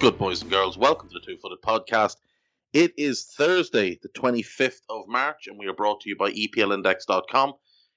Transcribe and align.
Good, 0.00 0.16
boys 0.16 0.40
and 0.40 0.50
girls? 0.50 0.78
Welcome 0.78 1.10
to 1.10 1.12
the 1.12 1.20
Two 1.20 1.36
Footed 1.36 1.60
Podcast. 1.60 2.16
It 2.72 2.94
is 2.96 3.26
Thursday, 3.36 3.98
the 4.00 4.08
25th 4.08 4.80
of 4.88 5.06
March, 5.06 5.46
and 5.46 5.58
we 5.58 5.66
are 5.66 5.74
brought 5.74 6.00
to 6.00 6.08
you 6.08 6.16
by 6.16 6.30
EPLindex.com 6.30 7.52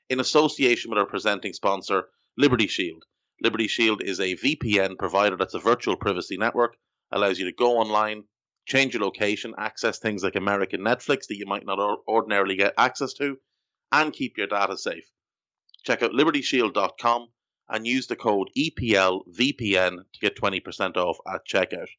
in 0.09 0.19
association 0.19 0.91
with 0.91 0.99
our 0.99 1.05
presenting 1.05 1.53
sponsor, 1.53 2.09
Liberty 2.37 2.67
Shield. 2.67 3.05
Liberty 3.41 3.69
Shield 3.69 4.03
is 4.03 4.19
a 4.19 4.35
VPN 4.35 4.97
provider 4.97 5.37
that's 5.37 5.53
a 5.53 5.59
virtual 5.59 5.95
privacy 5.95 6.35
network, 6.35 6.75
allows 7.13 7.39
you 7.39 7.45
to 7.45 7.53
go 7.53 7.77
online, 7.77 8.25
change 8.65 8.93
your 8.93 9.03
location, 9.03 9.53
access 9.57 9.97
things 9.97 10.25
like 10.25 10.35
American 10.35 10.81
Netflix 10.81 11.27
that 11.27 11.37
you 11.37 11.45
might 11.45 11.65
not 11.65 11.79
ordinarily 12.05 12.57
get 12.57 12.73
access 12.77 13.13
to, 13.13 13.37
and 13.93 14.11
keep 14.11 14.37
your 14.37 14.47
data 14.47 14.77
safe. 14.77 15.09
Check 15.85 16.03
out 16.03 16.11
libertyshield.com 16.11 17.29
and 17.73 17.85
use 17.85 18.07
the 18.07 18.15
code 18.15 18.49
EPLVPN 18.57 19.97
to 20.13 20.19
get 20.21 20.37
20% 20.37 20.95
off 20.95 21.17
at 21.27 21.45
checkout. 21.45 21.89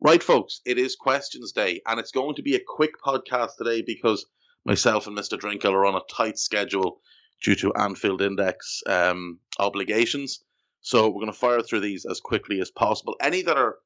Right, 0.00 0.22
folks, 0.22 0.60
it 0.64 0.78
is 0.78 0.96
questions 0.96 1.52
day, 1.52 1.80
and 1.86 1.98
it's 1.98 2.12
going 2.12 2.36
to 2.36 2.42
be 2.42 2.54
a 2.54 2.60
quick 2.64 2.92
podcast 3.04 3.56
today 3.56 3.82
because 3.82 4.26
myself 4.64 5.06
and 5.06 5.16
Mr. 5.16 5.38
Drinkle 5.38 5.72
are 5.72 5.86
on 5.86 5.94
a 5.94 6.14
tight 6.14 6.38
schedule 6.38 7.00
due 7.42 7.54
to 7.56 7.72
Anfield 7.74 8.22
Index 8.22 8.82
um, 8.86 9.38
obligations. 9.58 10.44
So 10.80 11.08
we're 11.08 11.22
going 11.22 11.32
to 11.32 11.38
fire 11.38 11.62
through 11.62 11.80
these 11.80 12.04
as 12.04 12.20
quickly 12.20 12.60
as 12.60 12.70
possible. 12.70 13.16
Any 13.20 13.42
that 13.42 13.56
are 13.56 13.78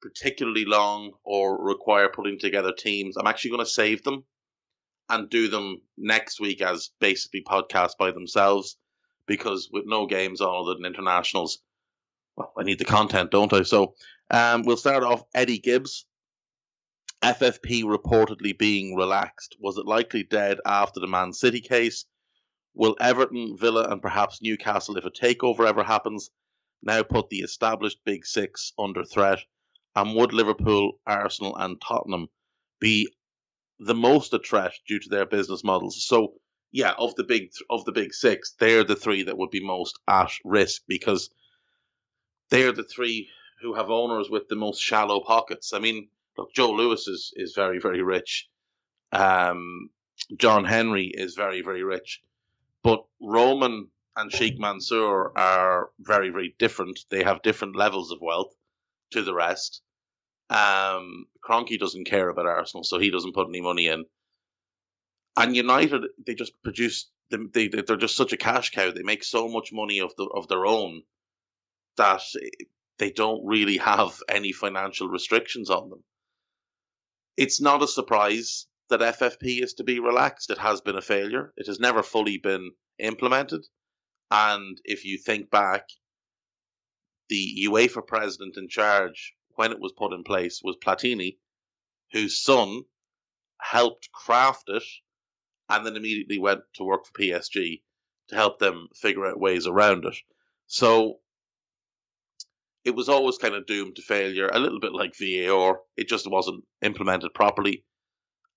particularly 0.00 0.64
long 0.64 1.12
or 1.24 1.62
require 1.62 2.08
putting 2.08 2.38
together 2.38 2.72
teams, 2.72 3.16
I'm 3.16 3.26
actually 3.26 3.50
going 3.50 3.64
to 3.64 3.70
save 3.70 4.02
them 4.02 4.24
and 5.08 5.30
do 5.30 5.48
them 5.48 5.80
next 5.96 6.40
week 6.40 6.60
as 6.60 6.90
basically 7.00 7.42
podcasts 7.42 7.96
by 7.98 8.10
themselves 8.10 8.76
because 9.26 9.68
with 9.72 9.84
no 9.86 10.06
games 10.06 10.40
on 10.40 10.54
other 10.54 10.74
than 10.74 10.84
internationals, 10.84 11.58
well, 12.36 12.52
I 12.56 12.62
need 12.62 12.78
the 12.78 12.84
content, 12.84 13.30
don't 13.30 13.52
I? 13.52 13.62
So 13.62 13.94
um, 14.30 14.62
we'll 14.62 14.76
start 14.76 15.02
off 15.02 15.24
Eddie 15.34 15.58
Gibbs. 15.58 16.06
FFP 17.22 17.82
reportedly 17.82 18.56
being 18.56 18.94
relaxed. 18.94 19.56
Was 19.58 19.76
it 19.76 19.86
likely 19.86 20.22
dead 20.22 20.58
after 20.64 21.00
the 21.00 21.08
Man 21.08 21.32
City 21.32 21.60
case? 21.60 22.04
Will 22.74 22.96
Everton, 23.00 23.56
Villa, 23.56 23.88
and 23.90 24.00
perhaps 24.00 24.40
Newcastle, 24.40 24.96
if 24.96 25.04
a 25.04 25.10
takeover 25.10 25.66
ever 25.66 25.82
happens, 25.82 26.30
now 26.80 27.02
put 27.02 27.28
the 27.28 27.38
established 27.38 27.98
Big 28.04 28.24
Six 28.24 28.72
under 28.78 29.04
threat? 29.04 29.40
And 29.94 30.14
would 30.14 30.32
Liverpool, 30.32 30.92
Arsenal, 31.06 31.56
and 31.56 31.80
Tottenham 31.80 32.28
be 32.80 33.08
the 33.78 33.94
most 33.94 34.32
a 34.32 34.38
threat 34.38 34.72
due 34.86 35.00
to 35.00 35.08
their 35.08 35.26
business 35.26 35.64
models? 35.64 36.04
So, 36.06 36.34
yeah, 36.70 36.92
of 36.98 37.14
the 37.16 37.24
big 37.24 37.50
of 37.70 37.84
the 37.84 37.92
big 37.92 38.14
six, 38.14 38.54
they're 38.58 38.84
the 38.84 38.96
three 38.96 39.24
that 39.24 39.38
would 39.38 39.50
be 39.50 39.64
most 39.64 39.98
at 40.06 40.30
risk 40.44 40.82
because 40.86 41.30
they're 42.50 42.72
the 42.72 42.84
three 42.84 43.28
who 43.62 43.74
have 43.74 43.90
owners 43.90 44.30
with 44.30 44.48
the 44.48 44.56
most 44.56 44.80
shallow 44.80 45.20
pockets. 45.20 45.72
I 45.72 45.78
mean, 45.78 46.08
look, 46.36 46.52
Joe 46.54 46.70
Lewis 46.70 47.08
is 47.08 47.32
is 47.34 47.54
very 47.54 47.80
very 47.80 48.02
rich. 48.02 48.48
Um, 49.12 49.90
John 50.36 50.64
Henry 50.64 51.10
is 51.12 51.34
very 51.34 51.62
very 51.62 51.82
rich, 51.82 52.20
but 52.82 53.04
Roman 53.20 53.88
and 54.16 54.32
Sheikh 54.32 54.58
Mansour 54.58 55.36
are 55.36 55.90
very 55.98 56.30
very 56.30 56.54
different. 56.58 57.00
They 57.10 57.24
have 57.24 57.42
different 57.42 57.76
levels 57.76 58.12
of 58.12 58.18
wealth 58.20 58.54
to 59.12 59.22
the 59.22 59.34
rest. 59.34 59.82
Um, 60.50 61.26
Kroenke 61.44 61.78
doesn't 61.78 62.06
care 62.06 62.28
about 62.28 62.46
Arsenal, 62.46 62.84
so 62.84 62.98
he 62.98 63.10
doesn't 63.10 63.34
put 63.34 63.48
any 63.48 63.60
money 63.60 63.86
in. 63.86 64.04
And 65.36 65.54
United, 65.54 66.04
they 66.26 66.34
just 66.34 66.52
produce. 66.62 67.10
They, 67.30 67.68
they 67.68 67.82
they're 67.82 67.96
just 67.96 68.16
such 68.16 68.32
a 68.32 68.38
cash 68.38 68.70
cow. 68.70 68.90
They 68.90 69.02
make 69.02 69.22
so 69.22 69.48
much 69.48 69.70
money 69.72 70.00
of 70.00 70.14
the 70.16 70.24
of 70.24 70.48
their 70.48 70.64
own 70.64 71.02
that 71.96 72.22
they 72.98 73.10
don't 73.10 73.46
really 73.46 73.76
have 73.76 74.20
any 74.28 74.52
financial 74.52 75.08
restrictions 75.08 75.70
on 75.70 75.90
them. 75.90 76.02
It's 77.36 77.60
not 77.60 77.82
a 77.82 77.88
surprise 77.88 78.66
that 78.88 79.00
FFP 79.00 79.62
is 79.62 79.74
to 79.74 79.84
be 79.84 80.00
relaxed. 80.00 80.50
It 80.50 80.58
has 80.58 80.80
been 80.80 80.96
a 80.96 81.02
failure. 81.02 81.52
It 81.56 81.66
has 81.66 81.78
never 81.78 82.02
fully 82.02 82.38
been 82.38 82.72
implemented. 82.98 83.64
And 84.30 84.78
if 84.84 85.04
you 85.04 85.18
think 85.18 85.50
back, 85.50 85.84
the 87.28 87.66
UEFA 87.68 88.06
president 88.06 88.56
in 88.56 88.68
charge 88.68 89.34
when 89.54 89.72
it 89.72 89.80
was 89.80 89.92
put 89.92 90.12
in 90.12 90.22
place 90.22 90.60
was 90.62 90.76
Platini, 90.76 91.38
whose 92.12 92.40
son 92.40 92.82
helped 93.60 94.10
craft 94.12 94.68
it 94.68 94.84
and 95.68 95.84
then 95.84 95.96
immediately 95.96 96.38
went 96.38 96.60
to 96.74 96.84
work 96.84 97.04
for 97.06 97.20
PSG 97.20 97.82
to 98.28 98.34
help 98.34 98.58
them 98.58 98.88
figure 98.94 99.26
out 99.26 99.40
ways 99.40 99.66
around 99.66 100.04
it. 100.04 100.16
So 100.66 101.18
it 102.84 102.94
was 102.94 103.08
always 103.08 103.38
kind 103.38 103.54
of 103.54 103.66
doomed 103.66 103.96
to 103.96 104.02
failure, 104.02 104.48
a 104.48 104.58
little 104.58 104.80
bit 104.80 104.92
like 104.92 105.14
VAR. 105.16 105.80
It 105.96 106.08
just 106.08 106.30
wasn't 106.30 106.64
implemented 106.82 107.34
properly. 107.34 107.84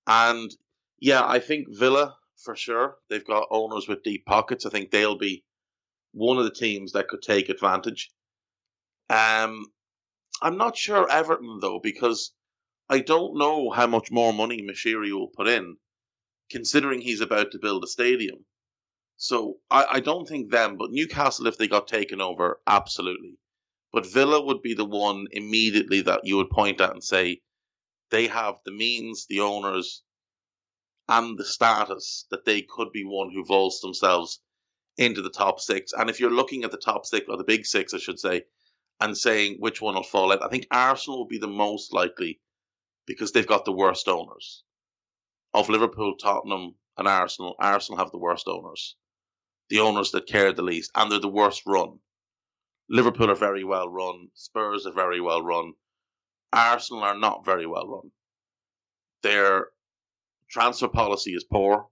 And 0.07 0.51
yeah, 0.99 1.25
I 1.25 1.39
think 1.39 1.67
Villa 1.69 2.15
for 2.37 2.55
sure. 2.55 2.97
They've 3.09 3.25
got 3.25 3.47
owners 3.51 3.87
with 3.87 4.03
deep 4.03 4.25
pockets. 4.25 4.65
I 4.65 4.69
think 4.69 4.91
they'll 4.91 5.17
be 5.17 5.43
one 6.13 6.37
of 6.37 6.43
the 6.43 6.51
teams 6.51 6.93
that 6.93 7.07
could 7.07 7.21
take 7.21 7.49
advantage. 7.49 8.09
Um, 9.11 9.65
I'm 10.41 10.57
not 10.57 10.77
sure 10.77 11.11
Everton 11.11 11.59
though 11.61 11.79
because 11.83 12.31
I 12.89 12.99
don't 12.99 13.37
know 13.37 13.69
how 13.69 13.87
much 13.87 14.09
more 14.09 14.31
money 14.31 14.61
Moshiri 14.61 15.11
will 15.11 15.27
put 15.27 15.49
in, 15.49 15.77
considering 16.49 17.01
he's 17.01 17.21
about 17.21 17.51
to 17.51 17.59
build 17.59 17.83
a 17.83 17.87
stadium. 17.87 18.45
So 19.17 19.57
I, 19.69 19.85
I 19.91 19.99
don't 19.99 20.27
think 20.27 20.49
them, 20.49 20.77
but 20.77 20.91
Newcastle, 20.91 21.47
if 21.47 21.57
they 21.57 21.67
got 21.67 21.87
taken 21.87 22.21
over, 22.21 22.61
absolutely. 22.65 23.37
But 23.91 24.11
Villa 24.11 24.41
would 24.41 24.61
be 24.61 24.73
the 24.75 24.85
one 24.85 25.27
immediately 25.31 26.01
that 26.01 26.21
you 26.23 26.37
would 26.37 26.49
point 26.49 26.79
at 26.79 26.91
and 26.91 27.03
say 27.03 27.41
they 28.09 28.27
have 28.27 28.55
the 28.63 28.71
means, 28.71 29.25
the 29.27 29.41
owners, 29.41 30.03
and 31.09 31.37
the 31.37 31.45
status 31.45 32.25
that 32.31 32.45
they 32.45 32.61
could 32.61 32.91
be 32.93 33.03
one 33.03 33.31
who 33.31 33.43
vaults 33.43 33.81
themselves 33.81 34.39
into 34.97 35.21
the 35.21 35.29
top 35.29 35.59
six. 35.59 35.91
And 35.91 36.09
if 36.09 36.19
you're 36.19 36.31
looking 36.31 36.63
at 36.63 36.71
the 36.71 36.77
top 36.77 37.05
six, 37.05 37.25
or 37.27 37.37
the 37.37 37.43
big 37.43 37.65
six, 37.65 37.93
I 37.93 37.97
should 37.97 38.19
say, 38.19 38.43
and 39.01 39.17
saying 39.17 39.57
which 39.59 39.81
one 39.81 39.95
will 39.95 40.03
fall 40.03 40.31
out, 40.31 40.43
I 40.43 40.47
think 40.47 40.67
Arsenal 40.69 41.17
will 41.17 41.27
be 41.27 41.39
the 41.39 41.47
most 41.47 41.91
likely 41.91 42.39
because 43.07 43.31
they've 43.31 43.47
got 43.47 43.65
the 43.65 43.71
worst 43.73 44.07
owners. 44.07 44.63
Of 45.53 45.69
Liverpool, 45.69 46.15
Tottenham, 46.15 46.75
and 46.97 47.07
Arsenal, 47.07 47.55
Arsenal 47.59 47.97
have 47.97 48.11
the 48.11 48.19
worst 48.19 48.47
owners. 48.47 48.95
The 49.69 49.79
owners 49.79 50.11
that 50.11 50.27
care 50.27 50.53
the 50.53 50.61
least, 50.61 50.91
and 50.95 51.11
they're 51.11 51.19
the 51.19 51.27
worst 51.27 51.63
run. 51.65 51.99
Liverpool 52.89 53.31
are 53.31 53.35
very 53.35 53.63
well 53.63 53.89
run. 53.89 54.29
Spurs 54.35 54.85
are 54.85 54.93
very 54.93 55.19
well 55.19 55.41
run. 55.41 55.73
Arsenal 56.53 57.03
are 57.03 57.17
not 57.17 57.43
very 57.43 57.65
well 57.65 57.87
run. 57.87 58.11
Their 59.23 59.69
transfer 60.49 60.87
policy 60.87 61.31
is 61.31 61.43
poor. 61.43 61.87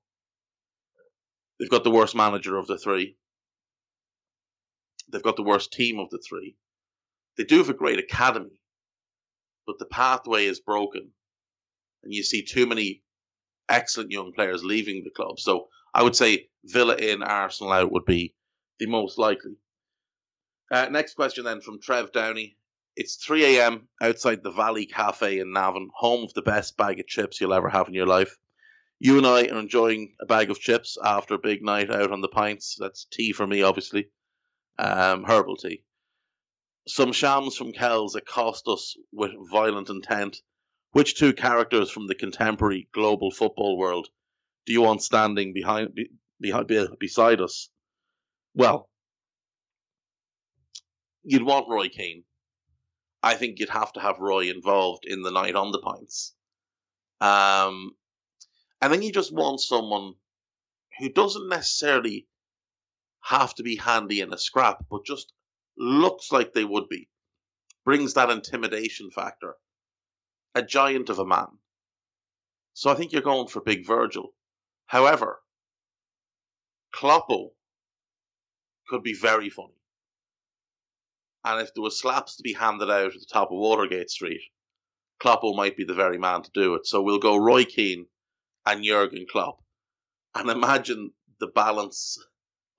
They've 1.60 1.70
got 1.70 1.84
the 1.84 1.92
worst 1.92 2.16
manager 2.16 2.58
of 2.58 2.68
the 2.68 2.78
three. 2.78 3.18
They've 5.12 5.24
got 5.24 5.38
the 5.38 5.44
worst 5.44 5.74
team 5.74 6.00
of 6.00 6.10
the 6.12 6.20
three. 6.20 6.56
They 7.40 7.46
do 7.46 7.60
have 7.60 7.70
a 7.70 7.74
great 7.74 8.00
academy, 8.00 8.60
but 9.66 9.80
the 9.80 9.86
pathway 9.86 10.46
is 10.46 10.60
broken. 10.60 11.12
And 12.04 12.14
you 12.14 12.22
see 12.22 12.44
too 12.44 12.66
many 12.68 13.02
excellent 13.70 14.12
young 14.12 14.34
players 14.34 14.62
leaving 14.62 15.06
the 15.06 15.10
club. 15.10 15.40
So 15.40 15.70
I 15.94 16.04
would 16.04 16.18
say 16.18 16.50
Villa 16.66 16.98
in, 16.98 17.24
Arsenal 17.24 17.72
out 17.72 17.94
would 17.94 18.04
be 18.04 18.36
the 18.78 18.88
most 18.88 19.18
likely. 19.18 19.54
Uh, 20.70 20.90
next 20.92 21.14
question 21.14 21.46
then 21.46 21.62
from 21.62 21.80
Trev 21.82 22.12
Downey. 22.12 22.58
It's 22.98 23.16
3 23.16 23.56
a.m. 23.56 23.88
outside 24.02 24.44
the 24.44 24.52
Valley 24.52 24.86
Cafe 24.86 25.40
in 25.40 25.54
Navan, 25.54 25.92
home 25.96 26.26
of 26.26 26.34
the 26.34 26.42
best 26.42 26.76
bag 26.76 27.00
of 27.00 27.08
chips 27.08 27.40
you'll 27.40 27.54
ever 27.54 27.70
have 27.70 27.88
in 27.88 27.94
your 27.94 28.06
life. 28.06 28.38
You 29.00 29.18
and 29.18 29.26
I 29.26 29.44
are 29.44 29.60
enjoying 29.60 30.14
a 30.20 30.26
bag 30.26 30.52
of 30.52 30.60
chips 30.60 30.98
after 31.02 31.36
a 31.36 31.40
big 31.40 31.64
night 31.64 31.90
out 31.90 32.12
on 32.12 32.20
the 32.20 32.28
pints. 32.28 32.76
That's 32.78 33.06
tea 33.06 33.32
for 33.32 33.48
me, 33.48 33.62
obviously. 33.62 34.10
Um, 34.78 35.24
herbal 35.24 35.56
tea. 35.56 35.84
Some 36.90 37.12
shams 37.12 37.56
from 37.56 37.72
Kells 37.72 38.16
accost 38.16 38.68
us 38.68 38.98
with 39.12 39.32
violent 39.52 39.90
intent. 39.90 40.38
Which 40.92 41.16
two 41.16 41.34
characters 41.34 41.92
from 41.92 42.08
the 42.08 42.16
contemporary 42.16 42.90
global 42.92 43.30
football 43.30 43.78
world 43.78 44.08
do 44.66 44.74
you 44.74 44.82
want 44.82 45.04
standing 45.04 45.54
behind, 45.54 45.94
be, 45.94 46.10
be, 46.42 46.88
beside 47.00 47.42
us? 47.42 47.70
Well, 48.56 48.90
you'd 51.22 51.44
want 51.44 51.70
Roy 51.70 51.90
Keane. 51.90 52.24
I 53.22 53.36
think 53.36 53.60
you'd 53.60 53.70
have 53.70 53.94
to 53.94 54.00
have 54.00 54.18
Roy 54.18 54.50
involved 54.50 55.06
in 55.06 55.22
the 55.22 55.32
night 55.32 55.56
on 55.56 55.72
the 55.72 55.80
pints. 55.80 56.34
Um, 57.22 57.92
and 58.82 58.92
then 58.92 59.04
you 59.04 59.12
just 59.12 59.32
want 59.32 59.62
someone 59.62 60.16
who 60.98 61.10
doesn't 61.10 61.50
necessarily 61.50 62.28
have 63.22 63.54
to 63.56 63.64
be 63.64 63.76
handy 63.76 64.22
in 64.22 64.34
a 64.34 64.40
scrap, 64.40 64.86
but 64.90 65.06
just 65.06 65.32
looks 65.80 66.32
like 66.32 66.54
they 66.54 66.66
would 66.66 66.90
be. 66.90 67.10
Brings 67.86 68.14
that 68.14 68.30
intimidation 68.30 69.10
factor. 69.10 69.56
A 70.54 70.62
giant 70.62 71.10
of 71.10 71.20
a 71.20 71.26
man. 71.26 71.48
So 72.74 72.90
I 72.90 72.96
think 72.96 73.12
you're 73.12 73.22
going 73.22 73.48
for 73.48 73.62
Big 73.62 73.86
Virgil. 73.88 74.34
However, 74.86 75.40
Kloppo 76.94 77.52
could 78.88 79.04
be 79.04 79.14
very 79.14 79.50
funny. 79.50 79.74
And 81.46 81.62
if 81.62 81.74
there 81.74 81.84
were 81.84 81.90
slaps 81.90 82.36
to 82.36 82.44
be 82.44 82.54
handed 82.54 82.90
out 82.90 83.14
at 83.14 83.14
the 83.14 83.26
top 83.32 83.52
of 83.52 83.58
Watergate 83.58 84.10
Street, 84.10 84.42
Kloppo 85.22 85.56
might 85.56 85.78
be 85.78 85.86
the 85.86 85.94
very 85.94 86.18
man 86.18 86.42
to 86.44 86.52
do 86.54 86.76
it. 86.76 86.86
So 86.86 87.02
we'll 87.02 87.20
go 87.20 87.38
Roy 87.38 87.64
Keane 87.66 88.08
and 88.66 88.84
Jurgen 88.84 89.26
Klopp. 89.32 89.64
And 90.36 90.50
imagine 90.50 91.12
the 91.40 91.48
balance 91.48 92.18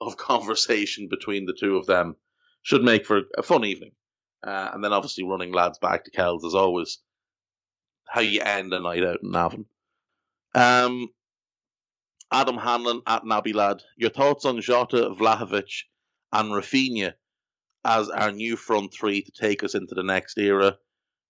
of 0.00 0.16
conversation 0.16 1.08
between 1.08 1.46
the 1.46 1.56
two 1.58 1.76
of 1.76 1.86
them 1.86 2.16
should 2.62 2.82
make 2.82 3.06
for 3.06 3.22
a 3.36 3.42
fun 3.42 3.64
evening. 3.64 3.92
Uh, 4.46 4.70
and 4.72 4.82
then 4.82 4.92
obviously 4.92 5.24
running 5.24 5.52
lads 5.52 5.78
back 5.78 6.04
to 6.04 6.10
Kells 6.10 6.44
as 6.44 6.54
always. 6.54 6.98
How 8.08 8.20
you 8.20 8.40
end 8.40 8.72
a 8.72 8.80
night 8.80 9.04
out 9.04 9.22
in 9.22 9.30
Navan. 9.30 9.66
Um, 10.54 11.08
Adam 12.32 12.56
Hanlon 12.56 13.02
at 13.06 13.24
Naby 13.24 13.54
Lad. 13.54 13.82
Your 13.96 14.10
thoughts 14.10 14.44
on 14.44 14.60
Jota, 14.60 15.10
Vlahovic, 15.10 15.82
and 16.32 16.50
Raphinha 16.50 17.14
as 17.84 18.08
our 18.08 18.30
new 18.30 18.56
front 18.56 18.92
three 18.92 19.22
to 19.22 19.32
take 19.32 19.64
us 19.64 19.74
into 19.74 19.94
the 19.94 20.02
next 20.02 20.38
era. 20.38 20.78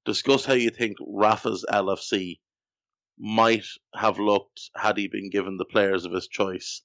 Discuss 0.05 0.45
how 0.45 0.55
you 0.55 0.71
think 0.71 0.97
Rafa's 1.01 1.65
LFC 1.71 2.39
might 3.19 3.67
have 3.95 4.19
looked 4.19 4.71
had 4.75 4.97
he 4.97 5.09
been 5.09 5.31
given 5.31 5.59
the 5.59 5.65
players 5.65 6.05
of 6.07 6.13
his 6.13 6.27
choice, 6.27 6.83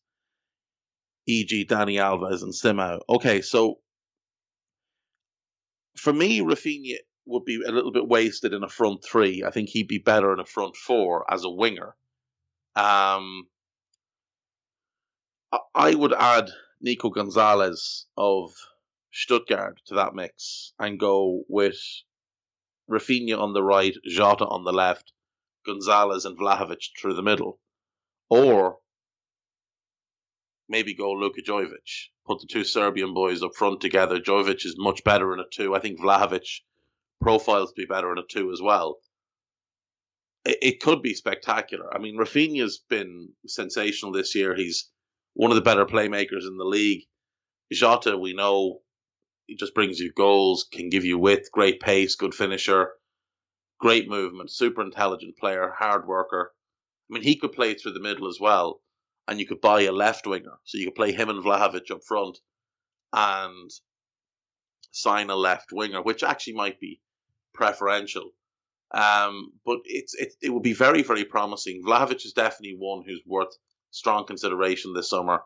e.g., 1.26 1.66
Dani 1.66 1.96
Alves 1.96 2.44
and 2.44 2.54
Simao. 2.54 3.00
Okay, 3.08 3.42
so 3.42 3.80
for 5.98 6.14
me, 6.14 6.40
Raphinha 6.40 6.98
would 7.26 7.46
be 7.46 7.62
a 7.66 7.72
little 7.72 7.92
bit 7.92 8.08
wasted 8.08 8.54
in 8.54 8.64
a 8.64 8.70
front 8.70 9.04
three. 9.04 9.44
I 9.44 9.50
think 9.52 9.70
he'd 9.70 9.88
be 9.88 9.98
better 9.98 10.34
in 10.34 10.40
a 10.40 10.46
front 10.46 10.76
four 10.76 11.32
as 11.32 11.44
a 11.44 11.50
winger. 11.50 11.96
Um, 12.76 13.48
I 15.74 15.96
would 15.96 16.14
add 16.14 16.52
Nico 16.82 17.10
Gonzalez 17.10 18.06
of 18.18 18.54
Stuttgart 19.12 19.82
to 19.86 19.96
that 19.96 20.14
mix 20.14 20.74
and 20.78 21.00
go 21.00 21.44
with 21.48 21.80
Raphinha 22.90 23.40
on 23.40 23.54
the 23.54 23.64
right, 23.64 23.96
Jota 24.06 24.46
on 24.46 24.64
the 24.66 24.74
left, 24.74 25.14
Gonzalez 25.66 26.26
and 26.26 26.38
Vlahovic 26.38 26.90
through 27.00 27.16
the 27.16 27.24
middle. 27.24 27.60
Or 28.30 28.80
maybe 30.68 30.94
go 30.94 31.12
Luka 31.12 31.42
Jovic. 31.42 32.10
Put 32.26 32.40
the 32.40 32.48
two 32.48 32.64
Serbian 32.64 33.14
boys 33.14 33.44
up 33.44 33.56
front 33.56 33.82
together. 33.82 34.20
Jovic 34.20 34.66
is 34.66 34.76
much 34.78 35.04
better 35.04 35.34
in 35.34 35.40
a 35.40 35.44
two. 35.52 35.76
I 35.76 35.80
think 35.80 36.00
Vlahovic 36.00 36.62
profiles 37.22 37.72
to 37.72 37.82
be 37.82 37.86
better 37.86 38.12
in 38.12 38.18
a 38.18 38.24
two 38.30 38.52
as 38.52 38.62
well. 38.62 38.98
It, 40.44 40.58
it 40.62 40.80
could 40.82 41.02
be 41.02 41.14
spectacular. 41.14 41.94
I 41.94 42.00
mean, 42.00 42.18
Raphinha's 42.18 42.82
been 42.90 43.30
sensational 43.46 44.12
this 44.12 44.34
year. 44.36 44.56
He's 44.56 44.90
one 45.34 45.52
of 45.52 45.56
the 45.56 45.62
better 45.62 45.86
playmakers 45.86 46.48
in 46.48 46.58
the 46.58 46.66
league. 46.66 47.04
Jota, 47.72 48.18
we 48.18 48.34
know, 48.34 48.80
he 49.48 49.56
just 49.56 49.76
brings 49.76 50.00
you 50.00 50.12
goals, 50.14 50.68
can 50.72 50.90
give 50.90 51.04
you 51.04 51.18
width, 51.18 51.52
great 51.52 51.80
pace, 51.80 52.16
good 52.16 52.34
finisher, 52.34 52.94
great 53.80 54.08
movement, 54.08 54.52
super 54.52 54.82
intelligent 54.82 55.38
player, 55.38 55.74
hard 55.78 56.08
worker. 56.08 56.54
I 57.10 57.14
mean, 57.14 57.24
he 57.24 57.36
could 57.36 57.52
play 57.52 57.74
through 57.74 57.94
the 57.94 58.00
middle 58.00 58.28
as 58.28 58.40
well 58.40 58.82
and 59.28 59.40
you 59.40 59.48
could 59.48 59.62
buy 59.62 59.82
a 59.82 59.92
left 59.92 60.28
winger. 60.28 60.58
So 60.64 60.78
you 60.78 60.86
could 60.86 60.96
play 60.96 61.12
him 61.12 61.30
and 61.30 61.44
Vlahovic 61.44 61.92
up 61.92 62.04
front 62.04 62.40
and 63.14 63.72
sign 64.92 65.30
a 65.30 65.36
left 65.36 65.72
winger, 65.72 66.02
which 66.02 66.24
actually 66.24 66.54
might 66.54 66.80
be 66.80 67.02
preferential. 67.54 68.32
Um, 68.92 69.52
but 69.66 69.80
it's 69.86 70.14
it, 70.14 70.34
it 70.42 70.54
would 70.54 70.64
be 70.64 70.74
very 70.74 71.02
very 71.02 71.26
promising. 71.26 71.84
Vlahovic 71.84 72.26
is 72.26 72.34
definitely 72.34 72.78
one 72.78 73.04
who's 73.06 73.22
worth 73.26 73.54
strong 73.92 74.26
consideration 74.26 74.94
this 74.94 75.10
summer. 75.10 75.42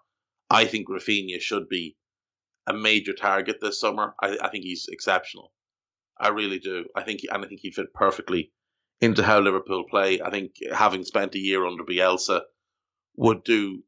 I 0.49 0.65
think 0.65 0.89
Raphinha 0.89 1.39
should 1.39 1.69
be 1.69 1.95
a 2.67 2.73
major 2.73 3.13
target 3.13 3.57
this 3.61 3.79
summer. 3.79 4.13
I, 4.21 4.37
I 4.41 4.49
think 4.49 4.63
he's 4.63 4.87
exceptional. 4.89 5.51
I 6.19 6.29
really 6.29 6.59
do. 6.59 6.85
I 6.95 7.03
think 7.03 7.21
and 7.31 7.43
I 7.43 7.47
think 7.47 7.61
he 7.61 7.71
fit 7.71 7.93
perfectly 7.93 8.51
into 8.99 9.23
how 9.23 9.39
Liverpool 9.39 9.85
play. 9.89 10.21
I 10.21 10.29
think 10.29 10.55
having 10.73 11.03
spent 11.05 11.35
a 11.35 11.39
year 11.39 11.65
under 11.65 11.83
Bielsa 11.83 12.41
would 13.19 13.44
do 13.44 13.83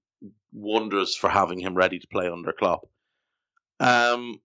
wonders 0.52 1.16
for 1.16 1.30
having 1.30 1.58
him 1.58 1.74
ready 1.74 2.00
to 2.00 2.08
play 2.08 2.28
under 2.28 2.52
Klopp. 2.52 2.82
Um, 3.80 4.42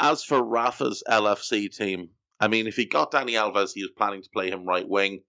as 0.00 0.24
for 0.24 0.42
Rafa's 0.42 1.02
LFC 1.06 1.70
team, 1.70 2.08
I 2.40 2.48
mean, 2.48 2.66
if 2.66 2.76
he 2.76 2.86
got 2.86 3.12
Dani 3.12 3.32
Alves, 3.32 3.72
he 3.74 3.82
was 3.82 3.92
planning 3.94 4.22
to 4.22 4.30
play 4.30 4.50
him 4.50 4.64
right 4.64 4.88
wing. 4.88 5.20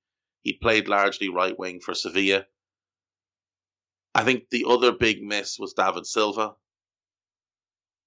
He'd 0.44 0.62
played 0.62 0.88
largely 0.88 1.28
right 1.28 1.58
wing 1.60 1.82
for 1.82 1.94
Sevilla. 1.94 2.46
I 4.16 4.24
think 4.24 4.50
the 4.50 4.66
other 4.70 4.94
big 4.94 5.22
miss 5.22 5.60
was 5.60 5.74
David 5.74 6.06
Silva. 6.06 6.54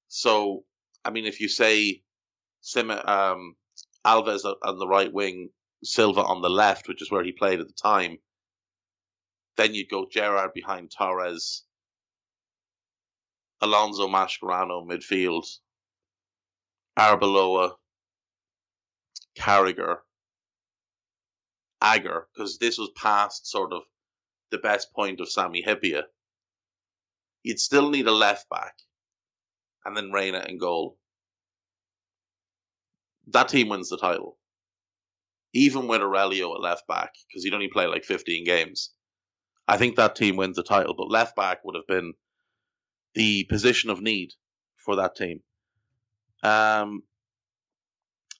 So, 0.08 0.64
I 1.04 1.10
mean, 1.10 1.26
if 1.26 1.40
you 1.40 1.48
say 1.48 2.02
Sim, 2.62 2.90
um, 2.90 3.56
Alves 4.06 4.50
on 4.62 4.78
the 4.78 4.88
right 4.88 5.12
wing, 5.12 5.50
Silva 5.82 6.22
on 6.22 6.40
the 6.40 6.48
left, 6.48 6.88
which 6.88 7.02
is 7.02 7.10
where 7.10 7.22
he 7.22 7.32
played 7.32 7.60
at 7.60 7.66
the 7.66 7.74
time, 7.74 8.16
then 9.56 9.74
you'd 9.74 9.88
go 9.88 10.06
Gerrard 10.10 10.52
behind 10.54 10.90
Torres, 10.90 11.64
Alonso 13.60 14.08
Mascherano 14.08 14.86
midfield, 14.86 15.46
Arbeloa, 16.98 17.72
Carragher, 19.38 19.98
Agger, 21.80 22.28
because 22.32 22.58
this 22.58 22.78
was 22.78 22.90
past 22.96 23.46
sort 23.46 23.72
of 23.72 23.82
the 24.50 24.58
best 24.58 24.92
point 24.92 25.20
of 25.20 25.30
Sami 25.30 25.62
Hyypiä. 25.62 26.02
You'd 27.42 27.60
still 27.60 27.90
need 27.90 28.06
a 28.06 28.12
left 28.12 28.48
back, 28.48 28.74
and 29.84 29.96
then 29.96 30.12
Reina 30.12 30.44
in 30.48 30.58
goal. 30.58 30.98
That 33.28 33.48
team 33.48 33.68
wins 33.68 33.90
the 33.90 33.98
title. 33.98 34.38
Even 35.52 35.86
with 35.86 36.02
Aurelio 36.02 36.54
at 36.54 36.60
left 36.60 36.86
back, 36.88 37.12
because 37.28 37.44
he'd 37.44 37.54
only 37.54 37.68
play 37.68 37.86
like 37.86 38.04
15 38.04 38.44
games. 38.44 38.92
I 39.66 39.76
think 39.76 39.96
that 39.96 40.16
team 40.16 40.36
wins 40.36 40.56
the 40.56 40.62
title, 40.62 40.94
but 40.96 41.10
left 41.10 41.36
back 41.36 41.64
would 41.64 41.74
have 41.74 41.86
been 41.86 42.14
the 43.14 43.44
position 43.44 43.90
of 43.90 44.02
need 44.02 44.32
for 44.76 44.96
that 44.96 45.16
team. 45.16 45.40
Um, 46.42 47.02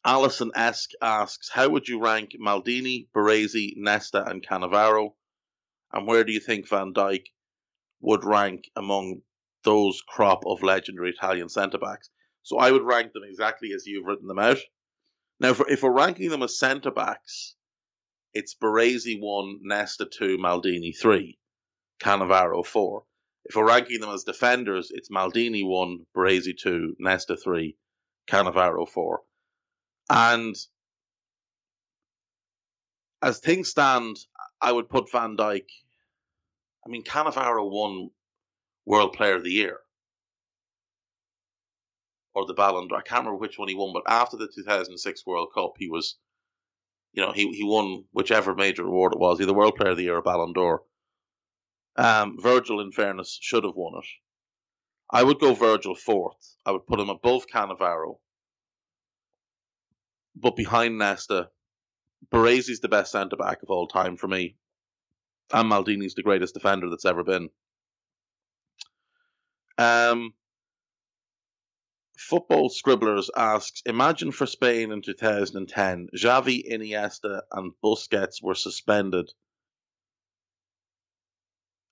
Allison 0.04 0.50
Esk 0.54 0.90
asks, 1.00 1.49
how 1.49 1.71
would 1.71 1.88
you 1.88 2.00
rank 2.00 2.33
Maldini, 2.38 3.09
Baresi, 3.16 3.73
Nesta, 3.76 4.23
and 4.28 4.47
Cannavaro? 4.47 5.14
And 5.93 6.07
where 6.07 6.25
do 6.25 6.33
you 6.33 6.40
think 6.40 6.69
Van 6.69 6.93
Dijk 6.93 7.25
would 8.00 8.25
rank 8.25 8.64
among 8.76 9.23
those 9.62 10.02
crop 10.07 10.45
of 10.45 10.62
legendary 10.62 11.11
Italian 11.11 11.49
centre 11.49 11.78
backs? 11.78 12.11
So 12.43 12.59
I 12.59 12.71
would 12.71 12.83
rank 12.83 13.14
them 13.14 13.23
exactly 13.26 13.71
as 13.75 13.87
you've 13.87 14.04
written 14.04 14.26
them 14.26 14.38
out. 14.38 14.59
Now, 15.40 15.54
if 15.69 15.83
we're 15.83 15.90
ranking 15.90 16.28
them 16.28 16.43
as 16.43 16.59
centre 16.59 16.90
backs, 16.90 17.54
it's 18.35 18.55
Baresi 18.55 19.19
1, 19.21 19.61
Nesta 19.62 20.07
2, 20.07 20.38
Maldini 20.38 20.93
3, 20.97 21.38
Cannavaro 22.00 22.67
4. 22.67 23.05
If 23.45 23.57
we're 23.57 23.67
ranking 23.67 24.00
them 24.00 24.11
as 24.11 24.25
defenders, 24.25 24.91
it's 24.93 25.11
Maldini 25.11 25.64
1, 25.64 26.07
Baresi 26.17 26.57
2, 26.57 26.97
Nesta 26.99 27.37
3, 27.37 27.76
Cannavaro 28.29 28.88
4. 28.88 29.21
And 30.11 30.57
as 33.23 33.38
things 33.38 33.69
stand, 33.69 34.17
I 34.61 34.73
would 34.73 34.88
put 34.88 35.11
Van 35.12 35.37
Dijk. 35.37 35.67
I 36.85 36.91
mean, 36.91 37.05
Cannavaro 37.05 37.71
won 37.71 38.11
World 38.85 39.12
Player 39.12 39.37
of 39.37 39.45
the 39.45 39.53
Year 39.53 39.79
or 42.35 42.47
the 42.47 42.53
Ballon 42.55 42.88
d'Or. 42.88 42.99
I 42.99 43.03
can't 43.03 43.21
remember 43.21 43.38
which 43.38 43.59
one 43.59 43.69
he 43.69 43.75
won, 43.76 43.93
but 43.95 44.12
after 44.12 44.37
the 44.37 44.49
2006 44.53 45.25
World 45.25 45.49
Cup, 45.55 45.75
he 45.79 45.88
was 45.88 46.17
you 47.14 47.25
know, 47.25 47.33
he, 47.33 47.50
he 47.52 47.64
won 47.64 48.04
whichever 48.12 48.54
major 48.54 48.85
award 48.85 49.12
it 49.12 49.21
was, 49.21 49.40
either 49.40 49.54
World 49.54 49.76
Player 49.76 49.92
of 49.92 49.97
the 49.97 50.02
Year 50.02 50.16
or 50.16 50.23
Ballon 50.23 50.52
d'Or. 50.52 50.83
Um, 51.97 52.37
Virgil, 52.40 52.80
in 52.80 52.90
fairness, 52.90 53.38
should 53.40 53.62
have 53.62 53.76
won 53.76 54.02
it. 54.02 54.06
I 55.11 55.23
would 55.23 55.38
go 55.38 55.54
Virgil 55.54 55.94
fourth. 55.94 56.56
I 56.66 56.73
would 56.73 56.87
put 56.87 56.99
him 56.99 57.09
above 57.09 57.47
Cannavaro. 57.47 58.18
But 60.35 60.56
behind 60.56 60.99
Nesta, 60.99 61.50
Baresi's 62.33 62.80
the 62.80 62.88
best 62.88 63.12
centre 63.12 63.37
back 63.37 63.62
of 63.62 63.71
all 63.71 63.87
time 63.87 64.16
for 64.16 64.26
me. 64.26 64.56
And 65.52 65.71
Maldini's 65.71 66.14
the 66.14 66.23
greatest 66.23 66.54
defender 66.54 66.90
that's 66.90 67.04
ever 67.04 67.23
been. 67.23 67.50
Um, 69.78 70.35
Football 72.16 72.68
Scribblers 72.68 73.30
asks 73.37 73.83
Imagine 73.87 74.30
for 74.30 74.47
Spain 74.47 74.92
in 74.92 75.02
2010, 75.02 76.09
Xavi, 76.16 76.62
Iniesta, 76.71 77.42
and 77.50 77.73
Busquets 77.83 78.42
were 78.42 78.54
suspended. 78.54 79.33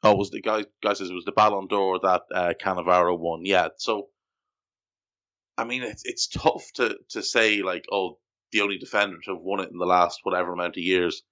Oh, 0.02 0.16
was 0.16 0.30
the 0.30 0.40
guy 0.40 0.64
guy 0.82 0.94
says 0.94 1.10
it 1.10 1.14
was 1.14 1.24
the 1.24 1.32
Ballon 1.32 1.66
d'Or 1.68 2.00
that 2.00 2.22
uh, 2.34 2.54
Cannavaro 2.60 3.18
won? 3.18 3.44
Yeah. 3.44 3.68
So, 3.76 4.08
I 5.56 5.64
mean, 5.64 5.82
it's 5.82 6.02
it's 6.04 6.26
tough 6.28 6.72
to 6.74 6.98
to 7.10 7.22
say 7.22 7.62
like, 7.62 7.84
oh, 7.92 8.18
the 8.52 8.62
only 8.62 8.78
defender 8.78 9.18
to 9.24 9.34
have 9.34 9.42
won 9.42 9.60
it 9.60 9.70
in 9.70 9.78
the 9.78 9.86
last 9.86 10.20
whatever 10.24 10.52
amount 10.52 10.76
of 10.76 10.82
years 10.82 11.22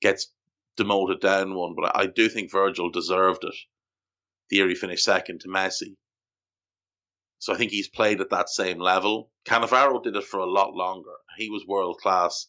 gets 0.00 0.32
demoted 0.76 1.20
down 1.20 1.54
one, 1.54 1.74
but 1.74 1.96
I, 1.96 2.02
I 2.02 2.06
do 2.06 2.28
think 2.28 2.50
Virgil 2.50 2.90
deserved 2.90 3.44
it. 3.44 3.54
The 4.50 4.56
year 4.56 4.68
he 4.68 4.74
finished 4.74 5.04
second 5.04 5.40
to 5.40 5.48
Messi. 5.48 5.96
So 7.38 7.52
I 7.52 7.56
think 7.56 7.70
he's 7.70 7.88
played 7.88 8.20
at 8.20 8.30
that 8.30 8.48
same 8.48 8.78
level. 8.78 9.30
Cannavaro 9.46 10.02
did 10.02 10.16
it 10.16 10.24
for 10.24 10.40
a 10.40 10.50
lot 10.50 10.72
longer. 10.74 11.14
He 11.36 11.50
was 11.50 11.66
world 11.66 11.98
class 11.98 12.48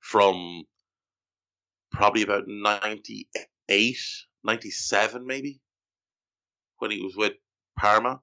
from 0.00 0.64
probably 1.92 2.22
about 2.22 2.44
98, 2.46 3.96
97 4.44 5.26
maybe, 5.26 5.60
when 6.78 6.90
he 6.90 7.00
was 7.00 7.16
with 7.16 7.34
Parma. 7.78 8.20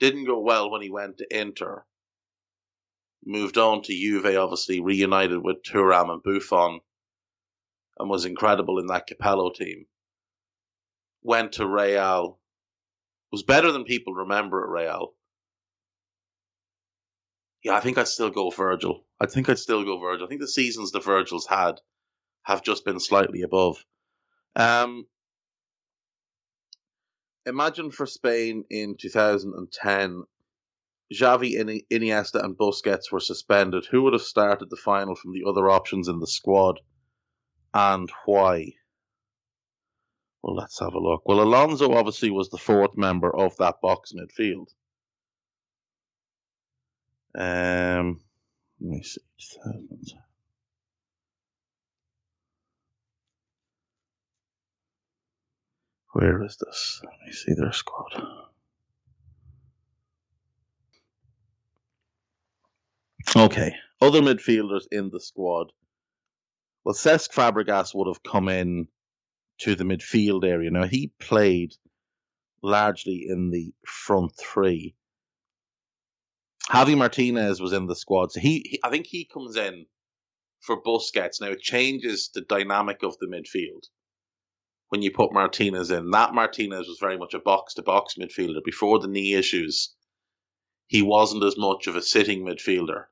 Didn't 0.00 0.26
go 0.26 0.40
well 0.40 0.70
when 0.70 0.82
he 0.82 0.90
went 0.90 1.18
to 1.18 1.26
Inter. 1.30 1.84
Moved 3.24 3.58
on 3.58 3.82
to 3.82 3.92
Juve, 3.92 4.34
obviously, 4.34 4.80
reunited 4.80 5.44
with 5.44 5.62
Thuram 5.62 6.10
and 6.10 6.22
Buffon, 6.22 6.80
and 7.98 8.08
was 8.08 8.24
incredible 8.24 8.78
in 8.78 8.86
that 8.86 9.06
Capello 9.06 9.50
team 9.50 9.86
went 11.22 11.52
to 11.52 11.66
Real, 11.66 12.38
was 13.30 13.42
better 13.42 13.72
than 13.72 13.84
people 13.84 14.14
remember 14.14 14.62
at 14.62 14.68
Real. 14.68 15.14
Yeah, 17.62 17.74
I 17.74 17.80
think 17.80 17.98
I'd 17.98 18.08
still 18.08 18.30
go 18.30 18.50
Virgil. 18.50 19.04
I 19.20 19.26
think 19.26 19.48
I'd 19.48 19.58
still 19.58 19.84
go 19.84 19.98
Virgil. 19.98 20.26
I 20.26 20.28
think 20.28 20.40
the 20.40 20.48
seasons 20.48 20.92
the 20.92 21.00
Virgils 21.00 21.46
had 21.46 21.80
have 22.42 22.62
just 22.62 22.84
been 22.84 22.98
slightly 22.98 23.42
above. 23.42 23.84
Um, 24.56 25.06
imagine 27.44 27.90
for 27.90 28.06
Spain 28.06 28.64
in 28.70 28.96
2010, 28.98 30.24
Xavi, 31.12 31.84
Iniesta, 31.90 32.42
and 32.42 32.56
Busquets 32.56 33.12
were 33.12 33.20
suspended. 33.20 33.84
Who 33.90 34.02
would 34.02 34.14
have 34.14 34.22
started 34.22 34.70
the 34.70 34.76
final 34.76 35.14
from 35.14 35.32
the 35.32 35.44
other 35.46 35.68
options 35.68 36.08
in 36.08 36.18
the 36.18 36.26
squad, 36.26 36.80
and 37.74 38.10
why? 38.24 38.74
Well, 40.42 40.56
let's 40.56 40.80
have 40.80 40.94
a 40.94 40.98
look. 40.98 41.22
Well, 41.26 41.40
Alonso 41.42 41.92
obviously 41.92 42.30
was 42.30 42.48
the 42.48 42.58
fourth 42.58 42.96
member 42.96 43.34
of 43.34 43.56
that 43.58 43.80
box 43.82 44.12
midfield. 44.12 44.68
Um, 47.34 48.20
let 48.80 48.90
me 48.90 49.02
see. 49.02 49.20
Where 56.12 56.42
is 56.44 56.56
this? 56.56 57.00
Let 57.04 57.26
me 57.26 57.32
see 57.32 57.54
their 57.54 57.72
squad. 57.72 58.22
Okay, 63.36 63.72
other 64.00 64.20
midfielders 64.20 64.86
in 64.90 65.10
the 65.10 65.20
squad. 65.20 65.70
Well, 66.82 66.94
Cesc 66.94 67.32
Fabregas 67.32 67.94
would 67.94 68.08
have 68.08 68.22
come 68.24 68.48
in 68.48 68.88
to 69.60 69.74
the 69.74 69.84
midfield 69.84 70.44
area. 70.44 70.70
Now 70.70 70.86
he 70.86 71.12
played 71.18 71.74
largely 72.62 73.26
in 73.28 73.50
the 73.50 73.72
front 73.86 74.32
three. 74.36 74.94
Javi 76.68 76.96
Martinez 76.96 77.60
was 77.60 77.72
in 77.72 77.86
the 77.86 77.96
squad, 77.96 78.32
so 78.32 78.40
he, 78.40 78.64
he 78.64 78.80
I 78.84 78.90
think 78.90 79.06
he 79.06 79.24
comes 79.24 79.56
in 79.56 79.86
for 80.60 80.82
Busquets. 80.82 81.40
Now 81.40 81.48
it 81.48 81.60
changes 81.60 82.30
the 82.32 82.42
dynamic 82.42 83.02
of 83.02 83.18
the 83.18 83.26
midfield 83.26 83.84
when 84.88 85.02
you 85.02 85.10
put 85.10 85.32
Martinez 85.32 85.90
in. 85.90 86.10
That 86.10 86.34
Martinez 86.34 86.86
was 86.86 86.98
very 87.00 87.18
much 87.18 87.34
a 87.34 87.38
box 87.38 87.74
to 87.74 87.82
box 87.82 88.14
midfielder 88.18 88.62
before 88.64 88.98
the 88.98 89.08
knee 89.08 89.34
issues. 89.34 89.94
He 90.86 91.02
wasn't 91.02 91.44
as 91.44 91.56
much 91.56 91.86
of 91.86 91.96
a 91.96 92.02
sitting 92.02 92.44
midfielder 92.44 93.04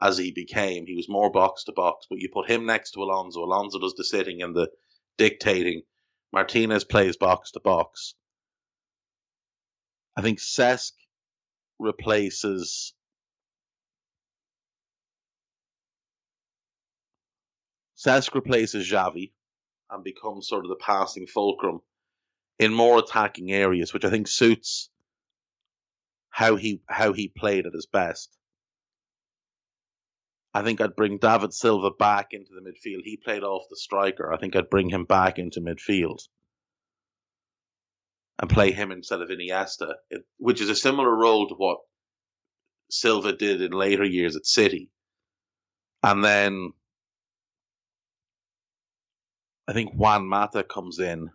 as 0.00 0.18
he 0.18 0.32
became. 0.32 0.86
He 0.86 0.96
was 0.96 1.08
more 1.08 1.30
box 1.30 1.64
to 1.64 1.72
box, 1.72 2.06
but 2.08 2.18
you 2.18 2.28
put 2.32 2.50
him 2.50 2.66
next 2.66 2.92
to 2.92 3.02
Alonso. 3.02 3.40
Alonso 3.44 3.78
does 3.78 3.94
the 3.94 4.04
sitting 4.04 4.42
and 4.42 4.54
the 4.54 4.70
dictating. 5.18 5.82
Martinez 6.32 6.84
plays 6.84 7.16
box 7.16 7.52
to 7.52 7.60
box. 7.60 8.14
I 10.16 10.22
think 10.22 10.38
Cesc 10.38 10.92
replaces 11.78 12.94
Cesc 17.96 18.34
replaces 18.34 18.90
Xavi 18.90 19.32
and 19.90 20.02
becomes 20.02 20.48
sort 20.48 20.64
of 20.64 20.70
the 20.70 20.76
passing 20.76 21.26
fulcrum 21.26 21.80
in 22.58 22.72
more 22.72 22.98
attacking 22.98 23.52
areas, 23.52 23.92
which 23.92 24.04
I 24.04 24.10
think 24.10 24.26
suits 24.26 24.90
how 26.30 26.56
he 26.56 26.80
how 26.86 27.12
he 27.12 27.28
played 27.28 27.66
at 27.66 27.74
his 27.74 27.86
best. 27.86 28.36
I 30.54 30.62
think 30.62 30.80
I'd 30.80 30.96
bring 30.96 31.18
David 31.18 31.54
Silva 31.54 31.90
back 31.90 32.28
into 32.32 32.52
the 32.54 32.60
midfield. 32.60 33.02
He 33.04 33.16
played 33.16 33.42
off 33.42 33.68
the 33.70 33.76
striker. 33.76 34.32
I 34.32 34.36
think 34.36 34.54
I'd 34.54 34.70
bring 34.70 34.90
him 34.90 35.04
back 35.04 35.38
into 35.38 35.60
midfield 35.60 36.20
and 38.38 38.50
play 38.50 38.72
him 38.72 38.90
instead 38.90 39.22
of 39.22 39.30
Iniesta, 39.30 39.94
which 40.38 40.60
is 40.60 40.68
a 40.68 40.74
similar 40.74 41.14
role 41.14 41.48
to 41.48 41.54
what 41.54 41.78
Silva 42.90 43.32
did 43.32 43.62
in 43.62 43.72
later 43.72 44.04
years 44.04 44.36
at 44.36 44.44
City. 44.44 44.90
And 46.02 46.22
then 46.22 46.72
I 49.66 49.72
think 49.72 49.94
Juan 49.94 50.26
Mata 50.26 50.64
comes 50.64 50.98
in 50.98 51.30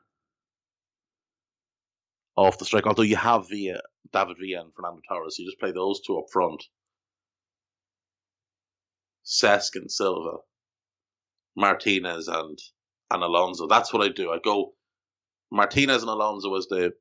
off 2.36 2.59
the 2.59 2.65
strike. 2.65 2.86
Although 2.86 3.03
you 3.03 3.15
have 3.15 3.50
Villa, 3.50 3.81
David 4.12 4.38
Villa 4.39 4.62
and 4.62 4.74
Fernando 4.75 5.01
Torres, 5.07 5.39
you 5.39 5.47
just 5.47 5.59
play 5.59 5.71
those 5.71 6.01
two 6.01 6.19
up 6.19 6.25
front. 6.31 6.63
Cesc 9.27 9.75
and 9.75 9.91
Silva, 9.91 10.38
Martinez 11.53 12.29
and 12.29 12.57
and 13.12 13.22
Alonso. 13.24 13.67
That's 13.67 13.91
what 13.91 14.01
I 14.01 14.07
do. 14.07 14.31
I 14.31 14.39
go 14.39 14.74
Martinez 15.51 16.01
and 16.01 16.10
Alonso 16.10 16.55
as 16.55 16.67
the 16.67 16.93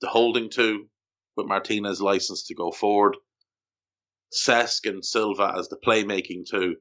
the 0.00 0.08
holding 0.08 0.48
two, 0.48 0.88
with 1.36 1.48
Martinez 1.48 2.00
licensed 2.00 2.46
to 2.46 2.54
go 2.54 2.70
forward. 2.70 3.16
Cesc 4.32 4.88
and 4.88 5.04
Silva 5.04 5.52
as 5.58 5.68
the 5.68 5.76
playmaking 5.76 6.46
two, 6.48 6.76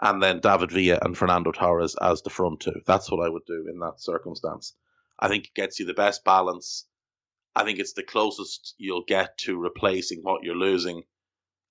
and 0.00 0.22
then 0.22 0.38
David 0.38 0.70
Villa 0.70 1.00
and 1.02 1.18
Fernando 1.18 1.50
Torres 1.50 1.96
as 2.00 2.22
the 2.22 2.30
front 2.30 2.60
two. 2.60 2.82
That's 2.86 3.10
what 3.10 3.26
I 3.26 3.28
would 3.28 3.44
do 3.46 3.66
in 3.68 3.80
that 3.80 4.00
circumstance. 4.00 4.76
I 5.18 5.26
think 5.26 5.46
it 5.46 5.54
gets 5.54 5.80
you 5.80 5.86
the 5.86 5.94
best 5.94 6.24
balance. 6.24 6.86
I 7.56 7.64
think 7.64 7.80
it's 7.80 7.94
the 7.94 8.04
closest 8.04 8.74
you'll 8.78 9.04
get 9.04 9.38
to 9.38 9.58
replacing 9.58 10.20
what 10.22 10.44
you're 10.44 10.54
losing 10.54 11.02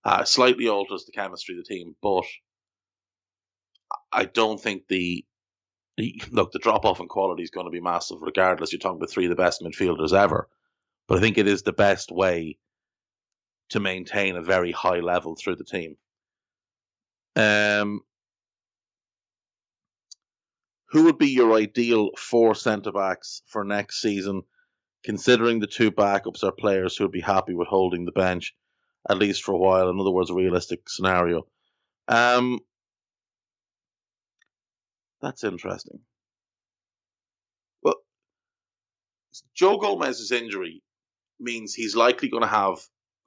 uh, 0.04 0.24
slightly 0.24 0.68
alters 0.68 1.06
the 1.06 1.12
chemistry 1.12 1.58
of 1.58 1.64
the 1.64 1.76
team, 1.76 1.96
but 2.02 2.26
I 4.12 4.26
don't 4.26 4.60
think 4.60 4.88
the 4.88 5.26
look 6.32 6.52
the 6.52 6.60
drop 6.60 6.86
off 6.86 7.00
in 7.00 7.08
quality 7.08 7.44
is 7.44 7.52
going 7.52 7.68
to 7.68 7.72
be 7.72 7.82
massive. 7.82 8.18
Regardless, 8.22 8.72
you're 8.72 8.80
talking 8.80 8.98
about 8.98 9.12
three 9.12 9.26
of 9.26 9.30
the 9.30 9.36
best 9.36 9.62
midfielders 9.62 10.14
ever, 10.14 10.48
but 11.08 11.18
I 11.18 11.22
think 11.22 11.38
it 11.38 11.48
is 11.48 11.64
the 11.64 11.74
best 11.74 12.12
way 12.12 12.58
to 13.70 13.80
maintain 13.80 14.36
a 14.36 14.42
very 14.42 14.72
high 14.72 15.00
level 15.00 15.36
through 15.36 15.56
the 15.56 15.64
team. 15.64 15.96
Um, 17.36 18.02
who 20.90 21.06
would 21.06 21.18
be 21.18 21.30
your 21.30 21.54
ideal 21.54 22.10
four 22.18 22.54
centre 22.54 22.92
backs 22.92 23.42
for 23.48 23.64
next 23.64 24.02
season, 24.02 24.42
considering 25.04 25.60
the 25.60 25.68
two 25.68 25.92
backups 25.92 26.44
are 26.44 26.52
players 26.52 26.98
who 26.98 27.06
would 27.06 27.14
be 27.14 27.22
happy 27.22 27.54
with 27.54 27.68
holding 27.68 28.06
the 28.06 28.12
bench? 28.12 28.54
At 29.10 29.18
least 29.18 29.44
for 29.44 29.54
a 29.54 29.58
while. 29.58 29.90
In 29.90 30.00
other 30.00 30.12
words, 30.12 30.30
a 30.30 30.36
realistic 30.36 30.90
scenario. 30.90 31.48
Um, 32.08 32.60
that's 35.22 35.44
interesting. 35.44 36.00
Well, 37.84 37.96
Joe 39.56 39.78
Gomez's 39.78 40.32
injury 40.32 40.84
means 41.40 41.74
he's 41.74 41.96
likely 41.96 42.30
going 42.30 42.44
to 42.44 42.48
have 42.48 42.78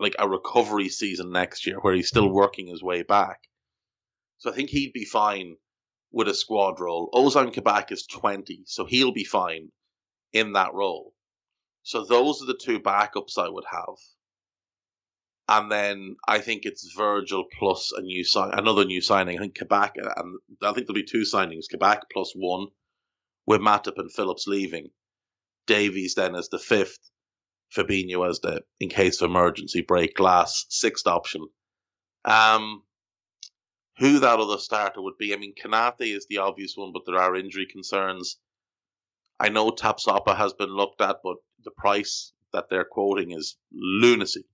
like 0.00 0.16
a 0.18 0.28
recovery 0.28 0.88
season 0.88 1.30
next 1.30 1.66
year 1.66 1.78
where 1.80 1.94
he's 1.94 2.08
still 2.08 2.28
working 2.28 2.66
his 2.66 2.82
way 2.82 3.02
back. 3.02 3.38
So 4.38 4.50
I 4.50 4.54
think 4.54 4.70
he'd 4.70 4.92
be 4.92 5.04
fine 5.04 5.56
with 6.12 6.28
a 6.28 6.34
squad 6.34 6.80
role. 6.80 7.10
Ozan 7.14 7.52
Kabak 7.52 7.92
is 7.92 8.06
20, 8.06 8.62
so 8.66 8.84
he'll 8.84 9.12
be 9.12 9.24
fine 9.24 9.70
in 10.32 10.52
that 10.52 10.74
role. 10.74 11.12
So 11.82 12.04
those 12.04 12.42
are 12.42 12.46
the 12.46 12.58
two 12.60 12.80
backups 12.80 13.38
I 13.38 13.48
would 13.48 13.64
have. 13.70 13.96
And 15.46 15.70
then 15.70 16.16
I 16.26 16.38
think 16.38 16.64
it's 16.64 16.94
Virgil 16.96 17.44
plus 17.58 17.92
a 17.92 18.00
new 18.00 18.24
sign, 18.24 18.52
another 18.54 18.84
new 18.84 19.02
signing. 19.02 19.38
I 19.38 19.42
think 19.42 19.56
Kabak, 19.56 19.96
and 19.96 20.08
I 20.62 20.72
think 20.72 20.86
there'll 20.86 20.94
be 20.94 21.04
two 21.04 21.22
signings: 21.22 21.68
Kabak 21.70 22.10
plus 22.10 22.32
one, 22.34 22.68
with 23.46 23.60
Matip 23.60 23.98
and 23.98 24.10
Phillips 24.10 24.46
leaving. 24.46 24.90
Davies 25.66 26.14
then 26.14 26.34
as 26.34 26.48
the 26.48 26.58
fifth, 26.58 26.98
Fabinho 27.74 28.28
as 28.28 28.40
the 28.40 28.62
in 28.80 28.88
case 28.88 29.20
of 29.20 29.30
emergency 29.30 29.82
break 29.82 30.14
glass 30.14 30.64
sixth 30.68 31.06
option. 31.06 31.46
Um, 32.24 32.82
who 33.98 34.20
that 34.20 34.40
other 34.40 34.58
starter 34.58 35.02
would 35.02 35.18
be? 35.18 35.34
I 35.34 35.36
mean, 35.36 35.54
Konaté 35.54 36.16
is 36.16 36.26
the 36.26 36.38
obvious 36.38 36.74
one, 36.74 36.92
but 36.92 37.02
there 37.06 37.20
are 37.20 37.36
injury 37.36 37.66
concerns. 37.66 38.38
I 39.38 39.50
know 39.50 39.70
Tapsoba 39.70 40.36
has 40.36 40.52
been 40.52 40.70
looked 40.70 41.00
at, 41.00 41.18
but 41.22 41.36
the 41.64 41.70
price 41.70 42.32
that 42.52 42.68
they're 42.70 42.84
quoting 42.84 43.32
is 43.32 43.56
lunacy, 43.72 44.44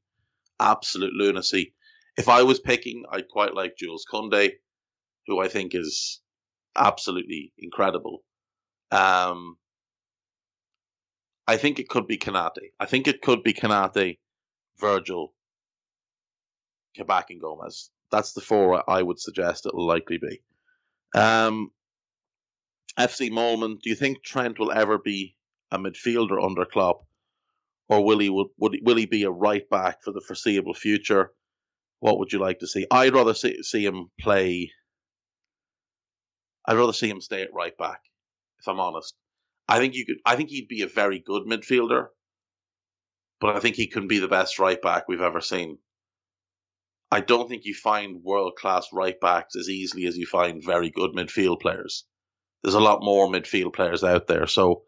absolute 0.61 1.13
lunacy. 1.15 1.75
If 2.17 2.29
I 2.29 2.43
was 2.43 2.61
picking, 2.61 3.05
I'd 3.11 3.29
quite 3.29 3.55
like 3.55 3.77
Jules 3.77 4.05
Koundé, 4.13 4.53
who 5.27 5.41
I 5.41 5.49
think 5.49 5.75
is 5.75 6.21
absolutely 6.77 7.53
incredible. 7.59 8.23
Um, 8.91 9.57
I 11.47 11.57
think 11.57 11.79
it 11.79 11.89
could 11.89 12.07
be 12.07 12.19
Konaté. 12.19 12.73
I 12.79 12.87
think 12.87 13.09
it 13.09 13.23
could 13.23 13.43
be 13.43 13.53
Konaté, 13.53 14.19
Virgil, 14.79 15.33
Kabak, 16.97 17.31
and 17.31 17.41
Gomez. 17.41 17.91
That's 18.11 18.33
the 18.33 18.41
four 18.41 18.89
I 18.89 19.03
would 19.03 19.19
suggest 19.19 19.67
it'll 19.67 19.87
likely 19.87 20.19
be. 20.19 20.43
Um, 21.15 21.71
FC 22.99 23.31
Molman, 23.31 23.81
do 23.81 23.91
you 23.91 23.97
think 23.97 24.23
Trent 24.23 24.59
will 24.59 24.73
ever 24.73 24.99
be 24.99 25.37
a 25.71 25.79
midfielder 25.79 26.45
under 26.45 26.65
Klopp, 26.65 27.05
or 27.91 28.05
will 28.05 28.21
he 28.21 28.31
would 28.31 28.47
will 28.57 28.97
he 28.97 29.07
be 29.07 29.25
a 29.25 29.31
right 29.31 29.69
back 29.69 30.03
for 30.05 30.13
the 30.13 30.23
foreseeable 30.27 30.75
future? 30.75 31.33
What 31.99 32.19
would 32.19 32.33
you 32.33 32.39
like 32.39 32.61
to 32.61 32.67
see? 32.67 32.87
I'd 32.91 33.13
rather 33.13 33.35
see, 33.35 33.63
see 33.63 33.85
him 33.85 34.11
play. 34.19 34.71
I'd 36.67 36.77
rather 36.77 36.95
see 36.95 37.11
him 37.11 37.21
stay 37.21 37.43
at 37.43 37.53
right 37.53 37.77
back, 37.77 38.01
if 38.61 38.69
I'm 38.69 38.81
honest. 38.81 39.15
I 39.69 39.79
think 39.79 39.95
you 39.95 40.07
could. 40.07 40.19
I 40.25 40.37
think 40.37 40.51
he'd 40.51 40.69
be 40.69 40.83
a 40.83 40.87
very 40.87 41.19
good 41.19 41.43
midfielder, 41.43 42.07
but 43.41 43.57
I 43.57 43.61
think 43.61 43.75
he 43.75 43.89
can 43.89 44.07
be 44.07 44.21
the 44.21 44.29
best 44.29 44.61
right 44.61 44.81
back 44.81 45.09
we've 45.09 45.21
ever 45.21 45.41
seen. 45.41 45.79
I 47.11 47.21
don't 47.21 47.49
think 47.49 47.65
you 47.65 47.75
find 47.75 48.23
world 48.23 48.55
class 48.57 48.87
right 48.93 49.19
backs 49.21 49.57
as 49.57 49.69
easily 49.69 50.07
as 50.07 50.17
you 50.17 50.27
find 50.27 50.65
very 50.65 50.91
good 50.91 51.11
midfield 51.11 51.61
players. 51.61 52.05
There's 52.63 52.75
a 52.75 52.81
lot 52.81 53.03
more 53.03 53.27
midfield 53.27 53.75
players 53.75 54.05
out 54.05 54.29
there, 54.29 54.47
so 54.47 54.85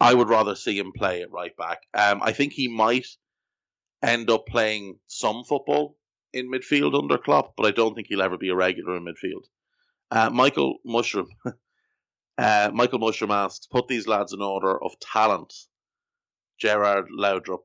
I 0.00 0.14
would 0.14 0.28
rather 0.28 0.54
see 0.54 0.78
him 0.78 0.92
play 0.92 1.22
at 1.22 1.32
right 1.32 1.56
back. 1.56 1.80
Um, 1.92 2.20
I 2.22 2.32
think 2.32 2.52
he 2.52 2.68
might 2.68 3.06
end 4.02 4.30
up 4.30 4.46
playing 4.46 4.98
some 5.08 5.44
football 5.44 5.96
in 6.32 6.50
midfield 6.50 6.96
under 6.96 7.18
Klopp, 7.18 7.54
but 7.56 7.66
I 7.66 7.72
don't 7.72 7.94
think 7.94 8.06
he'll 8.08 8.22
ever 8.22 8.38
be 8.38 8.50
a 8.50 8.54
regular 8.54 8.96
in 8.96 9.04
midfield. 9.04 9.44
Uh, 10.10 10.30
Michael 10.30 10.78
Mushroom, 10.84 11.28
uh, 12.38 12.70
Michael 12.72 13.00
Mushroom 13.00 13.30
asks, 13.30 13.66
put 13.66 13.88
these 13.88 14.06
lads 14.06 14.32
in 14.32 14.40
order 14.40 14.82
of 14.82 14.98
talent. 15.00 15.52
Gerrard, 16.60 17.06
Laudrup, 17.16 17.62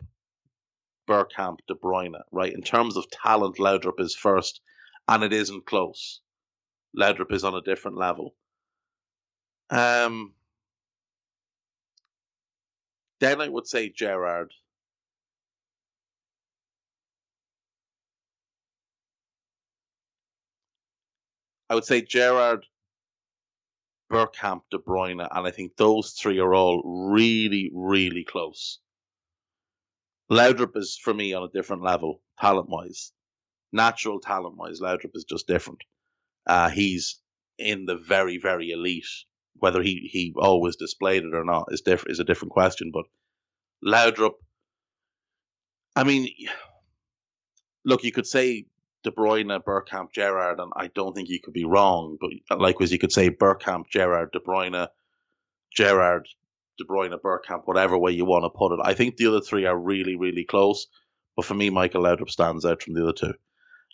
Bergkamp, 1.08 1.58
De 1.68 1.74
Bruyne, 1.76 2.20
right? 2.32 2.54
In 2.54 2.62
terms 2.62 2.96
of 2.96 3.10
talent, 3.10 3.58
Laudrup 3.58 4.00
is 4.00 4.16
first, 4.16 4.62
and 5.08 5.24
it 5.24 5.34
isn't 5.34 5.66
close. 5.66 6.22
Laudrup 6.98 7.32
is 7.32 7.44
on 7.44 7.56
a 7.56 7.62
different 7.62 7.98
level. 7.98 8.36
Um, 9.70 10.34
then 13.24 13.40
I 13.40 13.48
would 13.48 13.68
say 13.68 13.90
Gerrard. 13.90 14.52
I 21.70 21.76
would 21.76 21.86
say 21.86 22.02
Gerrard, 22.02 22.66
Bergkamp, 24.12 24.64
De 24.70 24.78
Bruyne, 24.78 25.26
and 25.32 25.48
I 25.48 25.52
think 25.52 25.78
those 25.78 26.12
three 26.12 26.40
are 26.40 26.54
all 26.54 26.84
really, 26.84 27.72
really 27.74 28.26
close. 28.26 28.80
Laudrup 30.30 30.76
is 30.76 31.00
for 31.02 31.14
me 31.14 31.34
on 31.34 31.44
a 31.44 31.50
different 31.50 31.82
level, 31.82 32.22
talent 32.40 32.70
wise. 32.70 33.14
Natural 33.72 34.20
talent 34.20 34.58
wise, 34.58 34.82
Laudrup 34.82 35.16
is 35.16 35.24
just 35.24 35.48
different. 35.48 35.82
Uh, 36.46 36.70
he's 36.70 37.22
in 37.58 37.86
the 37.86 37.98
very, 37.98 38.38
very 38.38 38.72
elite. 38.72 39.08
Whether 39.56 39.82
he, 39.82 40.10
he 40.12 40.34
always 40.36 40.76
displayed 40.76 41.24
it 41.24 41.34
or 41.34 41.46
not 41.46 41.70
is 41.72 41.82
different 41.82 42.12
is 42.12 42.20
a 42.20 42.26
different 42.26 42.52
question. 42.52 42.92
But 42.92 43.06
Laudrup, 43.86 44.34
I 45.96 46.04
mean, 46.04 46.30
look, 47.86 48.04
you 48.04 48.12
could 48.12 48.28
say 48.28 48.66
De 49.04 49.12
Bruyne, 49.12 49.64
Bergkamp, 49.64 50.12
Gerrard, 50.12 50.60
and 50.60 50.72
I 50.76 50.88
don't 50.88 51.14
think 51.14 51.30
you 51.30 51.40
could 51.40 51.54
be 51.54 51.66
wrong. 51.66 52.18
But 52.20 52.60
likewise, 52.60 52.92
you 52.92 53.00
could 53.00 53.12
say 53.12 53.30
Bergkamp, 53.30 53.86
Gerrard, 53.90 54.32
De 54.32 54.40
Bruyne, 54.40 54.88
Gerrard, 55.76 56.28
De 56.78 56.86
Bruyne, 56.86 57.18
Bergkamp, 57.20 57.64
whatever 57.66 57.98
way 57.98 58.12
you 58.12 58.26
want 58.26 58.46
to 58.46 58.50
put 58.50 58.74
it. 58.74 58.80
I 58.84 58.94
think 58.94 59.18
the 59.18 59.28
other 59.28 59.42
three 59.42 59.66
are 59.66 59.78
really, 59.78 60.16
really 60.16 60.46
close. 60.46 60.88
But 61.36 61.46
for 61.46 61.54
me, 61.54 61.70
Michael 61.70 62.04
Laudrup 62.04 62.30
stands 62.30 62.66
out 62.66 62.82
from 62.82 62.94
the 62.94 63.04
other 63.04 63.14
two. 63.14 63.34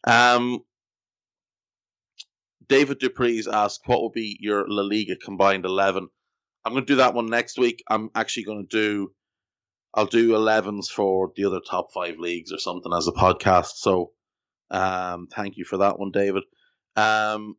Um, 0.06 0.64
David 2.70 3.00
Dupree's 3.00 3.48
asked, 3.48 3.82
what 3.88 4.00
will 4.00 4.12
be 4.12 4.38
your 4.40 4.66
La 4.68 4.84
Liga 4.84 5.16
combined 5.16 5.66
11? 5.66 6.08
I'm 6.64 6.74
going 6.74 6.86
to 6.86 6.94
do 6.94 6.98
that 6.98 7.16
one 7.16 7.26
next 7.26 7.58
week. 7.58 7.84
I'm 7.90 8.12
actually 8.14 8.44
going 8.44 8.68
to 8.68 8.78
do, 8.78 9.12
I'll 9.94 10.06
do 10.06 10.34
11s 10.34 10.88
for 10.88 11.32
the 11.36 11.46
other 11.46 11.62
top 11.68 11.88
five 11.92 12.20
leagues 12.20 12.52
or 12.52 12.60
something 12.60 12.94
as 12.96 13.08
a 13.08 13.12
podcast. 13.12 13.78
So 13.78 14.12
um, 14.70 15.28
thank 15.28 15.58
you 15.58 15.66
for 15.66 15.78
that 15.78 15.98
one, 15.98 16.12
David. 16.12 16.44
Um, 16.96 17.56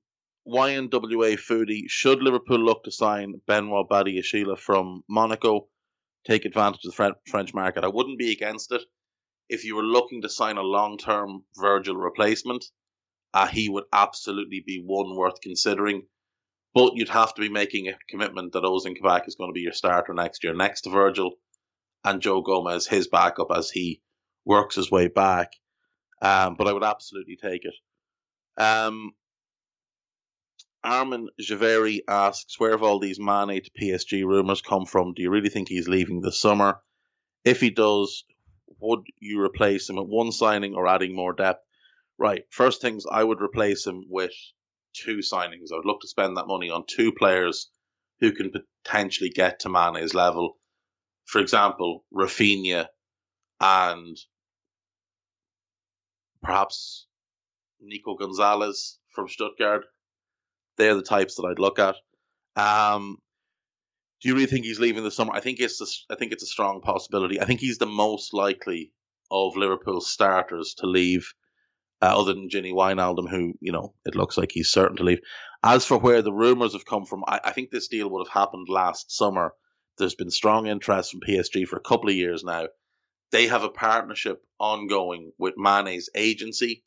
YNWA 0.47 1.39
Foodie, 1.39 1.85
should 1.89 2.23
Liverpool 2.23 2.59
look 2.59 2.85
to 2.85 2.93
sign 2.93 3.41
Benoit 3.49 3.89
Badiashile 3.89 4.59
from 4.59 5.03
Monaco, 5.09 5.67
take 6.25 6.45
advantage 6.45 6.85
of 6.85 6.95
the 6.95 7.15
French 7.27 7.53
market? 7.53 7.85
I 7.85 7.89
wouldn't 7.89 8.19
be 8.19 8.31
against 8.31 8.71
it. 8.73 8.83
If 9.49 9.65
you 9.65 9.75
were 9.75 9.83
looking 9.83 10.23
to 10.23 10.29
sign 10.29 10.57
a 10.57 10.63
long 10.63 10.99
term 10.99 11.45
Virgil 11.57 11.97
replacement, 11.97 12.65
uh, 13.33 13.47
he 13.47 13.69
would 13.69 13.85
absolutely 13.93 14.63
be 14.65 14.83
one 14.85 15.17
worth 15.17 15.41
considering. 15.41 16.03
But 16.75 16.93
you'd 16.95 17.09
have 17.09 17.35
to 17.35 17.41
be 17.41 17.49
making 17.49 17.89
a 17.89 17.99
commitment 18.09 18.53
that 18.53 18.63
Ozan 18.63 18.97
Kabak 18.97 19.27
is 19.27 19.35
going 19.35 19.51
to 19.51 19.55
be 19.55 19.63
your 19.63 19.73
starter 19.73 20.15
next 20.15 20.45
year, 20.45 20.55
next 20.55 20.83
to 20.83 20.91
Virgil, 20.91 21.33
and 22.05 22.23
Joe 22.23 22.43
Gomez, 22.43 22.87
his 22.87 23.09
backup 23.09 23.49
as 23.55 23.71
he 23.71 24.01
works 24.45 24.77
his 24.77 24.91
way 24.91 25.09
back. 25.09 25.53
Um, 26.23 26.55
but 26.57 26.69
I 26.69 26.73
would 26.73 26.85
absolutely 26.85 27.37
take 27.37 27.63
it. 27.65 27.75
Um, 28.57 29.15
Armin 30.83 31.29
Javeri 31.41 32.01
asks, 32.09 32.59
where 32.59 32.71
have 32.71 32.83
all 32.83 32.99
these 32.99 33.19
Mane 33.19 33.63
to 33.63 33.71
PSG 33.71 34.25
rumours 34.25 34.63
come 34.63 34.87
from? 34.87 35.13
Do 35.15 35.23
you 35.23 35.31
really 35.31 35.51
think 35.51 35.69
he's 35.69 35.89
leaving 35.89 36.21
this 36.21 36.41
summer? 36.41 36.81
If 37.45 37.61
he 37.61 37.71
does, 37.71 38.25
would 38.81 39.01
you 39.19 39.43
replace 39.43 39.89
him 39.89 39.99
at 39.99 40.07
one 40.07 40.33
signing 40.33 40.75
or 40.75 40.87
adding 40.87 41.15
more 41.15 41.33
depth? 41.33 41.65
Right, 42.21 42.45
first 42.51 42.83
things, 42.83 43.05
I 43.11 43.25
would 43.25 43.41
replace 43.41 43.87
him 43.87 44.05
with 44.09 44.33
two 44.93 45.19
signings. 45.19 45.73
I 45.73 45.77
would 45.77 45.87
look 45.87 46.03
to 46.03 46.09
spend 46.09 46.37
that 46.37 46.47
money 46.47 46.69
on 46.71 46.85
two 46.87 47.13
players 47.13 47.71
who 48.21 48.33
can 48.33 48.53
potentially 48.85 49.31
get 49.31 49.61
to 49.61 49.71
Mane's 49.71 50.15
level. 50.15 50.59
For 51.25 51.41
example, 51.41 52.05
Raphinha 52.15 52.87
and 53.61 54.17
perhaps 56.43 57.07
Nico 57.81 58.15
Gonzalez 58.17 58.99
from 59.09 59.27
Stuttgart 59.29 59.87
they're 60.81 60.95
the 60.95 61.03
types 61.03 61.35
that 61.37 61.45
I'd 61.45 61.59
look 61.59 61.79
at. 61.79 61.97
Um, 62.57 63.19
do 64.21 64.29
you 64.29 64.35
really 64.35 64.47
think 64.47 64.65
he's 64.65 64.81
leaving 64.81 65.05
the 65.05 65.11
summer? 65.11 65.33
I 65.35 65.41
think 65.41 65.61
it's 65.61 65.81
a, 65.81 66.13
I 66.13 66.17
think 66.17 66.33
it's 66.33 66.43
a 66.43 66.47
strong 66.47 66.81
possibility. 66.81 67.41
I 67.41 67.45
think 67.45 67.61
he's 67.61 67.79
the 67.79 67.87
most 67.87 68.33
likely 68.33 68.93
of 69.31 69.57
Liverpool's 69.57 70.11
starters 70.11 70.75
to 70.79 70.87
leave, 70.87 71.33
uh, 72.03 72.19
other 72.21 72.35
than 72.35 72.49
Gini 72.49 72.73
Wijnaldum, 72.73 73.29
who 73.29 73.55
you 73.61 73.73
know 73.73 73.95
it 74.05 74.15
looks 74.15 74.37
like 74.37 74.53
he's 74.53 74.71
certain 74.71 74.97
to 74.97 75.05
leave. 75.05 75.21
As 75.63 75.85
for 75.85 75.99
where 75.99 76.23
the 76.23 76.33
rumours 76.33 76.73
have 76.73 76.87
come 76.87 77.05
from, 77.05 77.25
I, 77.27 77.41
I 77.45 77.53
think 77.53 77.71
this 77.71 77.89
deal 77.89 78.09
would 78.11 78.27
have 78.27 78.33
happened 78.33 78.69
last 78.69 79.15
summer. 79.15 79.53
There's 79.99 80.15
been 80.15 80.31
strong 80.31 80.67
interest 80.67 81.11
from 81.11 81.21
PSG 81.21 81.67
for 81.67 81.77
a 81.77 81.83
couple 81.83 82.09
of 82.09 82.17
years 82.17 82.43
now. 82.43 82.69
They 83.33 83.47
have 83.49 83.63
a 83.63 83.69
partnership 83.69 84.43
ongoing 84.59 85.33
with 85.39 85.55
Mane's 85.57 86.09
agency, 86.15 86.83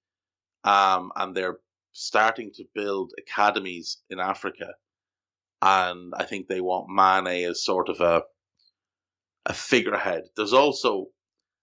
um, 0.63 1.12
and 1.15 1.36
they're 1.36 1.58
starting 1.93 2.52
to 2.56 2.65
build 2.73 3.12
academies 3.17 3.97
in 4.10 4.19
Africa, 4.19 4.73
and 5.62 6.13
I 6.17 6.26
think 6.26 6.47
they 6.47 6.62
want 6.62 6.89
Mane 6.89 7.45
as 7.49 7.63
sort 7.63 7.89
of 7.89 8.02
a 8.02 8.23
a 9.45 9.54
figurehead. 9.54 10.23
There's 10.36 10.54
also, 10.54 11.08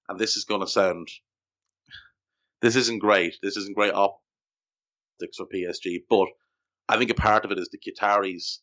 and 0.09 0.19
this 0.19 0.37
is 0.37 0.45
going 0.45 0.61
to 0.61 0.67
sound, 0.67 1.09
this 2.61 2.77
isn't 2.77 3.01
great. 3.01 3.37
This 3.43 3.57
isn't 3.57 3.77
great 3.77 3.95
optics 3.95 5.37
for 5.37 5.47
PSG, 5.47 6.03
but 6.09 6.29
I 6.89 6.99
think 6.99 7.11
a 7.11 7.15
part 7.15 7.45
of 7.45 7.53
it 7.53 7.59
is 7.59 7.69
the 7.69 7.79
Qataris 7.79 8.59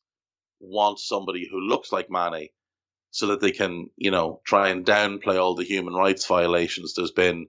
want 0.59 0.99
somebody 0.99 1.47
who 1.49 1.59
looks 1.59 1.91
like 1.91 2.09
Mane 2.09 2.49
so 3.11 3.27
that 3.27 3.41
they 3.41 3.51
can, 3.51 3.89
you 3.95 4.11
know, 4.11 4.41
try 4.45 4.69
and 4.69 4.85
downplay 4.85 5.41
all 5.41 5.55
the 5.55 5.63
human 5.63 5.93
rights 5.93 6.25
violations 6.25 6.93
there's 6.93 7.11
been 7.11 7.47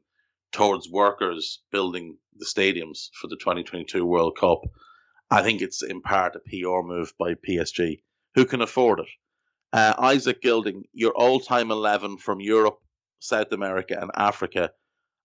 towards 0.52 0.88
workers 0.88 1.60
building 1.72 2.16
the 2.36 2.46
stadiums 2.46 3.08
for 3.20 3.26
the 3.26 3.36
2022 3.36 4.04
World 4.04 4.36
Cup. 4.38 4.60
I 5.30 5.42
think 5.42 5.60
it's 5.60 5.82
in 5.82 6.00
part 6.00 6.36
a 6.36 6.40
PR 6.40 6.86
move 6.86 7.12
by 7.18 7.34
PSG. 7.34 8.00
Who 8.34 8.44
can 8.46 8.62
afford 8.62 9.00
it? 9.00 9.08
Uh, 9.72 9.94
Isaac 9.98 10.40
Gilding, 10.40 10.84
your 10.92 11.12
all 11.12 11.40
time 11.40 11.70
11 11.70 12.18
from 12.18 12.40
Europe, 12.40 12.78
South 13.18 13.52
America, 13.52 13.98
and 14.00 14.10
Africa, 14.14 14.70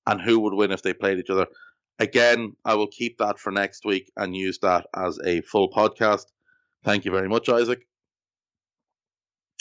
and 0.06 0.22
who 0.22 0.40
would 0.40 0.54
win 0.54 0.72
if 0.72 0.82
they 0.82 0.94
played 0.94 1.20
each 1.20 1.30
other. 1.30 1.48
Again, 2.00 2.56
I 2.66 2.76
will 2.76 2.88
keep 2.88 3.20
that 3.20 3.40
for 3.40 3.52
next 3.52 3.86
week 3.86 4.12
and 4.18 4.36
use 4.36 4.60
that 4.60 4.88
as 4.96 5.20
a 5.24 5.42
full 5.42 5.70
podcast. 5.70 6.26
Thank 6.84 7.06
you 7.06 7.12
very 7.12 7.30
much, 7.30 7.50
Isaac. 7.50 7.86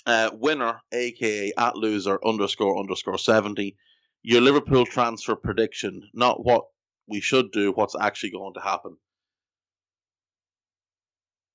Uh, 0.05 0.31
winner, 0.33 0.81
aka 0.93 1.53
at 1.57 1.77
loser 1.77 2.19
underscore 2.25 2.79
underscore 2.79 3.19
70. 3.19 3.77
Your 4.23 4.41
Liverpool 4.41 4.87
transfer 4.87 5.37
prediction, 5.37 6.09
not 6.15 6.45
what 6.45 6.65
we 7.07 7.21
should 7.21 7.53
do, 7.53 7.73
what's 7.73 7.95
actually 7.99 8.31
going 8.31 8.55
to 8.55 8.61
happen. 8.61 8.97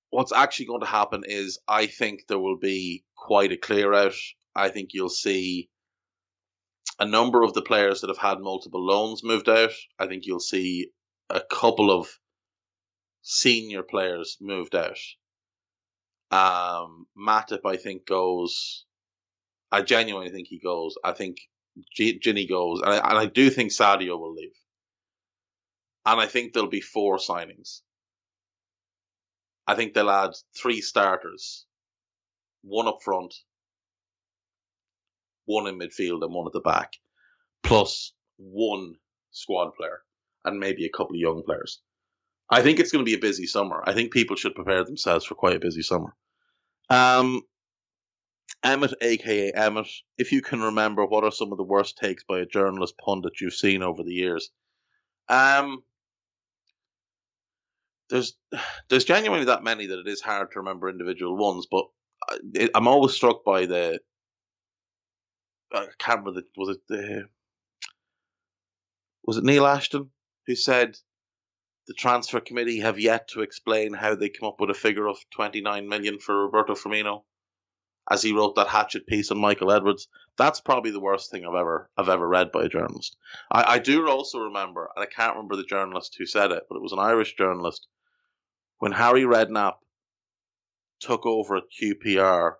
What's 0.09 0.31
actually 0.31 0.67
going 0.67 0.81
to 0.81 0.87
happen 0.87 1.23
is 1.25 1.59
I 1.67 1.87
think 1.87 2.21
there 2.27 2.39
will 2.39 2.57
be 2.57 3.03
quite 3.15 3.51
a 3.51 3.57
clear 3.57 3.93
out. 3.93 4.13
I 4.55 4.69
think 4.69 4.89
you'll 4.93 5.09
see 5.09 5.69
a 6.99 7.05
number 7.05 7.43
of 7.43 7.53
the 7.53 7.61
players 7.61 8.01
that 8.01 8.09
have 8.09 8.17
had 8.17 8.39
multiple 8.39 8.83
loans 8.83 9.23
moved 9.23 9.49
out. 9.49 9.71
I 9.99 10.07
think 10.07 10.25
you'll 10.25 10.39
see 10.39 10.89
a 11.29 11.41
couple 11.41 11.91
of 11.91 12.07
senior 13.21 13.83
players 13.83 14.37
moved 14.41 14.75
out. 14.75 14.97
Um, 16.31 17.05
Matip, 17.17 17.61
I 17.65 17.77
think, 17.77 18.05
goes. 18.05 18.85
I 19.71 19.81
genuinely 19.81 20.31
think 20.31 20.47
he 20.47 20.59
goes. 20.59 20.95
I 21.03 21.11
think 21.11 21.37
G- 21.93 22.19
Gini 22.19 22.47
goes, 22.49 22.81
and 22.81 22.91
I, 22.93 22.97
and 22.97 23.17
I 23.17 23.25
do 23.25 23.49
think 23.49 23.71
Sadio 23.71 24.19
will 24.19 24.33
leave. 24.33 24.55
And 26.05 26.19
I 26.19 26.25
think 26.25 26.53
there'll 26.53 26.69
be 26.69 26.81
four 26.81 27.17
signings. 27.17 27.81
I 29.67 29.75
think 29.75 29.93
they'll 29.93 30.09
add 30.09 30.31
three 30.55 30.79
starters, 30.79 31.65
one 32.63 32.87
up 32.87 32.99
front, 33.03 33.35
one 35.47 35.65
in 35.65 35.79
midfield, 35.79 36.23
and 36.23 36.33
one 36.33 36.45
at 36.45 36.53
the 36.53 36.61
back, 36.61 36.93
plus 37.63 38.13
one 38.37 38.93
squad 39.31 39.71
player, 39.75 40.01
and 40.45 40.59
maybe 40.59 40.85
a 40.85 40.95
couple 40.95 41.15
of 41.15 41.19
young 41.19 41.41
players. 41.43 41.81
I 42.49 42.61
think 42.61 42.79
it's 42.79 42.91
going 42.91 43.03
to 43.03 43.09
be 43.09 43.15
a 43.15 43.19
busy 43.19 43.47
summer. 43.47 43.83
I 43.85 43.93
think 43.93 44.13
people 44.13 44.35
should 44.35 44.55
prepare 44.55 44.83
themselves 44.83 45.25
for 45.25 45.35
quite 45.35 45.55
a 45.55 45.59
busy 45.59 45.81
summer. 45.81 46.15
Um, 46.89 47.41
Emmett, 48.63 48.93
aka 49.01 49.51
Emmett, 49.51 49.87
if 50.17 50.31
you 50.31 50.41
can 50.41 50.61
remember, 50.61 51.05
what 51.05 51.23
are 51.23 51.31
some 51.31 51.51
of 51.51 51.57
the 51.57 51.63
worst 51.63 51.97
takes 51.97 52.23
by 52.23 52.39
a 52.39 52.45
journalist 52.45 52.95
pundit 53.03 53.41
you've 53.41 53.53
seen 53.53 53.83
over 53.83 54.03
the 54.03 54.13
years? 54.13 54.49
Um, 55.29 55.83
there's 58.09 58.37
there's 58.89 59.05
genuinely 59.05 59.45
that 59.45 59.63
many 59.63 59.87
that 59.87 59.99
it 59.99 60.07
is 60.07 60.21
hard 60.21 60.51
to 60.51 60.59
remember 60.59 60.89
individual 60.89 61.35
ones, 61.35 61.67
but 61.69 61.85
I, 62.29 62.69
I'm 62.73 62.87
always 62.87 63.13
struck 63.13 63.43
by 63.43 63.65
the. 63.65 63.99
I 65.73 65.87
can't 65.97 66.19
remember 66.19 66.41
the, 66.41 66.47
was 66.55 66.77
it 66.89 67.25
was 69.23 69.37
it 69.37 69.43
Neil 69.43 69.65
Ashton 69.65 70.09
who 70.45 70.55
said 70.55 70.97
the 71.87 71.93
transfer 71.93 72.39
committee 72.39 72.79
have 72.79 72.99
yet 72.99 73.29
to 73.29 73.41
explain 73.41 73.93
how 73.93 74.15
they 74.15 74.29
come 74.29 74.49
up 74.49 74.59
with 74.59 74.69
a 74.69 74.73
figure 74.73 75.07
of 75.07 75.17
29 75.31 75.87
million 75.87 76.19
for 76.19 76.45
Roberto 76.45 76.73
Firmino 76.73 77.23
as 78.09 78.21
he 78.21 78.33
wrote 78.33 78.55
that 78.55 78.67
hatchet 78.67 79.05
piece 79.07 79.31
on 79.31 79.37
Michael 79.37 79.71
Edwards. 79.71 80.07
That's 80.37 80.61
probably 80.61 80.91
the 80.91 80.99
worst 80.99 81.31
thing 81.31 81.45
I've 81.45 81.55
ever 81.55 81.89
I've 81.97 82.09
ever 82.09 82.27
read 82.27 82.51
by 82.51 82.63
a 82.63 82.69
journalist. 82.69 83.17
I, 83.51 83.75
I 83.75 83.79
do 83.79 84.07
also 84.07 84.39
remember, 84.39 84.89
and 84.95 85.03
I 85.03 85.07
can't 85.07 85.35
remember 85.35 85.55
the 85.55 85.63
journalist 85.63 86.15
who 86.17 86.25
said 86.25 86.51
it, 86.51 86.63
but 86.69 86.75
it 86.75 86.81
was 86.81 86.93
an 86.93 86.99
Irish 86.99 87.35
journalist 87.35 87.87
when 88.79 88.91
Harry 88.91 89.23
Redknapp 89.23 89.75
took 90.99 91.25
over 91.25 91.57
at 91.57 91.63
QPR. 91.81 92.55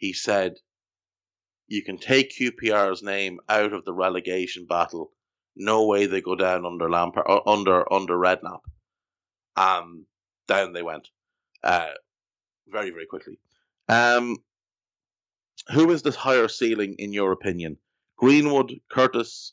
He 0.00 0.12
said, 0.12 0.56
"You 1.68 1.84
can 1.84 1.98
take 1.98 2.36
QPR's 2.36 3.02
name 3.04 3.38
out 3.48 3.72
of 3.72 3.84
the 3.84 3.94
relegation 3.94 4.66
battle 4.66 5.12
no 5.56 5.86
way 5.86 6.06
they 6.06 6.20
go 6.20 6.34
down 6.34 6.64
under 6.64 6.90
Lampard 6.90 7.26
uh, 7.28 7.40
under 7.46 7.90
under 7.92 8.14
Redknapp. 8.14 8.60
Um, 9.56 10.06
down 10.48 10.72
they 10.72 10.82
went, 10.82 11.08
uh, 11.62 11.90
very 12.68 12.90
very 12.90 13.06
quickly. 13.06 13.38
Um, 13.88 14.38
who 15.68 15.90
is 15.90 16.02
the 16.02 16.12
higher 16.12 16.48
ceiling 16.48 16.96
in 16.98 17.12
your 17.12 17.32
opinion? 17.32 17.76
Greenwood, 18.16 18.80
Curtis, 18.90 19.52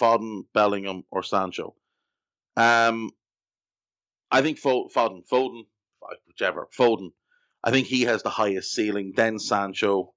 Foden, 0.00 0.44
Bellingham, 0.54 1.04
or 1.10 1.22
Sancho? 1.22 1.74
Um, 2.56 3.10
I 4.30 4.42
think 4.42 4.60
Foden, 4.60 5.22
Foden, 5.30 5.62
whichever, 6.26 6.68
Foden. 6.78 7.10
I 7.64 7.70
think 7.70 7.86
he 7.86 8.02
has 8.02 8.22
the 8.22 8.30
highest 8.30 8.72
ceiling. 8.72 9.14
Then 9.16 9.38
Sancho, 9.38 10.12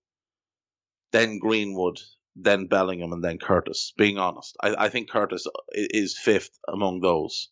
then 1.13 1.39
Greenwood, 1.39 2.01
then 2.36 2.67
Bellingham, 2.67 3.13
and 3.13 3.23
then 3.23 3.38
Curtis. 3.38 3.93
Being 3.97 4.17
honest, 4.17 4.57
I, 4.62 4.75
I 4.77 4.89
think 4.89 5.10
Curtis 5.10 5.47
is 5.71 6.19
fifth 6.19 6.51
among 6.67 6.99
those. 6.99 7.49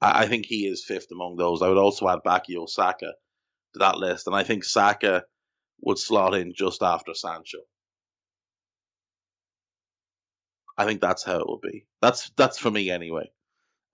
I, 0.00 0.22
I, 0.22 0.26
think 0.28 0.46
he 0.46 0.68
is 0.68 0.84
fifth 0.86 1.08
among 1.10 1.36
those. 1.36 1.62
I 1.62 1.68
would 1.68 1.78
also 1.78 2.08
add 2.08 2.20
Bukayo 2.24 2.68
Saka 2.68 3.14
to 3.72 3.78
that 3.80 3.98
list, 3.98 4.28
and 4.28 4.36
I 4.36 4.44
think 4.44 4.62
Saka 4.62 5.24
would 5.80 5.98
slot 5.98 6.34
in 6.34 6.54
just 6.54 6.80
after 6.80 7.12
Sancho. 7.12 7.58
I 10.76 10.84
think 10.84 11.00
that's 11.00 11.24
how 11.24 11.40
it 11.40 11.48
would 11.48 11.60
be. 11.60 11.86
That's 12.00 12.30
that's 12.36 12.56
for 12.56 12.70
me 12.70 12.88
anyway. 12.88 13.32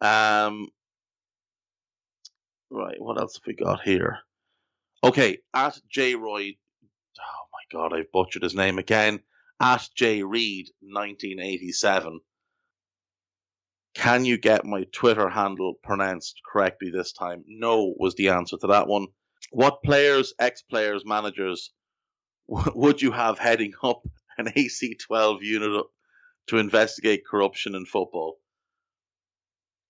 Um, 0.03 0.69
right, 2.71 3.01
what 3.01 3.19
else 3.19 3.37
have 3.37 3.47
we 3.47 3.55
got 3.55 3.81
here? 3.81 4.19
Okay, 5.05 5.37
at 5.53 5.79
J 5.91 6.15
Roy. 6.15 6.57
Oh 7.21 7.45
my 7.53 7.79
god, 7.79 7.93
I've 7.93 8.11
butchered 8.11 8.43
his 8.43 8.55
name 8.55 8.79
again 8.79 9.21
at 9.61 9.87
J 9.95 10.23
Reed 10.23 10.69
1987. 10.81 12.21
Can 13.95 14.25
you 14.25 14.39
get 14.39 14.65
my 14.65 14.85
Twitter 14.93 15.29
handle 15.29 15.75
pronounced 15.83 16.41
correctly 16.51 16.91
this 16.91 17.13
time? 17.13 17.45
No 17.47 17.95
was 17.99 18.15
the 18.15 18.31
answer 18.31 18.57
to 18.57 18.67
that 18.69 18.87
one. 18.87 19.09
What 19.51 19.83
players, 19.83 20.33
ex 20.39 20.63
players, 20.63 21.05
managers 21.05 21.71
would 22.49 23.03
you 23.03 23.13
have 23.13 23.39
heading 23.39 23.75
up 23.83 24.07
an 24.39 24.47
AC12 24.47 25.43
unit 25.43 25.85
to 26.47 26.57
investigate 26.57 27.27
corruption 27.31 27.75
in 27.75 27.85
football? 27.85 28.39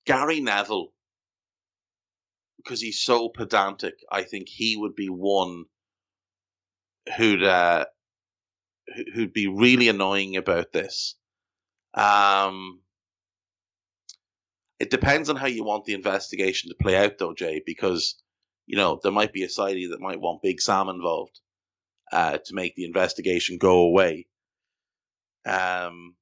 Gary 0.06 0.40
Neville, 0.40 0.88
because 2.58 2.80
he's 2.80 3.00
so 3.00 3.28
pedantic, 3.28 3.94
I 4.10 4.22
think 4.22 4.48
he 4.48 4.76
would 4.76 4.94
be 4.94 5.08
one 5.08 5.64
who'd 7.16 7.42
uh, 7.42 7.86
who'd 9.14 9.32
be 9.32 9.46
really 9.48 9.88
annoying 9.88 10.36
about 10.36 10.72
this. 10.72 11.16
Um, 11.94 12.80
it 14.78 14.90
depends 14.90 15.30
on 15.30 15.36
how 15.36 15.46
you 15.46 15.64
want 15.64 15.84
the 15.84 15.94
investigation 15.94 16.70
to 16.70 16.76
play 16.80 16.96
out, 16.96 17.18
though, 17.18 17.34
Jay, 17.34 17.62
because 17.64 18.16
you 18.66 18.76
know 18.76 19.00
there 19.02 19.12
might 19.12 19.32
be 19.32 19.44
a 19.44 19.48
side 19.48 19.76
that 19.90 20.00
might 20.00 20.20
want 20.20 20.42
Big 20.42 20.60
Sam 20.60 20.88
involved 20.88 21.40
uh, 22.12 22.38
to 22.38 22.54
make 22.54 22.74
the 22.76 22.84
investigation 22.84 23.58
go 23.58 23.80
away. 23.80 24.26
Um, 25.46 26.14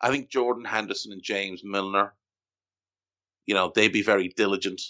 I 0.00 0.10
think 0.10 0.30
Jordan 0.30 0.64
Henderson 0.64 1.12
and 1.12 1.22
James 1.22 1.62
Milner, 1.64 2.14
you 3.50 3.54
know, 3.54 3.72
they'd 3.74 3.92
be 3.92 4.02
very 4.02 4.28
diligent. 4.28 4.80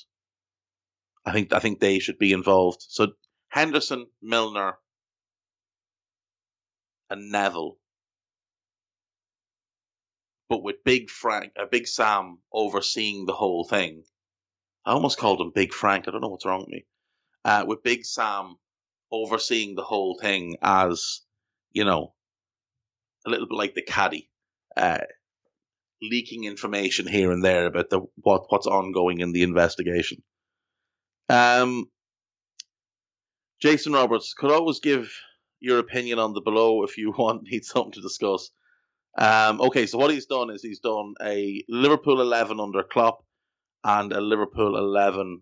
I 1.24 1.32
think 1.32 1.54
I 1.54 1.60
think 1.60 1.80
they 1.80 1.98
should 1.98 2.18
be 2.18 2.32
involved. 2.32 2.84
So 2.86 3.12
Henderson, 3.48 4.06
Milner, 4.20 4.74
and 7.08 7.32
Neville, 7.32 7.78
but 10.50 10.62
with 10.62 10.84
Big 10.84 11.08
Frank, 11.08 11.52
uh, 11.58 11.64
Big 11.70 11.88
Sam 11.88 12.40
overseeing 12.52 13.24
the 13.24 13.32
whole 13.32 13.64
thing. 13.64 14.04
I 14.84 14.92
almost 14.92 15.16
called 15.16 15.40
him 15.40 15.52
Big 15.54 15.72
Frank. 15.72 16.06
I 16.06 16.10
don't 16.10 16.20
know 16.20 16.28
what's 16.28 16.44
wrong 16.44 16.60
with 16.60 16.68
me. 16.68 16.84
Uh, 17.42 17.64
with 17.66 17.82
Big 17.82 18.04
Sam 18.04 18.56
overseeing 19.10 19.74
the 19.74 19.84
whole 19.84 20.18
thing 20.20 20.56
as, 20.60 21.22
you 21.72 21.86
know, 21.86 22.12
a 23.26 23.30
little 23.30 23.46
bit 23.48 23.56
like 23.56 23.74
the 23.74 23.82
caddy, 23.82 24.28
uh, 24.76 24.98
leaking 26.02 26.44
information 26.44 27.06
here 27.06 27.30
and 27.32 27.44
there 27.44 27.66
about 27.66 27.90
the 27.90 28.00
what 28.16 28.46
what's 28.48 28.66
ongoing 28.66 29.20
in 29.20 29.32
the 29.32 29.42
investigation. 29.42 30.22
Um, 31.28 31.86
Jason 33.60 33.92
Roberts 33.92 34.34
could 34.34 34.50
always 34.50 34.80
give 34.80 35.12
your 35.60 35.78
opinion 35.78 36.18
on 36.18 36.32
the 36.32 36.40
below 36.40 36.82
if 36.84 36.96
you 36.96 37.12
want 37.18 37.42
need 37.44 37.64
something 37.64 37.92
to 37.92 38.00
discuss. 38.00 38.50
Um, 39.18 39.60
okay, 39.60 39.86
so 39.86 39.98
what 39.98 40.12
he's 40.12 40.26
done 40.26 40.50
is 40.50 40.62
he's 40.62 40.80
done 40.80 41.14
a 41.22 41.64
Liverpool 41.68 42.20
eleven 42.20 42.60
under 42.60 42.82
Klopp, 42.82 43.24
and 43.84 44.12
a 44.12 44.20
Liverpool 44.20 44.76
11 44.76 45.40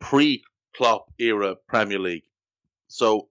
pre 0.00 0.42
Klopp 0.76 1.12
era 1.18 1.56
Premier 1.68 1.98
League. 1.98 2.24
So 2.88 3.28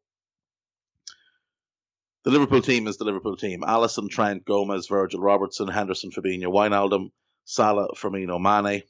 the 2.23 2.31
Liverpool 2.31 2.61
team 2.61 2.87
is 2.87 2.97
the 2.97 3.05
Liverpool 3.05 3.37
team. 3.37 3.61
Alisson, 3.61 4.09
Trent, 4.09 4.45
Gomez, 4.45 4.87
Virgil, 4.87 5.21
Robertson, 5.21 5.67
Henderson, 5.67 6.11
Fabinho, 6.11 6.45
Wijnaldum, 6.45 7.11
Salah, 7.45 7.89
Firmino, 7.95 8.39
Mane. 8.39 8.83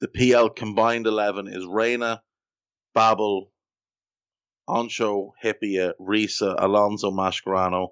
The 0.00 0.08
PL 0.08 0.48
combined 0.50 1.06
11 1.06 1.46
is 1.48 1.64
Reina, 1.66 2.22
Babel, 2.94 3.52
Henchoz, 4.68 5.32
Hyypiä, 5.44 5.92
Riise, 6.00 6.54
Alonso, 6.58 7.10
Mascherano, 7.10 7.90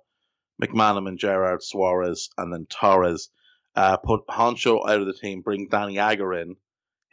McManaman, 0.60 1.16
Gerrard, 1.16 1.62
Suarez, 1.62 2.30
and 2.36 2.52
then 2.52 2.66
Torres. 2.66 3.30
Uh, 3.76 3.98
put 3.98 4.26
Henchoz 4.26 4.88
out 4.88 5.00
of 5.00 5.06
the 5.06 5.12
team, 5.12 5.42
bring 5.42 5.68
Danny 5.68 5.98
Agger 5.98 6.34
in, 6.34 6.56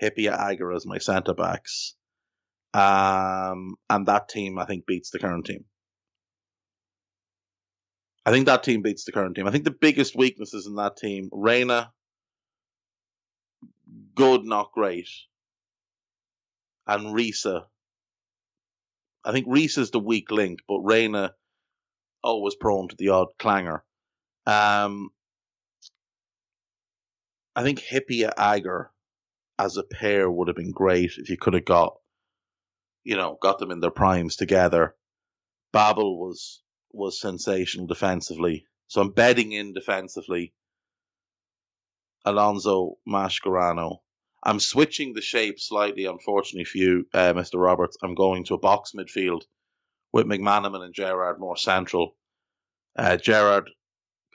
Hyypiä, 0.01 0.31
Agger 0.31 0.71
as 0.73 0.87
my 0.87 0.97
centre 0.97 1.35
backs. 1.35 1.95
Um, 2.73 3.75
and 3.89 4.07
that 4.07 4.27
team, 4.29 4.57
I 4.57 4.65
think, 4.65 4.85
beats 4.87 5.11
the 5.11 5.19
current 5.19 5.45
team. 5.45 5.65
I 8.25 8.31
think 8.31 8.47
that 8.47 8.63
team 8.63 8.81
beats 8.81 9.03
the 9.03 9.11
current 9.11 9.35
team. 9.35 9.47
I 9.47 9.51
think 9.51 9.65
the 9.65 9.71
biggest 9.71 10.15
weaknesses 10.15 10.65
in 10.65 10.75
that 10.75 10.97
team, 10.97 11.29
Reina, 11.31 11.91
good, 14.15 14.43
not 14.43 14.71
great. 14.71 15.09
And 16.87 17.15
Riise. 17.15 17.61
I 19.23 19.31
think 19.31 19.47
Riise's 19.47 19.91
the 19.91 19.99
weak 19.99 20.31
link, 20.31 20.59
but 20.67 20.79
Reina 20.79 21.33
always 22.23 22.55
prone 22.55 22.87
to 22.87 22.95
the 22.95 23.09
odd 23.09 23.27
clanger. 23.39 23.83
Um, 24.47 25.09
I 27.55 27.63
think 27.63 27.79
Hyypiä 27.79 28.31
Agger 28.37 28.91
as 29.57 29.77
a 29.77 29.83
pair 29.83 30.29
would 30.29 30.47
have 30.47 30.57
been 30.57 30.71
great 30.71 31.13
if 31.17 31.29
you 31.29 31.37
could 31.37 31.53
have 31.53 31.65
got, 31.65 31.95
you 33.03 33.15
know, 33.15 33.37
got 33.41 33.59
them 33.59 33.71
in 33.71 33.79
their 33.79 33.91
primes 33.91 34.35
together. 34.35 34.95
Babel 35.71 36.19
was 36.19 36.61
was 36.95 37.19
sensational 37.19 37.87
defensively, 37.87 38.65
so 38.87 39.01
I'm 39.01 39.11
betting 39.11 39.51
in 39.51 39.73
defensively. 39.73 40.53
Alonso 42.25 42.97
Mascherano. 43.07 43.99
I'm 44.43 44.59
switching 44.59 45.13
the 45.13 45.21
shape 45.21 45.59
slightly, 45.59 46.05
unfortunately 46.05 46.65
for 46.65 46.77
you, 46.77 47.07
uh, 47.13 47.33
Mr. 47.33 47.61
Roberts. 47.61 47.97
I'm 48.03 48.15
going 48.15 48.43
to 48.45 48.55
a 48.55 48.59
box 48.59 48.91
midfield 48.97 49.43
with 50.11 50.27
McManaman 50.27 50.83
and 50.83 50.93
Gerrard 50.93 51.39
more 51.39 51.57
central. 51.57 52.15
Uh, 52.95 53.17
Gerrard 53.17 53.69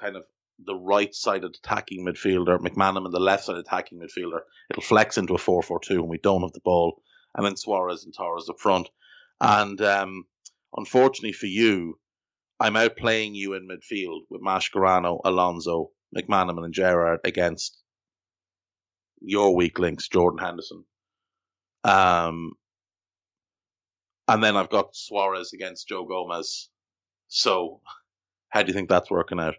kind 0.00 0.16
of 0.16 0.24
the 0.66 0.74
right 0.74 1.14
sided 1.14 1.56
attacking 1.56 2.04
midfielder, 2.04 2.58
McManaman 2.58 3.12
the 3.12 3.20
left 3.20 3.44
sided 3.44 3.60
attacking 3.60 3.98
midfielder. 4.00 4.40
It'll 4.70 4.82
flex 4.82 5.16
into 5.16 5.34
a 5.34 5.38
4 5.38 5.62
4 5.62 5.80
2 5.80 6.00
when 6.00 6.10
we 6.10 6.18
don't 6.18 6.42
have 6.42 6.52
the 6.52 6.60
ball. 6.60 7.02
And 7.34 7.46
then 7.46 7.56
Suarez 7.56 8.04
and 8.04 8.12
Torres 8.12 8.48
up 8.48 8.58
front. 8.58 8.88
And 9.40 9.80
um, 9.80 10.24
unfortunately 10.76 11.32
for 11.32 11.46
you, 11.46 11.99
I'm 12.60 12.76
out 12.76 12.96
playing 12.96 13.34
you 13.34 13.54
in 13.54 13.66
midfield 13.66 14.20
with 14.28 14.42
Mascherano, 14.42 15.20
Alonso, 15.24 15.90
McManaman, 16.14 16.64
and 16.64 16.74
Gerrard 16.74 17.20
against 17.24 17.78
your 19.22 19.56
weak 19.56 19.78
links, 19.78 20.08
Jordan 20.08 20.38
Henderson. 20.38 20.84
Um, 21.84 22.52
and 24.28 24.44
then 24.44 24.56
I've 24.56 24.68
got 24.68 24.94
Suarez 24.94 25.52
against 25.54 25.88
Joe 25.88 26.04
Gomez. 26.04 26.68
So, 27.28 27.80
how 28.50 28.62
do 28.62 28.68
you 28.68 28.74
think 28.74 28.90
that's 28.90 29.10
working 29.10 29.40
out? 29.40 29.54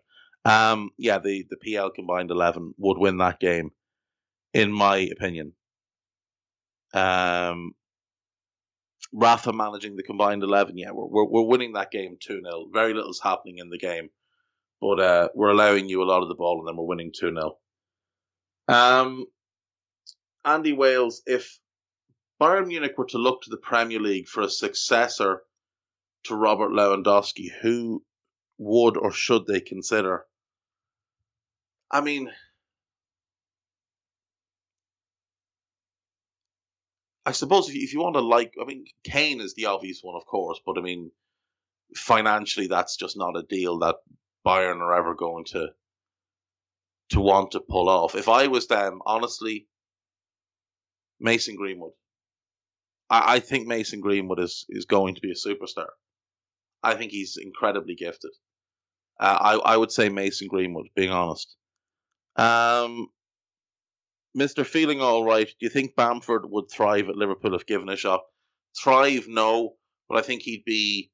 Um, 0.46 0.92
yeah, 0.98 1.18
the, 1.18 1.46
the 1.50 1.58
PL 1.58 1.92
combined 1.92 2.30
11 2.30 2.76
would 2.78 2.98
win 3.00 3.18
that 3.18 3.40
game, 3.40 3.72
in 4.54 4.72
my 4.72 4.98
opinion. 4.98 5.54
Um, 6.94 7.74
Rafa 9.14 9.52
managing 9.52 9.96
the 9.96 10.04
combined 10.04 10.44
11, 10.44 10.78
yeah, 10.78 10.92
we're, 10.92 11.06
we're, 11.06 11.26
we're 11.26 11.48
winning 11.48 11.74
that 11.74 11.92
game 11.92 12.18
2 12.20 12.42
0. 12.44 12.68
Very 12.72 12.94
little's 12.94 13.20
happening 13.22 13.58
in 13.58 13.70
the 13.70 13.78
game, 13.78 14.10
but 14.80 15.00
uh, 15.00 15.30
we're 15.36 15.50
allowing 15.50 15.90
you 15.90 16.02
a 16.02 16.06
lot 16.06 16.22
of 16.22 16.30
the 16.30 16.36
ball 16.36 16.60
and 16.60 16.68
then 16.68 16.78
we're 16.78 16.86
winning 16.86 17.12
2 17.14 17.34
0. 17.34 17.58
Um, 18.68 19.26
Andy 20.46 20.74
Wales, 20.74 21.22
if 21.26 21.60
Bayern 22.42 22.68
Munich 22.68 22.98
were 22.98 23.06
to 23.08 23.18
look 23.18 23.42
to 23.44 23.50
the 23.50 23.58
Premier 23.58 24.00
League 24.00 24.28
for 24.28 24.42
a 24.42 24.50
successor 24.50 25.44
to 26.24 26.36
Robert 26.36 26.72
Lewandowski, 26.72 27.48
who 27.62 28.04
would 28.58 28.98
or 28.98 29.12
should 29.12 29.46
they 29.46 29.60
consider? 29.60 30.26
I 31.92 32.02
mean, 32.02 32.32
I 37.26 37.34
suppose 37.34 37.70
if 37.70 37.76
you, 37.76 37.82
if 37.84 37.94
you 37.94 38.00
want 38.00 38.16
to 38.16 38.22
like, 38.22 38.56
I 38.60 38.66
mean, 38.66 38.86
Kane 39.04 39.42
is 39.42 39.54
the 39.54 39.66
obvious 39.68 40.00
one, 40.02 40.16
of 40.16 40.26
course, 40.26 40.60
but 40.66 40.78
I 40.78 40.82
mean, 40.82 41.12
financially, 41.96 42.68
that's 42.68 42.98
just 42.98 43.18
not 43.18 43.38
a 43.38 43.44
deal 43.44 43.80
that 43.80 43.98
Bayern 44.46 44.80
are 44.80 44.96
ever 44.96 45.14
going 45.14 45.46
to 45.46 45.70
to 47.10 47.20
want 47.20 47.52
to 47.52 47.60
pull 47.60 47.90
off. 47.90 48.16
If 48.16 48.30
I 48.30 48.48
was 48.48 48.68
them, 48.68 49.02
honestly, 49.06 49.68
Mason 51.20 51.56
Greenwood. 51.56 51.92
I, 53.10 53.36
I 53.36 53.40
think 53.40 53.68
Mason 53.68 54.02
Greenwood 54.02 54.40
is 54.40 54.66
is 54.70 54.86
going 54.86 55.16
to 55.16 55.22
be 55.22 55.32
a 55.32 55.36
superstar. 55.36 55.88
I 56.82 56.96
think 56.96 57.12
he's 57.12 57.38
incredibly 57.38 57.96
gifted. 57.96 58.32
Uh, 59.20 59.38
I 59.40 59.74
I 59.74 59.78
would 59.78 59.92
say 59.92 60.10
Mason 60.10 60.48
Greenwood, 60.48 60.88
being 60.96 61.12
honest. 61.12 61.56
Um, 62.38 63.10
Mr. 64.38 64.66
Feeling 64.66 65.02
All 65.02 65.26
Right, 65.26 65.48
do 65.48 65.56
you 65.60 65.70
think 65.70 65.96
Bamford 65.96 66.50
would 66.50 66.70
thrive 66.70 67.10
at 67.10 67.16
Liverpool 67.16 67.56
if 67.56 67.66
given 67.66 67.90
a 67.90 67.98
shot? 67.98 68.22
Thrive, 68.82 69.28
no, 69.28 69.76
but 70.08 70.18
I 70.18 70.22
think 70.22 70.44
he'd 70.44 70.64
be, 70.66 71.12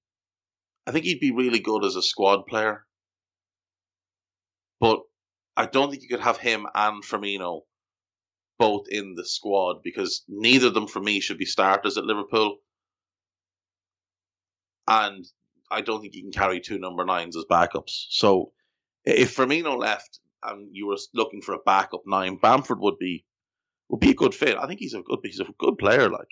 I 0.86 0.92
think 0.92 1.06
he'd 1.06 1.20
be 1.20 1.32
really 1.32 1.60
good 1.60 1.84
as 1.84 1.96
a 1.96 2.02
squad 2.02 2.46
player. 2.46 2.86
But 4.80 5.02
I 5.56 5.66
don't 5.66 5.90
think 5.90 6.04
you 6.04 6.10
could 6.10 6.20
have 6.20 6.38
him 6.38 6.68
and 6.76 7.04
Firmino 7.04 7.62
both 8.60 8.86
in 8.90 9.16
the 9.16 9.26
squad 9.26 9.78
because 9.84 10.24
neither 10.28 10.68
of 10.68 10.74
them, 10.74 10.88
for 10.88 11.00
me, 11.00 11.20
should 11.20 11.38
be 11.38 11.46
starters 11.46 11.98
at 11.98 12.06
Liverpool. 12.06 12.58
And 14.88 15.26
I 15.70 15.82
don't 15.82 16.02
think 16.02 16.14
you 16.14 16.24
can 16.24 16.32
carry 16.32 16.60
two 16.60 16.80
number 16.80 17.06
nines 17.06 17.36
as 17.36 17.46
backups. 17.50 18.06
So 18.10 18.52
if 19.04 19.36
Firmino 19.36 19.78
left, 19.78 20.20
and 20.44 20.70
you 20.72 20.88
were 20.88 20.98
looking 21.14 21.42
for 21.42 21.54
a 21.54 21.60
backup 21.66 22.04
nine, 22.06 22.38
Bamford 22.38 22.80
would 22.80 22.98
be 23.00 23.26
would 23.90 24.00
be 24.00 24.12
a 24.12 24.16
good 24.16 24.36
fit. 24.36 24.58
I 24.58 24.68
think 24.68 24.80
he's 24.80 24.94
a 24.94 25.02
good 25.02 25.20
he's 25.24 25.40
a 25.40 25.48
good 25.58 25.78
player. 25.78 26.10
Like, 26.10 26.28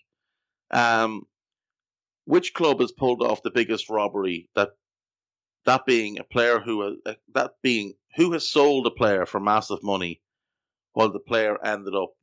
um, 0.71 1.23
which 2.25 2.53
club 2.53 2.79
has 2.81 2.91
pulled 2.91 3.21
off 3.21 3.43
the 3.43 3.51
biggest 3.51 3.89
robbery? 3.89 4.49
That 4.55 4.69
that 5.65 5.85
being 5.85 6.19
a 6.19 6.23
player 6.23 6.59
who 6.59 6.99
uh, 7.05 7.13
that 7.33 7.53
being 7.61 7.93
who 8.15 8.31
has 8.33 8.47
sold 8.47 8.87
a 8.87 8.91
player 8.91 9.25
for 9.25 9.39
massive 9.39 9.83
money, 9.83 10.21
while 10.93 11.11
the 11.11 11.19
player 11.19 11.63
ended 11.63 11.95
up 11.95 12.13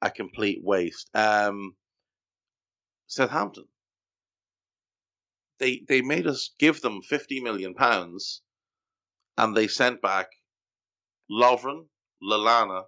a 0.00 0.10
complete 0.10 0.60
waste. 0.62 1.08
Um, 1.14 1.76
Southampton. 3.06 3.64
They 5.58 5.84
they 5.86 6.02
made 6.02 6.26
us 6.26 6.50
give 6.58 6.80
them 6.80 7.02
fifty 7.02 7.40
million 7.40 7.74
pounds, 7.74 8.42
and 9.38 9.56
they 9.56 9.68
sent 9.68 10.02
back 10.02 10.28
Lovren, 11.32 11.86
Lallana, 12.22 12.84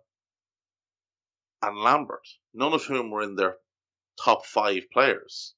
and 1.62 1.78
Lambert, 1.78 2.28
none 2.52 2.74
of 2.74 2.84
whom 2.84 3.10
were 3.10 3.22
in 3.22 3.36
their 3.36 3.56
top 4.22 4.44
five 4.44 4.82
players. 4.92 5.54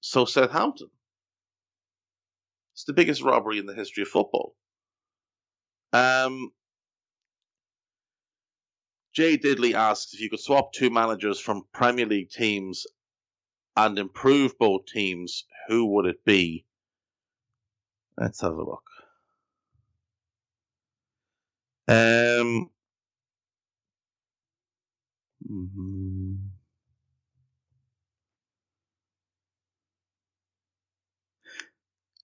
So 0.00 0.24
Southampton. 0.24 0.88
It's 2.72 2.84
the 2.84 2.92
biggest 2.92 3.22
robbery 3.22 3.58
in 3.58 3.66
the 3.66 3.74
history 3.74 4.02
of 4.02 4.08
football. 4.08 4.54
Um, 5.92 6.52
Jay 9.14 9.36
Diddley 9.36 9.74
asks 9.74 10.14
if 10.14 10.20
you 10.20 10.30
could 10.30 10.40
swap 10.40 10.72
two 10.72 10.90
managers 10.90 11.40
from 11.40 11.64
Premier 11.74 12.06
League 12.06 12.30
teams 12.30 12.86
and 13.76 13.98
improve 13.98 14.58
both 14.58 14.86
teams, 14.86 15.44
who 15.66 15.86
would 15.94 16.06
it 16.06 16.24
be? 16.24 16.64
Let's 18.16 18.40
have 18.40 18.54
a 18.54 18.62
look. 18.62 18.87
Um. 21.88 22.70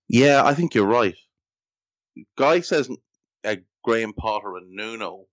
Yeah, 0.09 0.43
I 0.45 0.55
think 0.55 0.75
you're 0.75 0.87
right. 0.87 1.17
Guy 2.37 2.61
says 2.61 2.91
uh, 3.45 3.57
Graham 3.83 4.13
Potter 4.13 4.57
and 4.57 4.71
Nuno, 4.73 5.27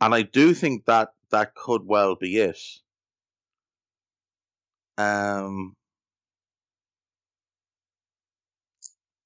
and 0.00 0.14
I 0.14 0.22
do 0.22 0.54
think 0.54 0.86
that 0.86 1.10
that 1.30 1.54
could 1.54 1.82
well 1.84 2.16
be 2.16 2.38
it. 2.38 2.58
Um, 4.98 5.76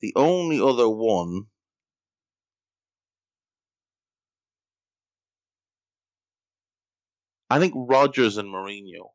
the 0.00 0.12
only 0.16 0.60
other 0.60 0.88
one 0.88 1.46
I 7.50 7.58
think 7.58 7.74
Rodgers 7.76 8.36
and 8.36 8.48
Mourinho. 8.48 9.10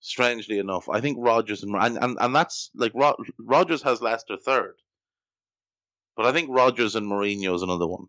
Strangely 0.00 0.58
enough, 0.58 0.88
I 0.88 1.00
think 1.00 1.16
Rodgers 1.18 1.64
and 1.64 1.74
and 1.74 1.98
and, 2.00 2.16
and 2.20 2.34
that's 2.34 2.70
like 2.76 2.92
Rod, 2.94 3.16
Rodgers 3.40 3.82
has 3.82 4.00
Leicester 4.00 4.36
third, 4.36 4.74
but 6.16 6.26
I 6.26 6.32
think 6.32 6.48
Rodgers 6.50 6.94
and 6.94 7.10
Mourinho 7.10 7.56
is 7.56 7.62
another 7.62 7.88
one. 7.88 8.06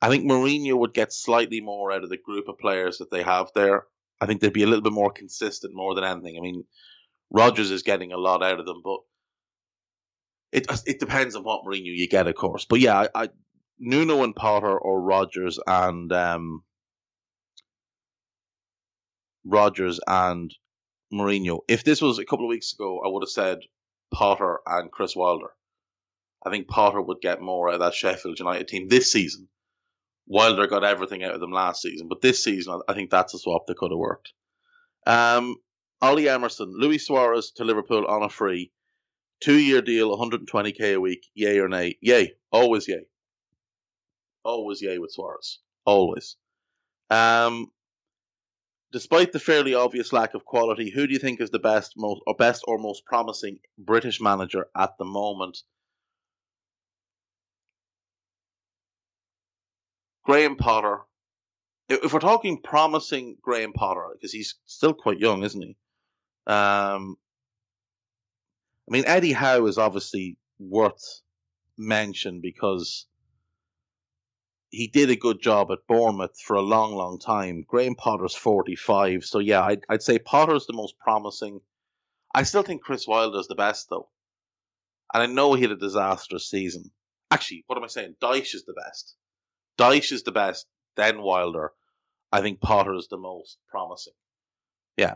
I 0.00 0.08
think 0.08 0.24
Mourinho 0.24 0.78
would 0.78 0.94
get 0.94 1.12
slightly 1.12 1.60
more 1.60 1.90
out 1.90 2.04
of 2.04 2.10
the 2.10 2.18
group 2.18 2.48
of 2.48 2.58
players 2.58 2.98
that 2.98 3.10
they 3.10 3.22
have 3.22 3.48
there. 3.54 3.86
I 4.20 4.26
think 4.26 4.40
they'd 4.40 4.52
be 4.52 4.62
a 4.62 4.66
little 4.66 4.82
bit 4.82 4.92
more 4.92 5.10
consistent 5.10 5.74
more 5.74 5.94
than 5.94 6.04
anything. 6.04 6.36
I 6.38 6.40
mean, 6.40 6.64
Rodgers 7.30 7.70
is 7.70 7.82
getting 7.82 8.12
a 8.12 8.18
lot 8.18 8.44
out 8.44 8.60
of 8.60 8.66
them, 8.66 8.82
but 8.84 9.00
it 10.52 10.66
it 10.86 11.00
depends 11.00 11.34
on 11.34 11.42
what 11.42 11.64
Mourinho 11.64 11.86
you 11.86 12.08
get, 12.08 12.28
of 12.28 12.36
course. 12.36 12.66
But 12.66 12.80
yeah, 12.80 13.08
I, 13.14 13.24
I 13.24 13.28
Nuno 13.78 14.24
and 14.24 14.34
Potter 14.34 14.78
or 14.78 15.00
Rogers 15.00 15.58
and 15.66 16.12
um, 16.12 16.62
Rodgers 19.44 20.00
and 20.06 20.54
Mourinho. 21.12 21.60
If 21.68 21.84
this 21.84 22.00
was 22.00 22.18
a 22.18 22.24
couple 22.24 22.46
of 22.46 22.50
weeks 22.50 22.72
ago, 22.72 23.00
I 23.04 23.08
would 23.08 23.22
have 23.22 23.30
said 23.30 23.58
Potter 24.12 24.60
and 24.66 24.90
Chris 24.90 25.14
Wilder. 25.14 25.50
I 26.44 26.50
think 26.50 26.68
Potter 26.68 27.00
would 27.00 27.20
get 27.20 27.40
more 27.40 27.68
out 27.68 27.74
of 27.74 27.80
that 27.80 27.94
Sheffield 27.94 28.38
United 28.38 28.68
team 28.68 28.88
this 28.88 29.10
season. 29.10 29.48
Wilder 30.26 30.66
got 30.66 30.84
everything 30.84 31.22
out 31.22 31.34
of 31.34 31.40
them 31.40 31.52
last 31.52 31.82
season, 31.82 32.08
but 32.08 32.20
this 32.20 32.42
season 32.42 32.80
I 32.88 32.94
think 32.94 33.10
that's 33.10 33.34
a 33.34 33.38
swap 33.38 33.66
that 33.66 33.76
could 33.76 33.92
have 33.92 33.98
worked. 33.98 34.32
Um, 35.06 35.56
Ollie 36.00 36.28
Emerson, 36.28 36.72
Luis 36.76 37.06
Suarez 37.06 37.52
to 37.52 37.64
Liverpool 37.64 38.06
on 38.06 38.22
a 38.22 38.28
free, 38.28 38.72
two 39.40 39.58
year 39.58 39.82
deal, 39.82 40.16
120k 40.16 40.94
a 40.94 41.00
week. 41.00 41.26
Yay 41.34 41.58
or 41.58 41.68
nay? 41.68 41.96
Yay, 42.00 42.34
always 42.50 42.88
yay. 42.88 43.06
Always 44.46 44.80
yay 44.80 44.98
with 44.98 45.10
Suarez. 45.10 45.58
Always. 45.84 46.36
Um, 47.10 47.72
despite 48.92 49.32
the 49.32 49.40
fairly 49.40 49.74
obvious 49.74 50.12
lack 50.12 50.34
of 50.34 50.44
quality, 50.44 50.88
who 50.88 51.08
do 51.08 51.12
you 51.12 51.18
think 51.18 51.40
is 51.40 51.50
the 51.50 51.58
best, 51.58 51.94
most 51.96 52.20
or 52.28 52.34
best 52.34 52.62
or 52.68 52.78
most 52.78 53.04
promising 53.04 53.58
British 53.76 54.20
manager 54.20 54.66
at 54.76 54.96
the 54.98 55.04
moment? 55.04 55.58
Graham 60.24 60.56
Potter. 60.56 61.00
If 61.88 62.12
we're 62.12 62.20
talking 62.20 62.60
promising 62.62 63.36
Graham 63.42 63.72
Potter, 63.72 64.06
because 64.12 64.32
he's 64.32 64.54
still 64.64 64.94
quite 64.94 65.18
young, 65.18 65.42
isn't 65.42 65.62
he? 65.62 65.76
Um, 66.46 67.16
I 68.88 68.92
mean, 68.92 69.04
Eddie 69.06 69.32
Howe 69.32 69.66
is 69.66 69.78
obviously 69.78 70.36
worth 70.60 71.20
mention 71.76 72.40
because 72.40 73.06
he 74.70 74.88
did 74.88 75.10
a 75.10 75.16
good 75.16 75.40
job 75.40 75.70
at 75.70 75.86
Bournemouth 75.88 76.38
for 76.40 76.56
a 76.56 76.62
long, 76.62 76.94
long 76.94 77.18
time. 77.18 77.64
Graham 77.66 77.94
Potter's 77.94 78.34
45. 78.34 79.24
So, 79.24 79.38
yeah, 79.38 79.62
I'd, 79.62 79.84
I'd 79.88 80.02
say 80.02 80.18
Potter's 80.18 80.66
the 80.66 80.72
most 80.72 80.98
promising. 80.98 81.60
I 82.34 82.42
still 82.42 82.62
think 82.62 82.82
Chris 82.82 83.06
Wilder's 83.06 83.46
the 83.46 83.54
best, 83.54 83.88
though. 83.88 84.08
And 85.14 85.22
I 85.22 85.26
know 85.26 85.54
he 85.54 85.62
had 85.62 85.70
a 85.70 85.76
disastrous 85.76 86.50
season. 86.50 86.90
Actually, 87.30 87.64
what 87.66 87.78
am 87.78 87.84
I 87.84 87.88
saying? 87.88 88.16
Dyche 88.20 88.54
is 88.54 88.64
the 88.66 88.74
best. 88.74 89.14
Dyche 89.78 90.12
is 90.12 90.22
the 90.22 90.32
best, 90.32 90.66
then 90.96 91.22
Wilder. 91.22 91.72
I 92.32 92.40
think 92.40 92.60
Potter 92.60 92.94
is 92.94 93.08
the 93.08 93.16
most 93.16 93.58
promising. 93.68 94.12
Yeah, 94.96 95.14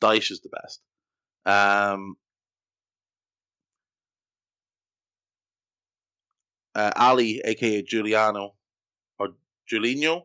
Dyche 0.00 0.30
is 0.30 0.40
the 0.40 0.48
best. 0.48 0.80
Um, 1.44 2.16
uh, 6.74 6.92
Ali, 6.96 7.40
aka 7.44 7.82
Giuliano, 7.82 8.54
Julinho. 9.70 10.22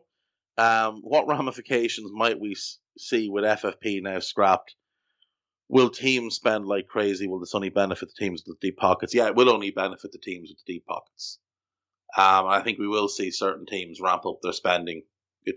Um, 0.58 1.00
what 1.02 1.26
ramifications 1.26 2.10
might 2.12 2.38
we 2.38 2.56
see 2.98 3.28
with 3.28 3.44
FFP 3.44 4.02
now 4.02 4.18
scrapped? 4.18 4.74
Will 5.68 5.88
teams 5.88 6.34
spend 6.34 6.66
like 6.66 6.86
crazy? 6.86 7.26
Will 7.26 7.40
this 7.40 7.54
only 7.54 7.70
benefit 7.70 8.10
the 8.10 8.24
teams 8.24 8.42
with 8.46 8.60
the 8.60 8.68
deep 8.68 8.76
pockets? 8.76 9.14
Yeah, 9.14 9.28
it 9.28 9.36
will 9.36 9.48
only 9.48 9.70
benefit 9.70 10.12
the 10.12 10.18
teams 10.18 10.50
with 10.50 10.58
the 10.58 10.72
deep 10.74 10.86
pockets. 10.86 11.38
Um, 12.14 12.46
I 12.46 12.60
think 12.60 12.78
we 12.78 12.88
will 12.88 13.08
see 13.08 13.30
certain 13.30 13.64
teams 13.64 14.00
ramp 14.00 14.26
up 14.26 14.40
their 14.42 14.52
spending 14.52 15.02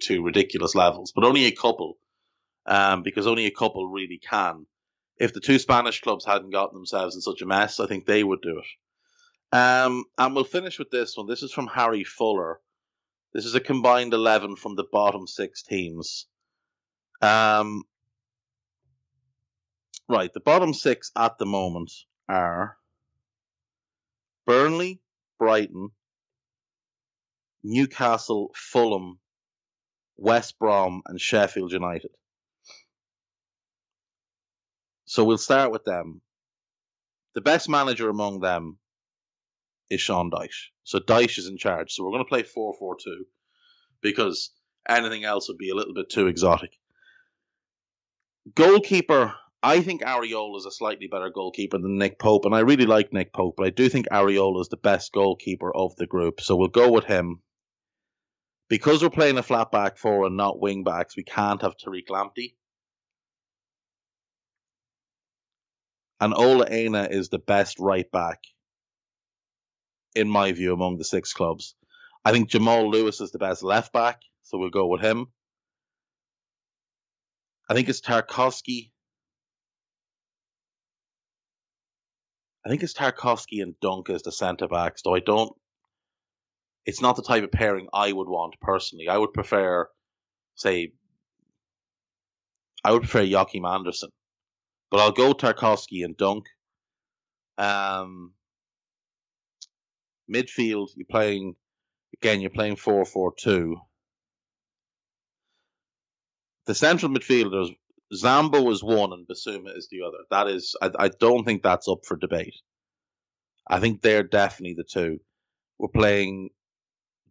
to 0.02 0.24
ridiculous 0.24 0.74
levels, 0.74 1.12
but 1.14 1.26
only 1.26 1.46
a 1.46 1.52
couple, 1.52 1.98
um, 2.66 3.04
because 3.04 3.28
only 3.28 3.46
a 3.46 3.52
couple 3.52 3.88
really 3.90 4.18
can. 4.18 4.66
If 5.18 5.34
the 5.34 5.42
two 5.42 5.60
Spanish 5.60 6.02
clubs 6.02 6.26
hadn't 6.26 6.52
gotten 6.52 6.76
themselves 6.76 7.16
in 7.16 7.22
such 7.22 7.42
a 7.42 7.46
mess, 7.46 7.80
I 7.80 7.88
think 7.88 8.06
they 8.06 8.24
would 8.24 8.42
do 8.42 8.60
it. 8.60 9.56
Um, 9.56 10.06
and 10.18 10.34
we'll 10.34 10.44
finish 10.44 10.80
with 10.80 10.92
this 10.92 11.16
one. 11.16 11.28
This 11.28 11.44
is 11.44 11.52
from 11.52 11.68
Harry 11.68 12.04
Fuller. 12.04 12.60
This 13.36 13.44
is 13.46 13.54
a 13.54 13.60
combined 13.60 14.14
11 14.14 14.56
from 14.56 14.76
the 14.76 14.86
bottom 14.90 15.28
six 15.28 15.62
teams. 15.62 16.26
Um, 17.22 17.84
right, 20.08 20.32
the 20.32 20.40
bottom 20.40 20.74
six 20.74 21.12
at 21.18 21.38
the 21.38 21.46
moment 21.46 21.92
are 22.30 22.78
Burnley, 24.48 25.02
Brighton, 25.38 25.90
Newcastle, 27.62 28.52
Fulham, 28.56 29.20
West 30.16 30.58
Brom, 30.58 31.02
and 31.06 31.20
Sheffield 31.20 31.74
United. 31.74 32.12
So 35.04 35.26
we'll 35.26 35.38
start 35.38 35.74
with 35.74 35.84
them. 35.84 36.22
The 37.34 37.42
best 37.42 37.68
manager 37.68 38.08
among 38.08 38.40
them 38.40 38.78
is 39.90 40.02
Sean 40.02 40.32
Dyche. 40.32 40.70
So 40.84 41.00
Dyche 41.00 41.40
is 41.40 41.48
in 41.48 41.58
charge. 41.58 41.92
So 41.92 42.04
we're 42.04 42.12
going 42.12 42.24
to 42.24 42.30
play 42.30 42.44
4 42.44 42.74
4 42.78 42.98
2 43.04 43.26
because 44.02 44.52
anything 44.88 45.24
else 45.24 45.48
would 45.48 45.58
be 45.58 45.70
a 45.70 45.76
little 45.76 45.94
bit 45.94 46.10
too 46.10 46.28
exotic. 46.28 46.72
Goalkeeper, 48.54 49.34
I 49.64 49.82
think 49.82 50.04
Areola 50.04 50.58
is 50.58 50.66
a 50.66 50.72
slightly 50.72 51.08
better 51.08 51.32
goalkeeper 51.32 51.80
than 51.80 51.98
Nick 51.98 52.20
Pope, 52.20 52.46
and 52.46 52.54
I 52.54 52.60
really 52.60 52.86
like 52.86 53.12
Nick 53.12 53.34
Pope, 53.34 53.56
but 53.58 53.66
I 53.66 53.72
do 53.72 53.90
think 53.90 54.08
Areola 54.10 54.62
is 54.62 54.70
the 54.70 54.78
best 54.78 55.12
goalkeeper 55.12 55.76
of 55.76 55.96
the 55.96 56.06
group. 56.06 56.42
So 56.42 56.56
we'll 56.56 56.68
go 56.68 56.92
with 56.92 57.06
him. 57.06 57.42
Because 58.68 59.04
we're 59.04 59.12
playing 59.12 59.38
a 59.38 59.44
flat 59.44 59.72
back 59.72 59.98
four 59.98 60.26
and 60.26 60.38
not 60.38 60.60
wing 60.60 60.84
backs, 60.84 61.16
we 61.16 61.24
can't 61.24 61.62
have 61.62 61.76
Tariq 61.78 62.08
Lamptey. 62.10 62.56
And 66.20 66.34
Ola 66.34 66.66
Aina 66.70 67.08
is 67.12 67.30
the 67.30 67.38
best 67.38 67.80
right 67.80 68.10
back 68.12 68.40
in 70.16 70.30
my 70.30 70.52
view, 70.54 70.74
among 70.74 70.98
the 70.98 71.04
six 71.04 71.34
clubs. 71.34 71.76
I 72.24 72.32
think 72.32 72.50
Jamal 72.50 72.90
Lewis 72.90 73.22
is 73.22 73.32
the 73.32 73.38
best 73.38 73.62
left 73.62 73.94
back, 73.94 74.22
so 74.44 74.58
we'll 74.58 74.70
go 74.70 74.88
with 74.88 75.02
him. 75.02 75.28
I 77.70 77.74
think 77.74 77.90
it's 77.90 78.02
Tarkowski. 78.02 78.92
I 82.66 82.70
think 82.70 82.82
it's 82.82 82.94
Tarkowski 82.94 83.62
and 83.62 83.80
Dunk 83.80 84.10
as 84.10 84.24
the 84.24 84.32
centre 84.32 84.68
backs, 84.68 85.02
though 85.04 85.16
I 85.16 85.20
don't. 85.20 85.54
It's 86.86 87.02
not 87.02 87.16
the 87.16 87.24
type 87.24 87.44
of 87.44 87.52
pairing 87.52 87.88
I 87.94 88.12
would 88.12 88.28
want 88.28 88.56
personally. 88.62 89.08
I 89.08 89.18
would 89.18 89.34
prefer, 89.34 89.88
say, 90.56 90.94
I 92.84 92.92
would 92.92 93.02
prefer 93.02 93.22
Joachim 93.22 93.66
Andersen, 93.66 94.10
but 94.92 95.00
I'll 95.00 95.12
go 95.12 95.34
Tarkowski 95.34 96.06
and 96.06 96.16
Dunk. 96.16 96.46
Um, 97.58 98.35
midfield, 100.32 100.90
you're 100.96 101.08
playing 101.10 101.56
again. 102.18 102.42
You're 102.42 102.50
playing 102.52 102.78
four 102.78 103.06
four 103.06 103.34
two. 103.38 103.78
The 106.68 106.76
central 106.76 107.12
midfielders, 107.12 107.70
Zambo 108.14 108.72
is 108.72 108.84
one 108.84 109.14
and 109.14 109.28
Bissouma 109.28 109.76
is 109.78 109.88
the 109.92 110.02
other. 110.02 110.18
That 110.32 110.48
is, 110.48 110.76
I, 110.82 110.92
I 110.98 111.08
don't 111.10 111.44
think 111.44 111.64
that's 111.64 111.88
up 111.88 112.06
for 112.06 112.18
debate. 112.18 112.56
I 113.68 113.80
think 113.80 114.02
they're 114.02 114.24
definitely 114.24 114.76
the 114.76 114.84
two. 114.84 115.20
We're 115.80 115.90
playing 115.90 116.50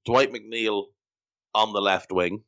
Dwight 0.05 0.33
McNeil 0.33 0.85
on 1.55 1.73
the 1.73 1.81
left 1.81 2.13
wing. 2.13 2.43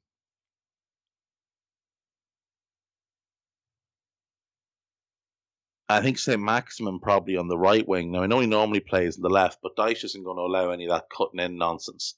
I 5.89 6.01
think 6.01 6.18
St. 6.18 6.41
Maximin 6.41 6.99
probably 6.99 7.37
on 7.37 7.49
the 7.49 7.59
right 7.59 7.87
wing. 7.87 8.11
Now 8.11 8.22
I 8.22 8.26
know 8.26 8.41
he 8.41 8.47
normally 8.47 8.80
plays 8.80 9.16
on 9.16 9.22
the 9.22 9.28
left, 9.28 9.61
but 9.62 9.76
Dyche 9.76 10.05
isn't 10.05 10.24
going 10.24 10.37
to 10.37 10.43
allow 10.43 10.70
any 10.70 10.87
of 10.87 10.91
that 10.91 11.09
cutting 11.16 11.39
in 11.41 11.59
nonsense. 11.59 12.16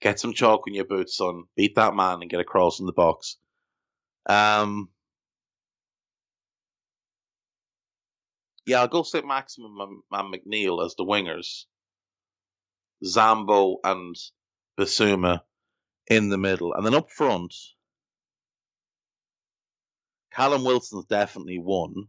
Get 0.00 0.20
some 0.20 0.34
chalk 0.34 0.64
in 0.66 0.74
your 0.74 0.84
boots, 0.84 1.16
son. 1.16 1.44
Beat 1.56 1.76
that 1.76 1.94
man 1.94 2.20
and 2.20 2.30
get 2.30 2.40
across 2.40 2.80
in 2.80 2.86
the 2.86 2.92
box. 2.92 3.36
Um, 4.26 4.90
yeah, 8.66 8.80
I'll 8.80 8.88
go 8.88 9.02
St. 9.02 9.26
Maximin 9.26 9.76
and, 9.80 10.02
and 10.12 10.34
McNeil 10.34 10.84
as 10.84 10.94
the 10.96 11.04
wingers. 11.04 11.64
Zambo 13.04 13.76
and 13.82 14.16
Bissouma 14.78 15.40
in 16.06 16.28
the 16.28 16.38
middle, 16.38 16.74
and 16.74 16.84
then 16.84 16.94
up 16.94 17.10
front, 17.10 17.54
Callum 20.32 20.64
Wilson's 20.64 21.06
definitely 21.06 21.58
one. 21.58 22.08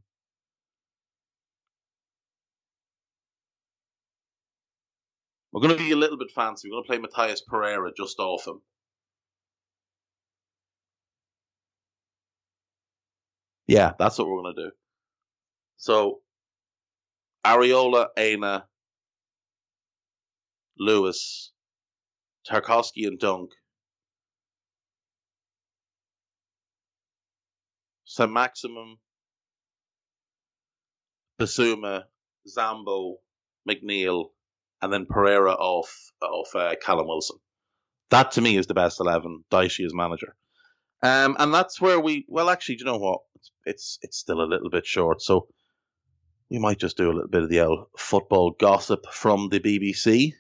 We're 5.55 5.61
going 5.61 5.77
to 5.77 5.81
be 5.81 5.93
a 5.93 5.95
little 5.95 6.17
bit 6.17 6.31
fancy. 6.35 6.67
We're 6.69 6.81
going 6.81 6.99
to 6.99 7.07
play 7.07 7.27
Matheus 7.29 7.39
Pereira 7.47 7.89
just 7.95 8.19
off 8.19 8.45
him. 8.45 8.59
Yeah, 13.65 13.93
that's 13.97 14.17
what 14.17 14.27
we're 14.27 14.41
going 14.41 14.55
to 14.55 14.63
do. 14.63 14.71
So, 15.77 16.19
Areola, 17.45 18.07
Aina, 18.17 18.65
Lewis, 20.77 21.53
Tarkowski, 22.51 23.07
and 23.07 23.17
Dunk. 23.17 23.51
So 28.03 28.27
Maximin, 28.27 28.97
Bissouma, 31.39 32.03
Zambo, 32.45 33.15
McNeil, 33.69 34.31
and 34.82 34.91
then 34.91 35.05
Pereira 35.05 35.53
off 35.53 36.11
off 36.21 36.55
uh, 36.55 36.76
Callum 36.82 37.07
Wilson. 37.07 37.38
That 38.09 38.32
to 38.34 38.41
me 38.41 38.57
is 38.57 38.67
the 38.67 38.73
best 38.73 38.99
eleven. 38.99 39.43
Dyche 39.51 39.86
as 39.86 39.93
manager, 39.93 40.36
um, 41.01 41.36
and 41.39 41.53
that's 41.53 41.82
where 41.82 41.99
we. 41.99 42.26
Well, 42.28 42.49
actually, 42.49 42.76
do 42.76 42.86
you 42.86 42.91
know 42.91 42.97
what? 42.97 43.21
It's, 43.36 43.51
it's 43.65 43.99
it's 44.01 44.17
still 44.17 44.41
a 44.41 44.45
little 44.45 44.69
bit 44.69 44.86
short, 44.86 45.21
so 45.21 45.47
we 46.49 46.59
might 46.59 46.80
just 46.80 46.97
do 46.97 47.07
a 47.07 47.13
little 47.13 47.30
bit 47.30 47.43
of 47.43 47.49
the 47.49 47.61
old 47.61 47.88
football 47.97 48.51
gossip 48.51 49.05
from 49.11 49.49
the 49.49 49.59
BBC. 49.59 50.34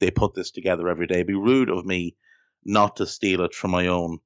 They 0.00 0.10
put 0.10 0.34
this 0.34 0.50
together 0.50 0.88
every 0.88 1.06
day. 1.06 1.16
It'd 1.16 1.26
be 1.26 1.34
rude 1.34 1.70
of 1.70 1.84
me 1.84 2.16
not 2.64 2.96
to 2.96 3.06
steal 3.06 3.42
it 3.42 3.54
from 3.54 3.70
my 3.70 3.86
own 3.86 4.18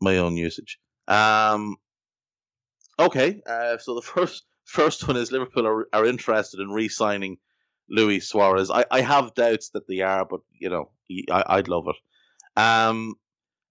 my 0.00 0.18
own 0.18 0.36
usage. 0.36 0.78
Um, 1.08 1.76
okay, 2.98 3.42
uh, 3.46 3.78
so 3.78 3.94
the 3.94 4.02
first 4.14 4.44
first 4.64 5.06
one 5.06 5.16
is 5.16 5.32
Liverpool 5.32 5.66
are, 5.66 5.88
are 5.92 6.06
interested 6.06 6.60
in 6.60 6.70
re-signing 6.70 7.38
Luis 7.88 8.28
Suarez. 8.28 8.70
I, 8.70 8.84
I 8.90 9.00
have 9.00 9.34
doubts 9.34 9.70
that 9.70 9.86
they 9.86 10.00
are, 10.00 10.24
but 10.24 10.40
you 10.58 10.70
know 10.70 10.90
I, 11.30 11.56
would 11.56 11.68
love 11.68 11.86
it. 11.88 11.96
Um, 12.60 13.14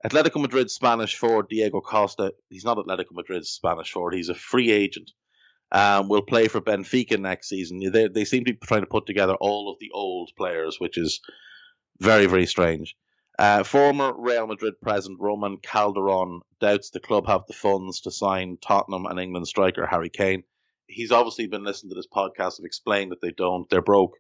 Atletico 0.06 0.42
Madrid 0.42 0.70
Spanish 0.70 1.16
forward 1.16 1.48
Diego 1.50 1.82
Costa. 1.82 2.34
He's 2.50 2.66
not 2.66 2.78
Atletico 2.78 3.14
Madrid's 3.14 3.50
Spanish 3.50 3.92
forward. 3.92 4.14
He's 4.14 4.30
a 4.30 4.36
free 4.36 4.72
agent. 4.72 5.12
Um, 5.72 6.08
will 6.08 6.22
play 6.22 6.48
for 6.48 6.62
Benfica 6.62 7.20
next 7.20 7.50
season. 7.50 7.80
They, 7.80 8.08
they 8.08 8.26
seem 8.26 8.46
to 8.46 8.54
be 8.54 8.60
trying 8.64 8.82
to 8.82 8.88
put 8.88 9.08
together 9.08 9.34
all 9.34 9.72
of 9.72 9.80
the 9.80 9.90
old 9.92 10.30
players, 10.38 10.80
which 10.80 10.98
is 10.98 11.20
very 12.00 12.28
very 12.28 12.46
strange. 12.46 12.96
Uh, 13.40 13.64
former 13.64 14.14
Real 14.16 14.46
Madrid 14.46 14.76
president 14.80 15.20
Ramon 15.20 15.58
Calderon 15.58 16.42
doubts 16.60 16.92
the 16.92 17.00
club 17.00 17.26
have 17.26 17.48
the 17.48 17.54
funds 17.54 18.02
to 18.02 18.12
sign 18.12 18.58
Tottenham 18.62 19.08
and 19.08 19.20
England 19.20 19.48
striker 19.48 19.88
Harry 19.88 20.10
Kane. 20.10 20.44
He's 20.88 21.12
obviously 21.12 21.48
been 21.48 21.64
listening 21.64 21.92
to 21.92 21.96
this 21.96 22.08
podcast 22.08 22.60
and 22.60 22.66
explained 22.66 23.12
that 23.12 23.22
they 23.22 23.32
don't. 23.32 23.70
They're 23.70 23.82
broke. 23.82 24.14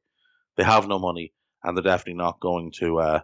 They 0.58 0.64
have 0.64 0.88
no 0.88 1.00
money, 1.00 1.34
and 1.64 1.76
they're 1.76 1.84
definitely 1.84 2.16
not 2.16 2.40
going 2.40 2.72
to 2.80 3.00
uh, 3.00 3.20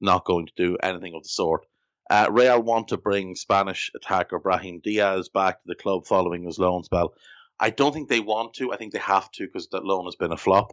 not 0.00 0.24
going 0.24 0.46
to 0.46 0.52
do 0.56 0.76
anything 0.82 1.14
of 1.14 1.22
the 1.22 1.28
sort. 1.28 1.66
Uh, 2.10 2.28
Real 2.30 2.62
want 2.62 2.88
to 2.88 2.96
bring 2.96 3.34
Spanish 3.34 3.90
attacker 3.94 4.38
Brahim 4.38 4.80
Diaz 4.82 5.28
back 5.28 5.56
to 5.56 5.66
the 5.66 5.74
club 5.74 6.06
following 6.06 6.44
his 6.44 6.58
loan 6.58 6.84
spell. 6.84 7.12
I 7.60 7.70
don't 7.70 7.92
think 7.92 8.08
they 8.08 8.20
want 8.20 8.54
to. 8.54 8.72
I 8.72 8.76
think 8.76 8.92
they 8.92 8.98
have 9.00 9.30
to 9.32 9.46
because 9.46 9.68
that 9.72 9.84
loan 9.84 10.06
has 10.06 10.16
been 10.16 10.32
a 10.32 10.36
flop. 10.36 10.72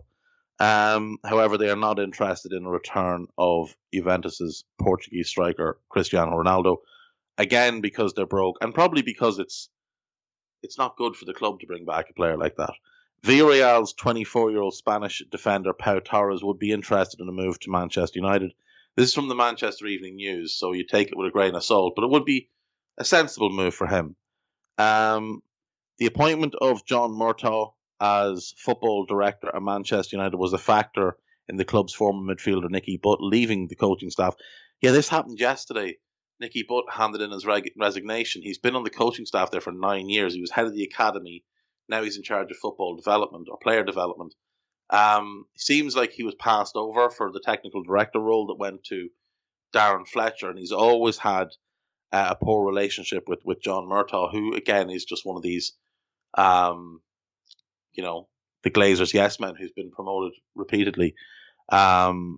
Um, 0.59 1.17
however, 1.25 1.57
they 1.57 1.69
are 1.69 1.75
not 1.75 1.99
interested 1.99 2.53
in 2.53 2.65
a 2.65 2.69
return 2.69 3.27
of 3.37 3.75
Juventus's 3.93 4.63
Portuguese 4.79 5.27
striker 5.27 5.79
Cristiano 5.89 6.31
Ronaldo, 6.31 6.77
again 7.37 7.81
because 7.81 8.13
they're 8.13 8.25
broke, 8.25 8.57
and 8.61 8.73
probably 8.73 9.01
because 9.01 9.39
it's 9.39 9.69
it's 10.65 10.77
not 10.77 10.97
good 10.97 11.15
for 11.15 11.25
the 11.25 11.33
club 11.33 11.59
to 11.59 11.67
bring 11.67 11.85
back 11.85 12.09
a 12.09 12.13
player 12.13 12.37
like 12.37 12.57
that. 12.57 12.73
Villarreal's 13.23 13.93
24-year-old 13.93 14.75
Spanish 14.75 15.23
defender 15.31 15.73
Pau 15.73 15.99
Torres 15.99 16.43
would 16.43 16.59
be 16.59 16.71
interested 16.71 17.21
in 17.21 17.29
a 17.29 17.31
move 17.31 17.59
to 17.61 17.71
Manchester 17.71 18.19
United. 18.19 18.51
This 18.95 19.09
is 19.09 19.13
from 19.15 19.29
the 19.29 19.35
Manchester 19.35 19.87
Evening 19.87 20.15
News, 20.15 20.55
so 20.55 20.73
you 20.73 20.85
take 20.85 21.07
it 21.07 21.17
with 21.17 21.27
a 21.27 21.31
grain 21.31 21.55
of 21.55 21.63
salt, 21.63 21.93
but 21.95 22.03
it 22.03 22.11
would 22.11 22.25
be 22.25 22.49
a 22.97 23.05
sensible 23.05 23.49
move 23.49 23.73
for 23.73 23.87
him. 23.87 24.15
Um, 24.77 25.41
the 25.97 26.05
appointment 26.07 26.55
of 26.59 26.85
John 26.85 27.11
Murtough 27.11 27.73
as 27.99 28.53
football 28.57 29.05
director 29.05 29.49
at 29.53 29.61
Manchester 29.61 30.17
United 30.17 30.37
was 30.37 30.53
a 30.53 30.57
factor 30.57 31.17
in 31.47 31.57
the 31.57 31.65
club's 31.65 31.93
former 31.93 32.33
midfielder 32.33 32.69
Nicky 32.69 32.97
Butt 32.97 33.21
leaving 33.21 33.67
the 33.67 33.75
coaching 33.75 34.09
staff. 34.09 34.35
Yeah, 34.81 34.91
this 34.91 35.09
happened 35.09 35.39
yesterday. 35.39 35.97
Nicky 36.39 36.63
Butt 36.67 36.85
handed 36.91 37.21
in 37.21 37.31
his 37.31 37.45
reg- 37.45 37.71
resignation. 37.77 38.41
He's 38.41 38.57
been 38.57 38.75
on 38.75 38.83
the 38.83 38.89
coaching 38.89 39.25
staff 39.25 39.51
there 39.51 39.61
for 39.61 39.71
nine 39.71 40.09
years. 40.09 40.33
He 40.33 40.41
was 40.41 40.51
head 40.51 40.65
of 40.65 40.73
the 40.73 40.83
academy. 40.83 41.43
Now 41.87 42.03
he's 42.03 42.17
in 42.17 42.23
charge 42.23 42.51
of 42.51 42.57
football 42.57 42.95
development 42.95 43.47
or 43.49 43.57
player 43.57 43.83
development. 43.83 44.33
Um, 44.89 45.45
seems 45.57 45.95
like 45.95 46.11
he 46.11 46.23
was 46.23 46.35
passed 46.35 46.75
over 46.75 47.09
for 47.09 47.31
the 47.31 47.41
technical 47.43 47.83
director 47.83 48.19
role 48.19 48.47
that 48.47 48.59
went 48.59 48.83
to 48.85 49.09
Darren 49.73 50.07
Fletcher, 50.07 50.49
and 50.49 50.59
he's 50.59 50.71
always 50.71 51.17
had 51.17 51.47
uh, 52.11 52.35
a 52.39 52.43
poor 52.43 52.65
relationship 52.65 53.23
with, 53.27 53.39
with 53.45 53.61
John 53.61 53.87
Murtough, 53.87 54.31
who 54.31 54.55
again 54.55 54.89
is 54.89 55.05
just 55.05 55.25
one 55.25 55.37
of 55.37 55.43
these 55.43 55.73
um, 56.37 57.01
you 57.93 58.03
know, 58.03 58.27
the 58.63 58.71
Glazers 58.71 59.13
yes 59.13 59.39
man 59.39 59.55
who's 59.57 59.71
been 59.71 59.91
promoted 59.91 60.33
repeatedly. 60.55 61.15
Um, 61.69 62.37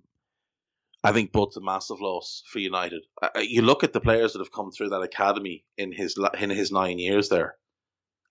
I 1.04 1.12
think 1.12 1.32
Butt's 1.32 1.56
a 1.56 1.60
massive 1.60 2.00
loss 2.00 2.42
for 2.50 2.58
United. 2.58 3.02
You 3.36 3.62
look 3.62 3.84
at 3.84 3.92
the 3.92 4.00
players 4.00 4.32
that 4.32 4.40
have 4.40 4.52
come 4.52 4.70
through 4.70 4.90
that 4.90 5.02
academy 5.02 5.64
in 5.76 5.92
his 5.92 6.16
in 6.38 6.50
his 6.50 6.72
nine 6.72 6.98
years 6.98 7.28
there, 7.28 7.56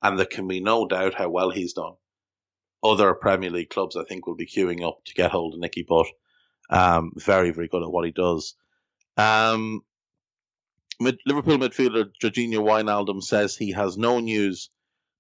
and 0.02 0.20
there 0.20 0.26
can 0.26 0.48
be 0.48 0.60
no 0.60 0.88
doubt 0.88 1.14
how 1.14 1.30
well 1.30 1.50
he's 1.50 1.74
done. 1.74 1.94
Other 2.84 3.14
Premier 3.14 3.50
League 3.50 3.70
clubs, 3.70 3.96
I 3.96 4.04
think, 4.04 4.28
will 4.28 4.36
be 4.36 4.46
queuing 4.46 4.88
up 4.88 5.00
to 5.06 5.14
get 5.14 5.32
hold 5.32 5.54
of 5.54 5.60
Nicky 5.60 5.84
Butt. 5.88 6.08
Um, 6.70 7.14
very, 7.16 7.52
very 7.52 7.68
good 7.68 7.84
at 7.84 7.92
what 7.92 8.06
he 8.06 8.12
does. 8.12 8.56
Um, 9.16 9.82
mid- 11.00 11.20
Liverpool 11.26 11.58
midfielder 11.58 12.12
Georginio 12.22 12.60
Wijnaldum 12.60 13.24
says 13.24 13.56
he 13.56 13.72
has 13.72 13.98
no 13.98 14.20
news, 14.20 14.70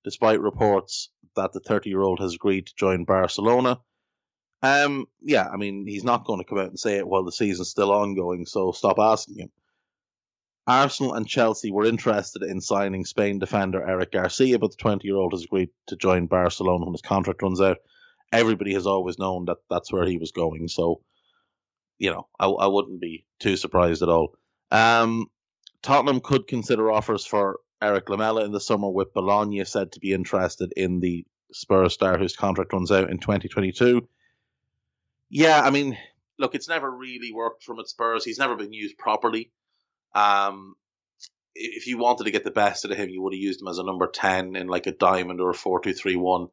despite 0.03 0.41
reports 0.41 1.09
that 1.35 1.53
the 1.53 1.59
30 1.59 1.89
year 1.89 2.01
old 2.01 2.19
has 2.19 2.35
agreed 2.35 2.67
to 2.67 2.75
join 2.77 3.05
Barcelona. 3.05 3.79
Um, 4.61 5.05
yeah, 5.21 5.47
I 5.47 5.57
mean, 5.57 5.85
he's 5.85 6.03
not 6.03 6.25
going 6.25 6.39
to 6.39 6.45
come 6.45 6.57
out 6.57 6.69
and 6.69 6.79
say 6.79 6.97
it 6.97 7.07
while 7.07 7.23
the 7.23 7.31
season's 7.31 7.69
still 7.69 7.91
ongoing, 7.91 8.45
so 8.45 8.71
stop 8.71 8.97
asking 8.99 9.39
him. 9.39 9.51
Arsenal 10.65 11.13
and 11.13 11.27
Chelsea 11.27 11.71
were 11.71 11.85
interested 11.85 12.43
in 12.43 12.59
signing 12.59 13.05
Spain 13.05 13.39
defender 13.39 13.87
Eric 13.87 14.11
Garcia, 14.11 14.59
but 14.59 14.71
the 14.71 14.77
20 14.77 15.07
year 15.07 15.15
old 15.15 15.31
has 15.31 15.43
agreed 15.43 15.69
to 15.87 15.95
join 15.95 16.27
Barcelona 16.27 16.85
when 16.85 16.93
his 16.93 17.01
contract 17.01 17.41
runs 17.41 17.61
out. 17.61 17.77
Everybody 18.33 18.73
has 18.73 18.85
always 18.85 19.17
known 19.17 19.45
that 19.45 19.57
that's 19.69 19.93
where 19.93 20.05
he 20.05 20.17
was 20.17 20.31
going, 20.31 20.67
so, 20.67 21.01
you 21.97 22.11
know, 22.11 22.27
I, 22.37 22.47
I 22.47 22.67
wouldn't 22.67 22.99
be 22.99 23.25
too 23.39 23.55
surprised 23.55 24.01
at 24.01 24.09
all. 24.09 24.35
Um, 24.71 25.27
Tottenham 25.81 26.19
could 26.19 26.47
consider 26.47 26.91
offers 26.91 27.25
for 27.25 27.59
Eric 27.81 28.09
Lamela 28.09 28.43
in 28.43 28.51
the 28.51 28.59
summer, 28.59 28.89
with 28.89 29.13
Bologna 29.13 29.63
said 29.63 29.93
to 29.93 29.99
be 29.99 30.11
interested 30.11 30.73
in 30.75 30.99
the 30.99 31.25
Spurs 31.53 31.93
star 31.93 32.17
whose 32.17 32.35
contract 32.35 32.73
runs 32.73 32.91
out 32.91 33.09
in 33.09 33.19
2022. 33.19 34.07
Yeah, 35.29 35.61
I 35.61 35.69
mean, 35.69 35.97
look, 36.39 36.55
it's 36.55 36.69
never 36.69 36.89
really 36.89 37.31
worked 37.33 37.63
from 37.63 37.79
at 37.79 37.87
Spurs. 37.87 38.23
He's 38.23 38.39
never 38.39 38.55
been 38.55 38.73
used 38.73 38.97
properly. 38.97 39.51
Um, 40.15 40.75
if 41.55 41.87
you 41.87 41.97
wanted 41.97 42.25
to 42.25 42.31
get 42.31 42.43
the 42.43 42.51
best 42.51 42.85
out 42.85 42.91
of 42.91 42.97
him, 42.97 43.09
you 43.09 43.21
would 43.21 43.33
have 43.33 43.41
used 43.41 43.61
him 43.61 43.67
as 43.67 43.79
a 43.79 43.83
number 43.83 44.07
10 44.07 44.55
in 44.55 44.67
like 44.67 44.87
a 44.87 44.91
diamond 44.91 45.41
or 45.41 45.49
a 45.49 45.55
4 45.55 45.81
2 45.81 45.93
3 45.93 46.15
1. 46.15 46.47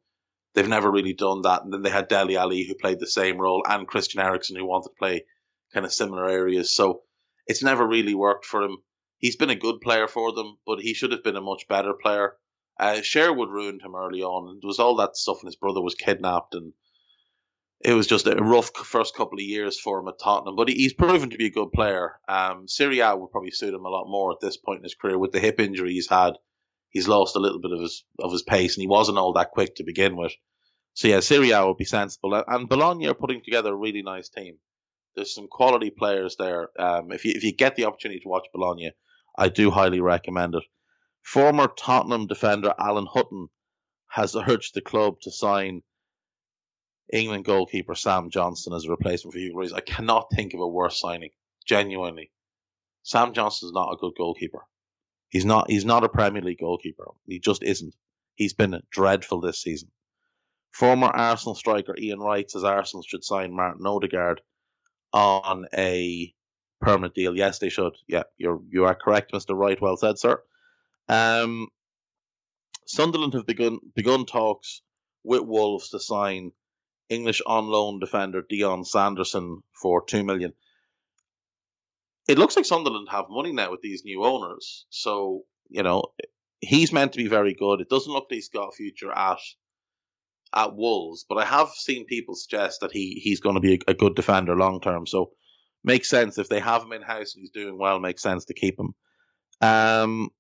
They've 0.54 0.68
never 0.68 0.90
really 0.90 1.12
done 1.12 1.42
that. 1.42 1.62
And 1.62 1.72
then 1.72 1.82
they 1.82 1.90
had 1.90 2.08
Dele 2.08 2.36
Alli 2.36 2.64
who 2.64 2.74
played 2.74 3.00
the 3.00 3.06
same 3.06 3.38
role, 3.38 3.64
and 3.68 3.86
Christian 3.88 4.20
Eriksen, 4.20 4.56
who 4.56 4.64
wanted 4.64 4.90
to 4.90 4.98
play 4.98 5.24
kind 5.72 5.84
of 5.84 5.92
similar 5.92 6.28
areas. 6.28 6.74
So 6.74 7.02
it's 7.46 7.62
never 7.62 7.86
really 7.86 8.14
worked 8.14 8.46
for 8.46 8.62
him 8.62 8.78
he's 9.24 9.36
been 9.36 9.48
a 9.48 9.54
good 9.56 9.80
player 9.80 10.06
for 10.06 10.32
them, 10.32 10.58
but 10.66 10.80
he 10.80 10.92
should 10.92 11.10
have 11.10 11.24
been 11.24 11.36
a 11.36 11.40
much 11.40 11.66
better 11.66 11.94
player. 11.94 12.36
Uh, 12.78 13.00
Sherwood 13.00 13.48
ruined 13.48 13.80
him 13.80 13.94
early 13.94 14.22
on, 14.22 14.58
there 14.60 14.68
was 14.68 14.78
all 14.78 14.96
that 14.96 15.16
stuff, 15.16 15.38
and 15.40 15.48
his 15.48 15.56
brother 15.56 15.80
was 15.80 15.94
kidnapped, 15.94 16.54
and 16.54 16.74
it 17.84 17.92
was 17.92 18.06
just 18.06 18.26
a 18.26 18.34
rough 18.36 18.70
first 18.74 19.14
couple 19.14 19.38
of 19.38 19.44
years 19.44 19.78
for 19.78 20.00
him 20.00 20.08
at 20.08 20.18
Tottenham. 20.18 20.56
But 20.56 20.70
he's 20.70 20.94
proven 20.94 21.30
to 21.30 21.36
be 21.36 21.46
a 21.46 21.50
good 21.50 21.70
player. 21.70 22.18
Um, 22.26 22.66
would 22.80 23.30
probably 23.30 23.50
suit 23.50 23.74
him 23.74 23.84
a 23.84 23.90
lot 23.90 24.08
more 24.08 24.32
at 24.32 24.40
this 24.40 24.56
point 24.56 24.78
in 24.78 24.84
his 24.84 24.94
career 24.94 25.18
with 25.18 25.32
the 25.32 25.40
hip 25.40 25.60
injury 25.60 25.92
he's 25.92 26.08
had. 26.08 26.34
He's 26.88 27.08
lost 27.08 27.36
a 27.36 27.40
little 27.40 27.60
bit 27.60 27.72
of 27.72 27.80
his 27.80 28.04
of 28.18 28.32
his 28.32 28.42
pace, 28.42 28.76
and 28.76 28.82
he 28.82 28.88
wasn't 28.88 29.18
all 29.18 29.34
that 29.34 29.50
quick 29.50 29.76
to 29.76 29.84
begin 29.84 30.16
with. 30.16 30.32
So 30.94 31.08
yeah, 31.08 31.20
Serie 31.20 31.50
A 31.50 31.66
would 31.66 31.76
be 31.76 31.84
sensible, 31.84 32.42
and 32.46 32.68
Bologna 32.68 33.08
are 33.08 33.14
putting 33.14 33.42
together 33.42 33.72
a 33.72 33.76
really 33.76 34.02
nice 34.02 34.28
team. 34.28 34.58
There's 35.14 35.34
some 35.34 35.48
quality 35.48 35.90
players 35.90 36.36
there. 36.38 36.68
Um, 36.78 37.12
if 37.12 37.24
you 37.24 37.32
if 37.34 37.44
you 37.44 37.52
get 37.52 37.76
the 37.76 37.84
opportunity 37.84 38.20
to 38.20 38.28
watch 38.28 38.46
Bologna, 38.52 38.92
I 39.36 39.48
do 39.48 39.70
highly 39.70 40.00
recommend 40.00 40.54
it. 40.54 40.62
Former 41.22 41.68
Tottenham 41.68 42.28
defender 42.28 42.72
Alan 42.78 43.06
Hutton 43.12 43.48
has 44.08 44.36
urged 44.36 44.74
the 44.74 44.80
club 44.80 45.16
to 45.22 45.30
sign 45.30 45.82
England 47.12 47.44
goalkeeper 47.44 47.94
Sam 47.94 48.30
Johnstone 48.30 48.74
as 48.74 48.84
a 48.86 48.90
replacement 48.90 49.34
for 49.34 49.38
Hugo 49.38 49.58
Lloris. 49.58 49.74
I 49.74 49.80
cannot 49.80 50.30
think 50.34 50.54
of 50.54 50.60
a 50.60 50.68
worse 50.68 51.00
signing. 51.00 51.30
Genuinely, 51.66 52.30
Sam 53.02 53.32
Johnstone 53.32 53.68
is 53.68 53.74
not 53.74 53.92
a 53.92 53.96
good 53.96 54.12
goalkeeper. 54.16 54.60
He's 55.28 55.44
not. 55.44 55.70
He's 55.70 55.84
not 55.84 56.04
a 56.04 56.08
Premier 56.08 56.42
League 56.42 56.60
goalkeeper. 56.60 57.06
He 57.26 57.38
just 57.38 57.62
isn't. 57.62 57.94
He's 58.34 58.54
been 58.54 58.80
dreadful 58.90 59.40
this 59.40 59.60
season. 59.62 59.90
Former 60.72 61.06
Arsenal 61.06 61.54
striker 61.54 61.94
Ian 61.96 62.20
Wright 62.20 62.50
says 62.50 62.64
Arsenal 62.64 63.02
should 63.02 63.24
sign 63.24 63.54
Martin 63.54 63.86
Odegaard 63.86 64.40
on 65.12 65.66
a 65.76 66.34
permanent 66.80 67.14
deal. 67.14 67.36
Yes, 67.36 67.58
they 67.58 67.68
should. 67.68 67.94
Yeah, 68.08 68.24
you're 68.36 68.60
you 68.68 68.84
are 68.84 68.94
correct, 68.94 69.32
Mr. 69.32 69.56
Wright. 69.56 69.80
Well 69.80 69.96
said, 69.96 70.18
sir. 70.18 70.42
Um, 71.08 71.68
Sunderland 72.86 73.34
have 73.34 73.46
begun 73.46 73.78
begun 73.94 74.26
talks 74.26 74.82
with 75.22 75.42
Wolves 75.42 75.90
to 75.90 76.00
sign 76.00 76.52
English 77.08 77.42
on 77.46 77.66
loan 77.66 78.00
defender 78.00 78.42
Dion 78.48 78.84
Sanderson 78.84 79.62
for 79.80 80.04
two 80.04 80.24
million. 80.24 80.52
It 82.26 82.38
looks 82.38 82.56
like 82.56 82.64
Sunderland 82.64 83.08
have 83.10 83.26
money 83.28 83.52
now 83.52 83.70
with 83.70 83.82
these 83.82 84.04
new 84.04 84.24
owners, 84.24 84.86
so 84.90 85.42
you 85.68 85.82
know 85.82 86.04
he's 86.60 86.92
meant 86.92 87.12
to 87.12 87.18
be 87.18 87.28
very 87.28 87.54
good. 87.54 87.80
It 87.80 87.88
doesn't 87.88 88.12
look 88.12 88.26
like 88.30 88.36
he's 88.36 88.48
got 88.48 88.68
a 88.68 88.72
future 88.72 89.12
at 89.12 89.38
at 90.54 90.74
Wolves, 90.74 91.26
but 91.28 91.36
I 91.36 91.44
have 91.44 91.68
seen 91.70 92.06
people 92.06 92.34
suggest 92.34 92.80
that 92.80 92.92
he 92.92 93.20
he's 93.22 93.40
going 93.40 93.56
to 93.56 93.60
be 93.60 93.74
a, 93.74 93.90
a 93.90 93.94
good 93.94 94.14
defender 94.14 94.56
long 94.56 94.80
term. 94.80 95.06
So 95.06 95.32
makes 95.82 96.08
sense 96.08 96.38
if 96.38 96.48
they 96.48 96.60
have 96.60 96.82
him 96.82 96.92
in 96.92 97.02
house 97.02 97.34
and 97.34 97.42
he's 97.42 97.50
doing 97.50 97.78
well. 97.78 97.98
Makes 97.98 98.22
sense 98.22 98.46
to 98.46 98.54
keep 98.54 98.78
him. 98.78 98.94
Um, 99.60 100.30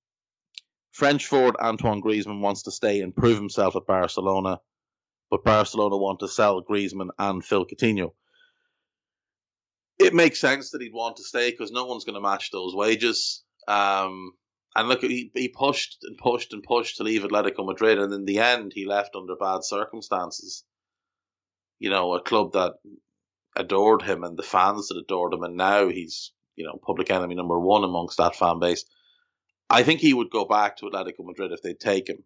French 0.92 1.26
forward 1.26 1.56
Antoine 1.60 2.02
Griezmann 2.02 2.40
wants 2.40 2.62
to 2.62 2.70
stay 2.70 3.00
and 3.00 3.14
prove 3.14 3.36
himself 3.36 3.76
at 3.76 3.86
Barcelona, 3.86 4.60
but 5.34 5.42
Barcelona 5.42 5.96
want 5.96 6.20
to 6.20 6.28
sell 6.28 6.62
Griezmann 6.62 7.08
and 7.18 7.44
Phil 7.44 7.66
Coutinho. 7.66 8.12
It 9.98 10.14
makes 10.14 10.38
sense 10.38 10.70
that 10.70 10.80
he'd 10.80 10.92
want 10.92 11.16
to 11.16 11.24
stay 11.24 11.50
because 11.50 11.72
no 11.72 11.86
one's 11.86 12.04
going 12.04 12.14
to 12.14 12.20
match 12.20 12.52
those 12.52 12.72
wages. 12.72 13.42
Um, 13.66 14.34
and 14.76 14.88
look, 14.88 15.02
he, 15.02 15.32
he 15.34 15.48
pushed 15.48 15.98
and 16.04 16.16
pushed 16.16 16.52
and 16.52 16.62
pushed 16.62 16.98
to 16.98 17.02
leave 17.02 17.22
Atletico 17.22 17.66
Madrid, 17.66 17.98
and 17.98 18.12
in 18.12 18.24
the 18.24 18.38
end, 18.38 18.72
he 18.72 18.86
left 18.86 19.16
under 19.16 19.34
bad 19.34 19.64
circumstances. 19.64 20.62
You 21.80 21.90
know, 21.90 22.14
a 22.14 22.22
club 22.22 22.52
that 22.52 22.74
adored 23.56 24.02
him 24.02 24.22
and 24.22 24.36
the 24.36 24.44
fans 24.44 24.86
that 24.88 24.98
adored 24.98 25.34
him, 25.34 25.42
and 25.42 25.56
now 25.56 25.88
he's 25.88 26.30
you 26.54 26.64
know 26.64 26.78
public 26.80 27.10
enemy 27.10 27.34
number 27.34 27.58
one 27.58 27.82
amongst 27.82 28.18
that 28.18 28.36
fan 28.36 28.60
base. 28.60 28.84
I 29.68 29.82
think 29.82 29.98
he 29.98 30.14
would 30.14 30.30
go 30.30 30.44
back 30.44 30.76
to 30.76 30.86
Atletico 30.86 31.24
Madrid 31.24 31.50
if 31.50 31.60
they'd 31.60 31.80
take 31.80 32.08
him. 32.08 32.22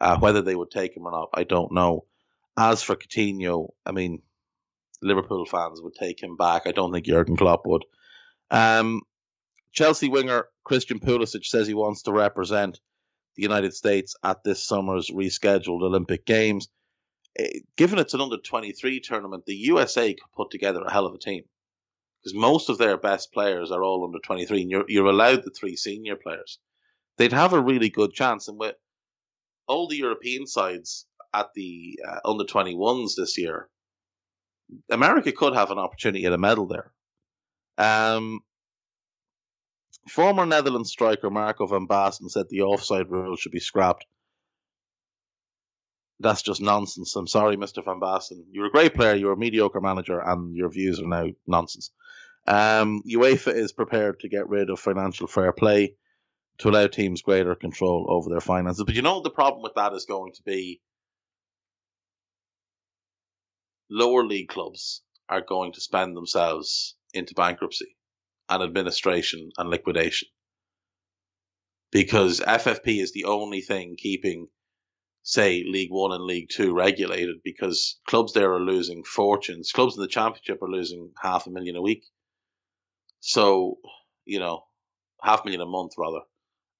Uh, 0.00 0.18
whether 0.18 0.42
they 0.42 0.54
would 0.54 0.70
take 0.70 0.96
him 0.96 1.06
or 1.06 1.12
not, 1.12 1.30
I 1.34 1.42
don't 1.42 1.72
know. 1.72 2.04
As 2.56 2.82
for 2.82 2.96
Coutinho, 2.96 3.70
I 3.84 3.92
mean, 3.92 4.22
Liverpool 5.02 5.44
fans 5.44 5.80
would 5.82 5.94
take 5.94 6.22
him 6.22 6.36
back. 6.36 6.62
I 6.66 6.72
don't 6.72 6.92
think 6.92 7.06
Jurgen 7.06 7.36
Klopp 7.36 7.66
would. 7.66 7.84
Um, 8.50 9.02
Chelsea 9.72 10.08
winger 10.08 10.46
Christian 10.64 11.00
Pulisic 11.00 11.44
says 11.44 11.66
he 11.66 11.74
wants 11.74 12.02
to 12.02 12.12
represent 12.12 12.80
the 13.36 13.42
United 13.42 13.74
States 13.74 14.14
at 14.22 14.44
this 14.44 14.62
summer's 14.62 15.10
rescheduled 15.10 15.82
Olympic 15.82 16.24
Games. 16.24 16.68
Eh, 17.36 17.60
given 17.76 17.98
it's 17.98 18.14
an 18.14 18.20
under 18.20 18.38
23 18.38 19.00
tournament, 19.00 19.44
the 19.46 19.54
USA 19.54 20.14
could 20.14 20.32
put 20.36 20.50
together 20.50 20.82
a 20.82 20.92
hell 20.92 21.06
of 21.06 21.14
a 21.14 21.18
team 21.18 21.42
because 22.22 22.38
most 22.38 22.70
of 22.70 22.78
their 22.78 22.96
best 22.96 23.32
players 23.32 23.70
are 23.70 23.82
all 23.82 24.04
under 24.04 24.18
23, 24.18 24.62
and 24.62 24.70
you're, 24.70 24.84
you're 24.88 25.06
allowed 25.06 25.42
the 25.42 25.50
three 25.50 25.76
senior 25.76 26.16
players. 26.16 26.58
They'd 27.18 27.32
have 27.32 27.52
a 27.52 27.60
really 27.60 27.90
good 27.90 28.12
chance. 28.12 28.48
And 28.48 28.58
with 28.58 28.76
all 29.66 29.88
the 29.88 29.96
European 29.96 30.46
sides 30.46 31.06
at 31.34 31.52
the 31.54 31.98
uh, 32.06 32.20
under 32.24 32.44
21s 32.44 33.12
this 33.16 33.36
year, 33.38 33.68
America 34.90 35.32
could 35.32 35.54
have 35.54 35.70
an 35.70 35.78
opportunity 35.78 36.24
at 36.24 36.32
a 36.32 36.38
medal 36.38 36.66
there. 36.66 36.92
Um, 37.76 38.40
Former 40.08 40.44
Netherlands 40.44 40.90
striker 40.90 41.30
Marco 41.30 41.66
van 41.66 41.86
Basten 41.86 42.28
said 42.28 42.46
the 42.48 42.62
offside 42.62 43.10
rule 43.10 43.36
should 43.36 43.52
be 43.52 43.60
scrapped. 43.60 44.04
That's 46.20 46.42
just 46.42 46.60
nonsense. 46.60 47.16
I'm 47.16 47.26
sorry, 47.26 47.56
Mr. 47.56 47.84
Van 47.84 48.00
Basten. 48.00 48.44
You're 48.50 48.66
a 48.66 48.70
great 48.70 48.94
player, 48.94 49.14
you're 49.14 49.32
a 49.32 49.36
mediocre 49.36 49.80
manager, 49.80 50.20
and 50.20 50.54
your 50.54 50.70
views 50.70 51.00
are 51.00 51.08
now 51.08 51.28
nonsense. 51.46 51.90
Um, 52.46 53.02
UEFA 53.10 53.54
is 53.54 53.72
prepared 53.72 54.20
to 54.20 54.28
get 54.28 54.48
rid 54.48 54.68
of 54.68 54.78
financial 54.78 55.26
fair 55.26 55.52
play 55.52 55.94
to 56.58 56.68
allow 56.68 56.86
teams 56.86 57.22
greater 57.22 57.54
control 57.54 58.06
over 58.08 58.28
their 58.28 58.40
finances. 58.40 58.84
But 58.84 58.94
you 58.94 59.02
know 59.02 59.20
the 59.20 59.30
problem 59.30 59.62
with 59.62 59.74
that 59.74 59.94
is 59.94 60.04
going 60.04 60.32
to 60.34 60.42
be 60.42 60.80
lower 63.94 64.26
league 64.26 64.48
clubs 64.48 65.02
are 65.28 65.40
going 65.40 65.72
to 65.72 65.80
spend 65.80 66.16
themselves 66.16 66.96
into 67.14 67.32
bankruptcy 67.34 67.96
and 68.48 68.62
administration 68.62 69.50
and 69.56 69.70
liquidation. 69.70 70.28
Because 71.92 72.40
FFP 72.40 73.00
is 73.00 73.12
the 73.12 73.24
only 73.24 73.60
thing 73.60 73.94
keeping, 73.96 74.48
say, 75.22 75.62
League 75.64 75.92
One 75.92 76.10
and 76.10 76.24
League 76.24 76.48
Two 76.50 76.74
regulated 76.74 77.36
because 77.44 78.00
clubs 78.08 78.32
there 78.32 78.52
are 78.52 78.60
losing 78.60 79.04
fortunes. 79.04 79.70
Clubs 79.72 79.96
in 79.96 80.02
the 80.02 80.08
Championship 80.08 80.60
are 80.60 80.68
losing 80.70 81.12
half 81.22 81.46
a 81.46 81.50
million 81.50 81.76
a 81.76 81.82
week. 81.82 82.04
So, 83.20 83.76
you 84.24 84.40
know, 84.40 84.64
half 85.22 85.42
a 85.42 85.44
million 85.44 85.60
a 85.60 85.66
month 85.66 85.92
rather. 85.96 86.22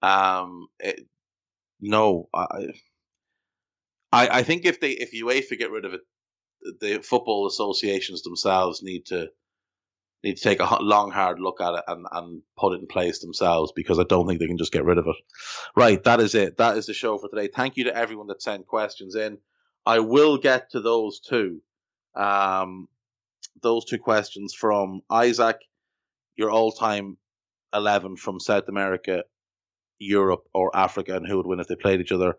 Um, 0.03 0.67
it, 0.81 1.01
no, 1.81 2.29
I, 2.35 2.47
I, 4.13 4.29
I 4.29 4.43
think 4.43 4.65
if 4.65 4.81
they 4.81 4.91
if 4.91 5.13
UEFA 5.13 5.57
get 5.57 5.71
rid 5.71 5.85
of 5.85 5.95
it, 5.95 6.01
the 6.81 7.01
football 7.03 7.47
associations 7.47 8.23
themselves 8.23 8.83
need 8.83 9.07
to 9.07 9.29
need 10.23 10.39
to 10.39 10.43
take 10.43 10.61
a 10.61 10.79
long, 10.81 11.11
hard 11.11 11.39
look 11.39 11.61
at 11.61 11.75
it 11.75 11.85
and, 11.87 12.07
and 12.11 12.43
put 12.57 12.73
it 12.73 12.81
in 12.81 12.87
place 12.87 13.21
themselves 13.21 13.73
because 13.77 13.99
I 13.99 14.05
don't 14.05 14.27
think 14.27 14.41
they 14.41 14.47
can 14.47 14.57
just 14.57 14.73
get 14.73 14.85
rid 14.85 14.97
of 14.97 15.07
it. 15.07 15.17
Right, 15.77 16.03
that 16.05 16.21
is 16.21 16.35
it. 16.35 16.57
That 16.57 16.79
is 16.79 16.87
the 16.87 16.95
show 16.95 17.19
for 17.19 17.29
today. 17.29 17.49
Thank 17.55 17.77
you 17.77 17.85
to 17.85 17.95
everyone 17.97 18.29
that 18.29 18.41
sent 18.41 18.67
questions 18.67 19.17
in. 19.17 19.37
I 19.85 19.99
will 19.99 20.39
get 20.39 20.71
to 20.71 20.81
those 20.81 21.21
two. 21.21 21.61
Um, 22.15 22.89
those 23.61 23.85
two 23.85 23.99
questions 23.99 24.55
from 24.55 25.03
Isaac, 25.11 25.59
your 26.37 26.51
all-time 26.51 27.19
eleven 27.75 28.17
from 28.17 28.41
South 28.41 28.69
America, 28.69 29.25
Europe, 29.99 30.45
or 30.55 30.75
Africa, 30.75 31.17
and 31.17 31.27
who 31.27 31.37
would 31.37 31.47
win 31.47 31.61
if 31.61 31.69
they 31.69 31.77
played 31.77 32.01
each 32.01 32.13
other. 32.13 32.37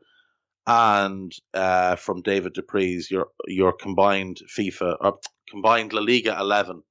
And 0.68 1.32
uh, 1.54 1.96
from 1.96 2.22
David 2.22 2.54
Dupree's 2.56 3.12
your 3.12 3.28
your 3.48 3.74
combined 3.74 4.40
FIFA 4.58 4.98
or 5.00 5.20
combined 5.50 5.94
La 5.94 6.02
Liga 6.02 6.36
eleven 6.40 6.82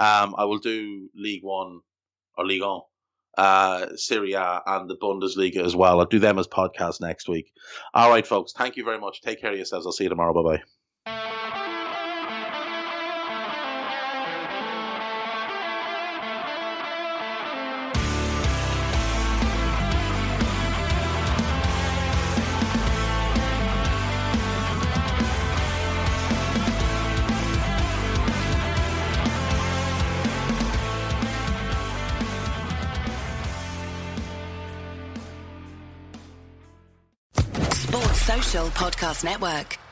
um, 0.00 0.34
I 0.38 0.44
will 0.44 0.58
do 0.58 1.10
League 1.14 1.44
One 1.44 1.80
or 2.38 2.46
League 2.46 2.62
On, 2.62 2.80
uh, 3.36 3.86
Serie 3.96 4.32
A, 4.32 4.62
and 4.66 4.88
the 4.88 4.96
Bundesliga 4.96 5.64
as 5.64 5.76
well. 5.76 6.00
I'll 6.00 6.06
do 6.06 6.18
them 6.18 6.38
as 6.38 6.48
podcasts 6.48 7.00
next 7.02 7.28
week. 7.28 7.52
All 7.92 8.08
right, 8.08 8.26
folks. 8.26 8.52
Thank 8.52 8.76
you 8.76 8.84
very 8.84 8.98
much. 8.98 9.20
Take 9.20 9.40
care 9.42 9.50
of 9.50 9.56
yourselves. 9.56 9.86
I'll 9.86 9.92
see 9.92 10.04
you 10.04 10.10
tomorrow. 10.10 10.32
Bye 10.32 10.62
bye. 11.06 11.59
Podcast 38.70 39.22
Network. 39.22 39.89